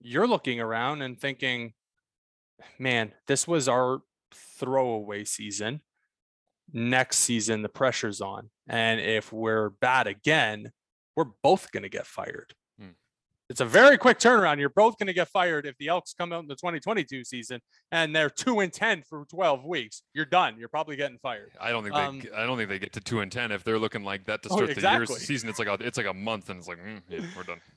[0.00, 1.74] you're looking around and thinking,
[2.78, 4.00] man, this was our
[4.32, 5.80] throwaway season.
[6.72, 8.50] Next season, the pressure's on.
[8.68, 10.72] And if we're bad again,
[11.16, 12.54] we're both going to get fired.
[13.52, 14.60] It's a very quick turnaround.
[14.60, 17.60] You're both going to get fired if the Elks come out in the 2022 season
[17.90, 20.00] and they're two and 10 for 12 weeks.
[20.14, 20.56] You're done.
[20.58, 21.50] You're probably getting fired.
[21.60, 22.30] I don't think Um, they.
[22.30, 24.48] I don't think they get to two and ten if they're looking like that to
[24.48, 25.50] Oh, start the year season.
[25.50, 27.60] It's like a, it's like a month, and it's like mm, yeah, we're done.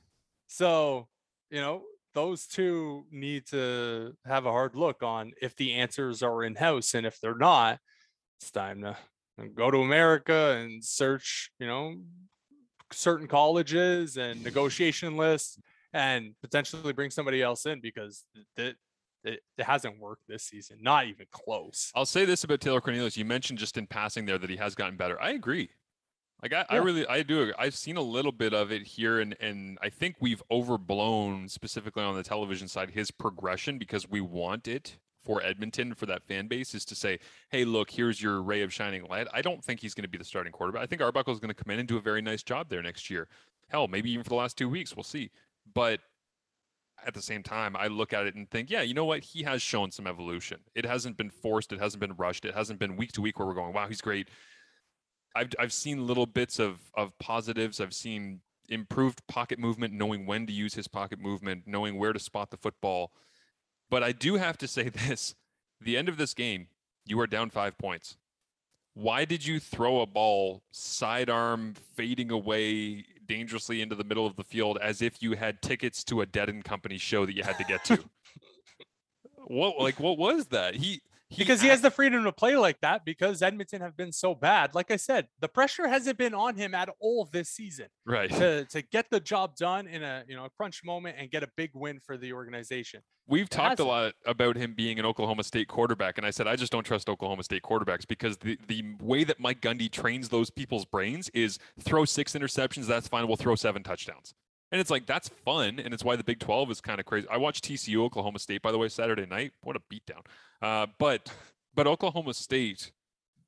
[0.48, 1.08] So,
[1.50, 1.82] you know,
[2.14, 6.94] those two need to have a hard look on if the answers are in house.
[6.94, 7.78] And if they're not,
[8.40, 8.96] it's time to
[9.54, 11.96] go to America and search, you know,
[12.92, 15.58] certain colleges and negotiation lists
[15.92, 18.24] and potentially bring somebody else in because
[18.56, 18.76] it,
[19.24, 21.90] it, it hasn't worked this season, not even close.
[21.94, 23.16] I'll say this about Taylor Cornelius.
[23.16, 25.20] You mentioned just in passing there that he has gotten better.
[25.20, 25.70] I agree.
[26.42, 27.52] Like I, I really I do.
[27.58, 32.02] I've seen a little bit of it here and and I think we've overblown specifically
[32.02, 36.46] on the television side his progression because we want it for Edmonton for that fan
[36.46, 37.18] base is to say,
[37.50, 39.26] hey, look, here's your ray of shining light.
[39.34, 40.82] I don't think he's going to be the starting quarterback.
[40.82, 42.82] I think Arbuckle is going to come in and do a very nice job there
[42.82, 43.28] next year.
[43.68, 44.94] Hell, maybe even for the last two weeks.
[44.94, 45.30] We'll see.
[45.74, 46.00] But
[47.04, 49.24] at the same time, I look at it and think, yeah, you know what?
[49.24, 50.60] He has shown some evolution.
[50.74, 51.72] It hasn't been forced.
[51.72, 52.44] It hasn't been rushed.
[52.44, 54.28] It hasn't been week to week where we're going, wow, he's great.
[55.34, 57.80] I've I've seen little bits of of positives.
[57.80, 62.18] I've seen improved pocket movement, knowing when to use his pocket movement, knowing where to
[62.18, 63.12] spot the football.
[63.90, 65.34] But I do have to say this:
[65.80, 66.68] the end of this game,
[67.04, 68.16] you are down five points.
[68.94, 74.44] Why did you throw a ball sidearm fading away dangerously into the middle of the
[74.44, 77.58] field as if you had tickets to a Dead and Company show that you had
[77.58, 77.98] to get to?
[79.46, 80.76] what like what was that?
[80.76, 81.02] He,
[81.36, 84.34] he because he has the freedom to play like that because Edmonton have been so
[84.34, 84.74] bad.
[84.74, 88.30] Like I said, the pressure hasn't been on him at all this season right.
[88.30, 91.42] to, to get the job done in a you know a crunch moment and get
[91.42, 93.02] a big win for the organization.
[93.28, 96.56] We've talked a lot about him being an Oklahoma State quarterback, and I said I
[96.56, 100.50] just don't trust Oklahoma State quarterbacks because the the way that Mike Gundy trains those
[100.50, 103.26] people's brains is throw six interceptions, that's fine.
[103.26, 104.32] We'll throw seven touchdowns,
[104.72, 107.26] and it's like that's fun, and it's why the Big Twelve is kind of crazy.
[107.30, 109.52] I watched TCU Oklahoma State by the way Saturday night.
[109.62, 110.24] What a beatdown!
[110.60, 111.32] Uh, but
[111.74, 112.92] but Oklahoma State.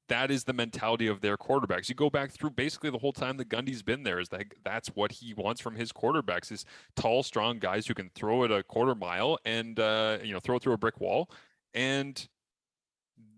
[0.09, 1.91] That is the mentality of their quarterbacks.
[1.91, 4.19] You go back through basically the whole time that Gundy's been there.
[4.19, 6.51] Is that that's what he wants from his quarterbacks?
[6.51, 6.65] Is
[6.97, 10.57] tall, strong guys who can throw it a quarter mile and uh, you know throw
[10.57, 11.29] it through a brick wall,
[11.75, 12.27] and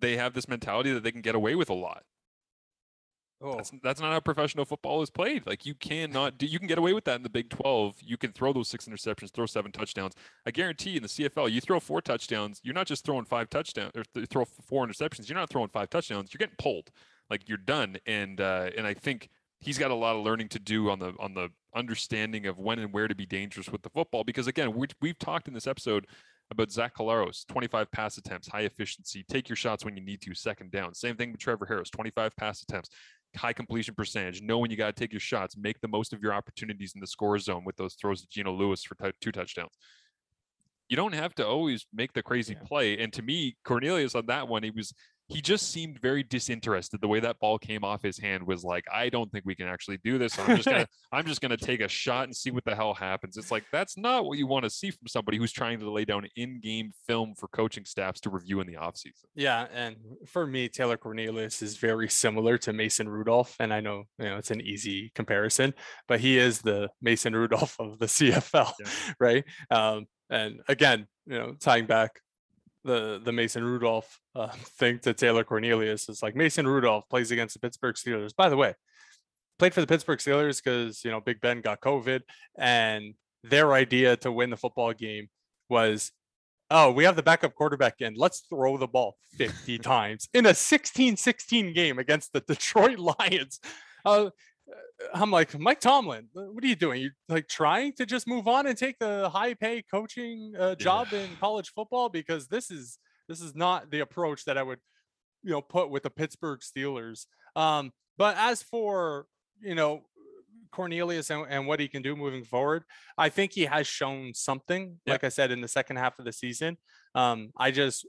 [0.01, 2.05] they have this mentality that they can get away with a lot.
[3.43, 5.47] Oh, That's that's not how professional football is played.
[5.47, 6.45] Like you cannot do.
[6.45, 7.97] You can get away with that in the Big Twelve.
[8.03, 10.15] You can throw those six interceptions, throw seven touchdowns.
[10.45, 12.61] I guarantee in the CFL, you throw four touchdowns.
[12.63, 15.29] You're not just throwing five touchdowns or th- throw four interceptions.
[15.29, 16.35] You're not throwing five touchdowns.
[16.35, 16.91] You're getting pulled.
[17.31, 17.97] Like you're done.
[18.05, 21.15] And uh, and I think he's got a lot of learning to do on the
[21.19, 24.23] on the understanding of when and where to be dangerous with the football.
[24.23, 26.07] Because again, we, we've talked in this episode
[26.51, 30.35] about Zach Collaros, 25 pass attempts, high efficiency, take your shots when you need to,
[30.35, 30.95] second down.
[30.95, 32.91] Same thing with Trevor Harris, 25 pass attempts,
[33.37, 36.23] high completion percentage, know when you got to take your shots, make the most of
[36.23, 39.33] your opportunities in the score zone with those throws to Geno Lewis for t- two
[39.33, 39.77] touchdowns.
[40.89, 42.99] You don't have to always make the crazy play.
[42.99, 44.93] And to me, Cornelius on that one, he was
[45.31, 47.01] he just seemed very disinterested.
[47.01, 49.69] The way that ball came off his hand was like, I don't think we can
[49.69, 50.39] actually do this.
[50.39, 53.37] I'm just gonna I'm just gonna take a shot and see what the hell happens.
[53.37, 56.05] It's like that's not what you want to see from somebody who's trying to lay
[56.05, 59.25] down in-game film for coaching staffs to review in the offseason.
[59.35, 59.97] yeah, and
[60.27, 64.37] for me, Taylor Cornelius is very similar to Mason Rudolph, and I know you know
[64.37, 65.75] it's an easy comparison,
[66.09, 68.87] but he is the Mason Rudolph of the CFL, Yeah.
[69.21, 69.45] right?
[69.71, 72.21] Um, and again, you know, tying back
[72.85, 74.49] the the Mason Rudolph uh,
[74.79, 78.35] thing to Taylor Cornelius is like Mason Rudolph plays against the Pittsburgh Steelers.
[78.35, 78.75] By the way,
[79.59, 82.23] played for the Pittsburgh Steelers because you know Big Ben got COVID,
[82.57, 85.29] and their idea to win the football game
[85.69, 86.13] was,
[86.71, 88.15] oh, we have the backup quarterback in.
[88.17, 93.61] Let's throw the ball 50 times in a 16-16 game against the Detroit Lions.
[94.05, 94.31] Uh,
[95.15, 97.03] I'm like, Mike Tomlin, what are you doing?
[97.03, 101.13] You like trying to just move on and take the high pay coaching uh, job
[101.13, 102.99] in college football because this is
[103.29, 104.79] this is not the approach that I would
[105.43, 107.27] you know put with the Pittsburgh Steelers.
[107.57, 109.27] Um, but as for
[109.61, 110.03] you know
[110.71, 112.85] Cornelius and, and what he can do moving forward,
[113.17, 114.99] I think he has shown something.
[115.07, 115.15] Yep.
[115.15, 116.77] Like I said in the second half of the season,
[117.15, 118.07] um, I just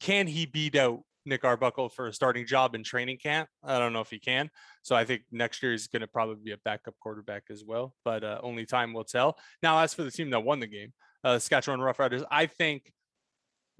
[0.00, 3.48] can he beat out Nick Arbuckle for a starting job in training camp?
[3.62, 4.50] I don't know if he can.
[4.82, 7.94] So I think next year he's going to probably be a backup quarterback as well,
[8.04, 9.38] but uh, only time will tell.
[9.62, 10.92] Now, as for the team that won the game,
[11.24, 12.92] uh, Saskatchewan Roughriders, I think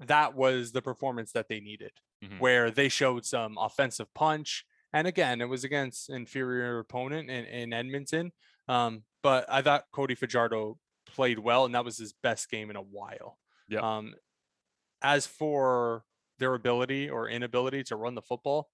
[0.01, 1.91] that was the performance that they needed.
[2.23, 2.39] Mhm.
[2.39, 4.65] where they showed some offensive punch.
[4.93, 8.31] And again, it was against inferior opponent in, in Edmonton.
[8.69, 12.77] Um, but I thought Cody Fajardo played well, and that was his best game in
[12.77, 13.37] a while.
[13.67, 13.83] Yep.
[13.83, 14.15] Um,
[15.01, 16.05] as for
[16.43, 18.67] their ability or inability to run the football,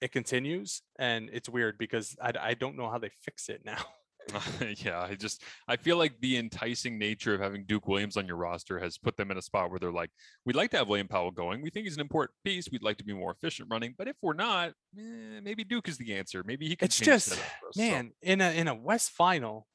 [0.00, 3.78] it continues, and it's weird because I, I don't know how they fix it now.
[4.78, 8.34] yeah, I just I feel like the enticing nature of having Duke Williams on your
[8.34, 10.10] roster has put them in a spot where they're like,
[10.44, 11.62] we'd like to have William Powell going.
[11.62, 12.68] We think he's an important piece.
[12.68, 15.96] We'd like to be more efficient running, but if we're not, eh, maybe Duke is
[15.96, 16.42] the answer.
[16.44, 16.86] Maybe he can.
[16.86, 17.38] It's just us.
[17.70, 19.68] So, man in a in a West final,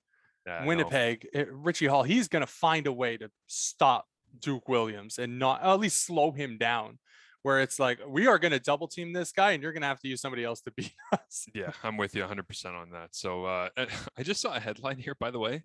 [0.45, 4.03] yeah, Winnipeg, eh, Richie Hall, he's gonna find a way to stop
[4.37, 6.99] Duke Williams and not at least slow him down.
[7.43, 10.07] Where it's like we are gonna double team this guy, and you're gonna have to
[10.07, 11.47] use somebody else to beat us.
[11.53, 13.15] Yeah, I'm with you 100% on that.
[13.15, 13.69] So uh,
[14.17, 15.63] I just saw a headline here, by the way.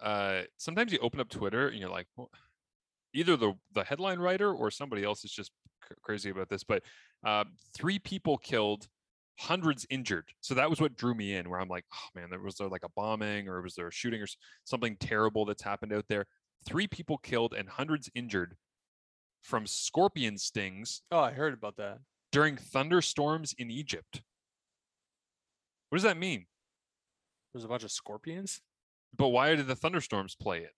[0.00, 2.30] Uh, sometimes you open up Twitter and you're like, well,
[3.14, 5.52] either the the headline writer or somebody else is just
[5.88, 6.64] c- crazy about this.
[6.64, 6.82] But
[7.24, 7.44] uh,
[7.74, 8.86] three people killed,
[9.38, 10.28] hundreds injured.
[10.40, 11.48] So that was what drew me in.
[11.48, 13.92] Where I'm like, oh man, there was there like a bombing or was there a
[13.92, 14.26] shooting or
[14.64, 16.26] something terrible that's happened out there?
[16.66, 18.56] Three people killed and hundreds injured
[19.46, 21.98] from scorpion stings Oh, I heard about that.
[22.32, 24.22] during thunderstorms in Egypt.
[25.88, 26.46] What does that mean?
[27.52, 28.60] There's a bunch of scorpions.
[29.16, 30.72] But why did the thunderstorms play it?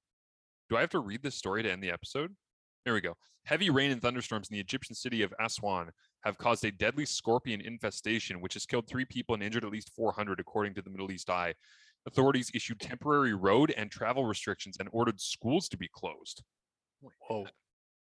[0.68, 2.36] Do I have to read this story to end the episode?
[2.84, 3.16] Here we go.
[3.46, 5.90] Heavy rain and thunderstorms in the Egyptian city of Aswan
[6.24, 9.90] have caused a deadly scorpion infestation, which has killed three people and injured at least
[9.96, 11.54] 400, according to the Middle East Eye.
[12.06, 16.42] Authorities issued temporary road and travel restrictions and ordered schools to be closed.
[17.00, 17.46] Whoa.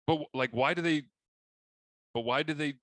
[0.08, 1.04] But like, why do they?
[2.14, 2.76] But why do they?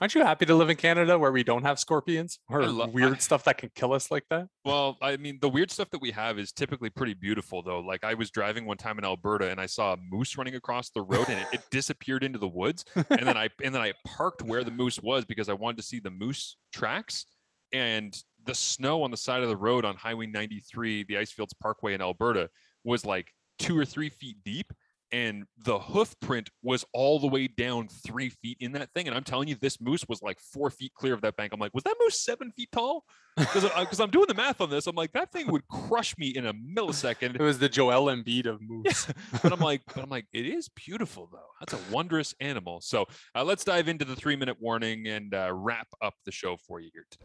[0.00, 2.88] Aren't you happy to live in Canada where we don't have scorpions or lo- I-
[2.88, 4.48] weird stuff that can kill us like that?
[4.64, 7.78] Well, I mean, the weird stuff that we have is typically pretty beautiful, though.
[7.78, 10.90] Like I was driving one time in Alberta, and I saw a moose running across
[10.90, 12.84] the road, and it, it disappeared into the woods.
[12.96, 15.84] And then I and then I parked where the moose was because I wanted to
[15.84, 17.26] see the moose tracks.
[17.72, 18.16] And
[18.46, 22.00] the snow on the side of the road on Highway 93, the Icefields Parkway in
[22.00, 22.48] Alberta,
[22.84, 23.28] was like
[23.58, 24.72] two or three feet deep.
[25.12, 29.06] And the hoof print was all the way down three feet in that thing.
[29.06, 31.52] And I'm telling you, this moose was like four feet clear of that bank.
[31.52, 33.04] I'm like, was that moose seven feet tall?
[33.36, 34.86] because I'm doing the math on this.
[34.86, 37.34] I'm like, that thing would crush me in a millisecond.
[37.34, 39.08] It was the Joel Embiid of moose.
[39.42, 41.38] but I'm like, but I'm like, it is beautiful though.
[41.60, 42.80] That's a wondrous animal.
[42.80, 46.56] So uh, let's dive into the three minute warning and uh, wrap up the show
[46.56, 47.24] for you here today.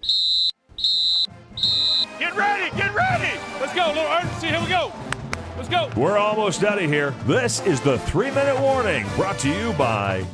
[2.18, 3.40] Get ready, get ready.
[3.60, 4.48] Let's go, a little urgency.
[4.48, 4.92] Here we go.
[5.60, 5.90] Let's go.
[5.98, 7.12] We're almost out of here.
[7.26, 10.26] This is the three minute warning brought to you by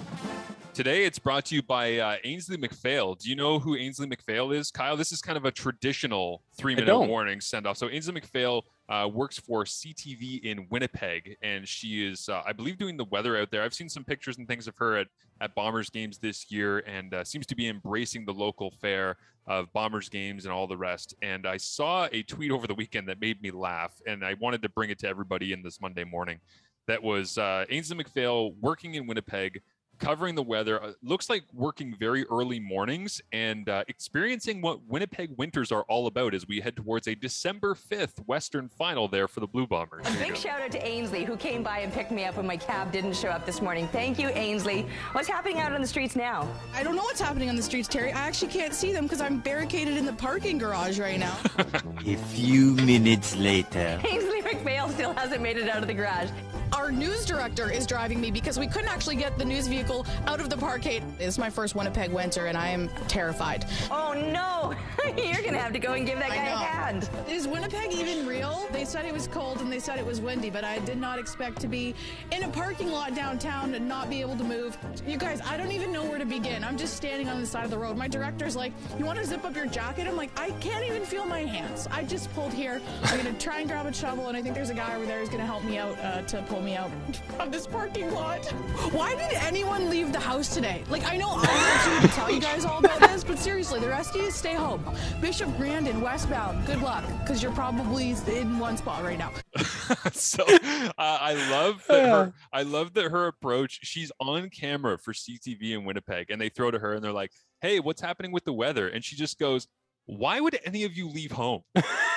[0.76, 3.18] Today it's brought to you by uh, Ainsley McPhail.
[3.18, 4.98] Do you know who Ainsley McPhail is, Kyle?
[4.98, 7.78] This is kind of a traditional three minute warning send off.
[7.78, 12.78] So Ainsley McPhail uh, works for CTV in Winnipeg, and she is, uh, I believe,
[12.78, 13.64] doing the weather out there.
[13.64, 15.08] I've seen some pictures and things of her at,
[15.42, 19.18] at Bombers games this year, and uh, seems to be embracing the local fare
[19.48, 21.16] of Bombers games and all the rest.
[21.22, 24.62] And I saw a tweet over the weekend that made me laugh, and I wanted
[24.62, 26.40] to bring it to everybody in this Monday morning.
[26.88, 29.62] That was uh, Ainsley McPhail working in Winnipeg
[30.00, 30.82] covering the weather.
[30.82, 36.08] Uh, looks like working very early mornings and uh, experiencing what Winnipeg winters are all
[36.08, 40.06] about as we head towards a December 5th Western final there for the Blue Bombers.
[40.08, 40.36] A big go.
[40.36, 43.16] shout out to Ainsley, who came by and picked me up when my cab didn't
[43.16, 43.88] show up this morning.
[43.92, 44.86] Thank you, Ainsley.
[45.12, 46.48] What's happening out on the streets now?
[46.74, 48.12] I don't know what's happening on the streets, Terry.
[48.12, 51.38] I actually can't see them because I'm barricaded in the parking garage right now.
[52.06, 54.00] A few minutes later.
[54.08, 56.30] Ainsley McPhail still hasn't made it out of the garage.
[56.74, 60.42] Our news director is driving me because we couldn't actually get the news vehicle out
[60.42, 61.04] of the parkade.
[61.20, 63.66] It's my first Winnipeg winter and I am terrified.
[63.92, 64.76] Oh no!
[65.24, 67.10] You're gonna have to go and give that guy a hand.
[67.30, 68.68] Is Winnipeg even real?
[68.72, 71.20] They said it was cold and they said it was windy, but I did not
[71.20, 71.96] expect to be
[72.32, 74.78] in a parking lot downtown and not be able to move.
[75.08, 76.64] You guys, I don't even know where to begin.
[76.64, 77.96] I'm just standing on the side of the road.
[77.96, 80.08] My director's like, You want to zip up your jacket?
[80.08, 81.88] I'm like, I can't even feel my hands.
[81.92, 82.82] I just pulled here.
[83.04, 85.08] I'm going to try and grab a shovel, and I think there's a guy over
[85.08, 86.92] there who's going to help me out uh, to pull me out
[87.40, 88.46] of this parking lot.
[88.94, 90.84] Why did anyone leave the house today?
[90.88, 93.88] Like, I know I want to tell you guys all about this, but seriously, the
[93.88, 94.86] rest of you stay home.
[95.20, 99.32] Bishop Grandin, westbound, good luck, because you're probably in one spot right now.
[100.12, 102.34] so uh, I love that her.
[102.54, 103.80] I love that her approach.
[103.82, 107.32] She's on camera for CTV in Winnipeg, and they throw to her and they're like,
[107.62, 109.68] "Hey, what's happening with the weather?" And she just goes,
[110.06, 111.64] "Why would any of you leave home?"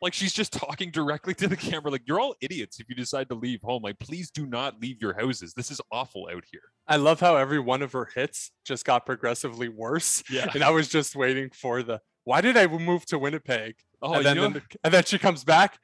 [0.00, 1.90] like she's just talking directly to the camera.
[1.90, 3.82] Like you're all idiots if you decide to leave home.
[3.82, 5.54] Like please do not leave your houses.
[5.54, 6.62] This is awful out here.
[6.86, 10.22] I love how every one of her hits just got progressively worse.
[10.30, 10.50] Yeah.
[10.54, 13.76] And I was just waiting for the why did I move to Winnipeg?
[14.02, 15.78] Oh, and, then, you know, then- and then she comes back.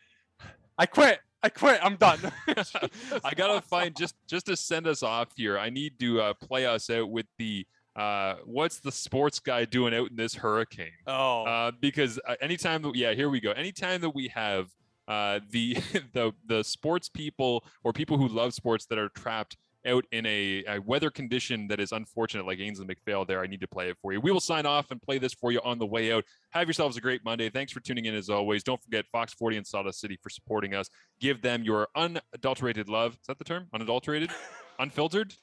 [0.77, 1.20] I quit.
[1.43, 1.78] I quit.
[1.82, 2.19] I'm done.
[2.49, 5.59] I gotta find just just to send us off here.
[5.59, 7.66] I need to uh, play us out with the
[7.97, 10.91] uh, what's the sports guy doing out in this hurricane?
[11.07, 13.53] Oh, Uh, because uh, anytime that yeah, here we go.
[13.53, 14.69] Anytime that we have
[15.07, 15.75] uh, the
[16.12, 19.57] the the sports people or people who love sports that are trapped
[19.87, 23.61] out in a, a weather condition that is unfortunate, like Ainsley McPhail there, I need
[23.61, 24.21] to play it for you.
[24.21, 26.25] We will sign off and play this for you on the way out.
[26.51, 27.51] Have yourselves a great Monday.
[27.51, 28.62] Thanks for tuning in as always.
[28.62, 30.89] Don't forget Fox 40 and Sawdust City for supporting us.
[31.21, 33.12] Give them your unadulterated love.
[33.12, 33.66] Is that the term?
[33.75, 34.31] Unadulterated?
[34.79, 35.35] Unfiltered?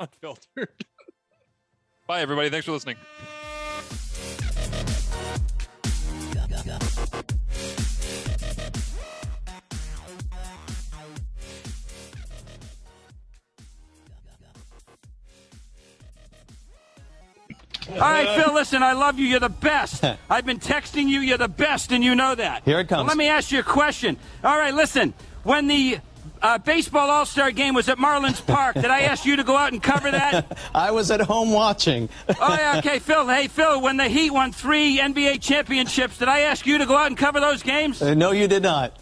[0.00, 0.84] unfiltered.
[2.10, 2.50] Bye, everybody.
[2.50, 2.96] Thanks for listening.
[17.92, 19.26] All right, Phil, listen, I love you.
[19.26, 20.02] You're the best.
[20.28, 21.20] I've been texting you.
[21.20, 22.64] You're the best, and you know that.
[22.64, 22.98] Here it comes.
[22.98, 24.16] Well, let me ask you a question.
[24.42, 25.14] All right, listen.
[25.44, 26.00] When the
[26.42, 29.56] uh, baseball All Star game was at Marlins Park, did I ask you to go
[29.56, 30.58] out and cover that?
[30.74, 32.08] I was at home watching.
[32.28, 33.26] oh, yeah, okay, Phil.
[33.28, 36.96] Hey, Phil, when the Heat won three NBA championships, did I ask you to go
[36.96, 38.00] out and cover those games?
[38.02, 38.96] Uh, no, you did not.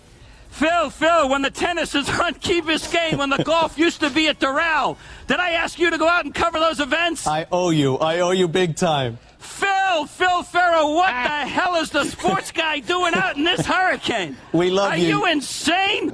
[0.51, 4.29] Phil, Phil, when the tennis is on Key Biscayne, when the golf used to be
[4.29, 4.97] at Doral,
[5.27, 7.27] did I ask you to go out and cover those events?
[7.27, 7.97] I owe you.
[7.99, 9.19] I owe you big time.
[9.39, 14.37] Phil, Phil Ferro, what the hell is the sports guy doing out in this hurricane?
[14.53, 15.23] We love Are you.
[15.23, 16.13] Are you insane?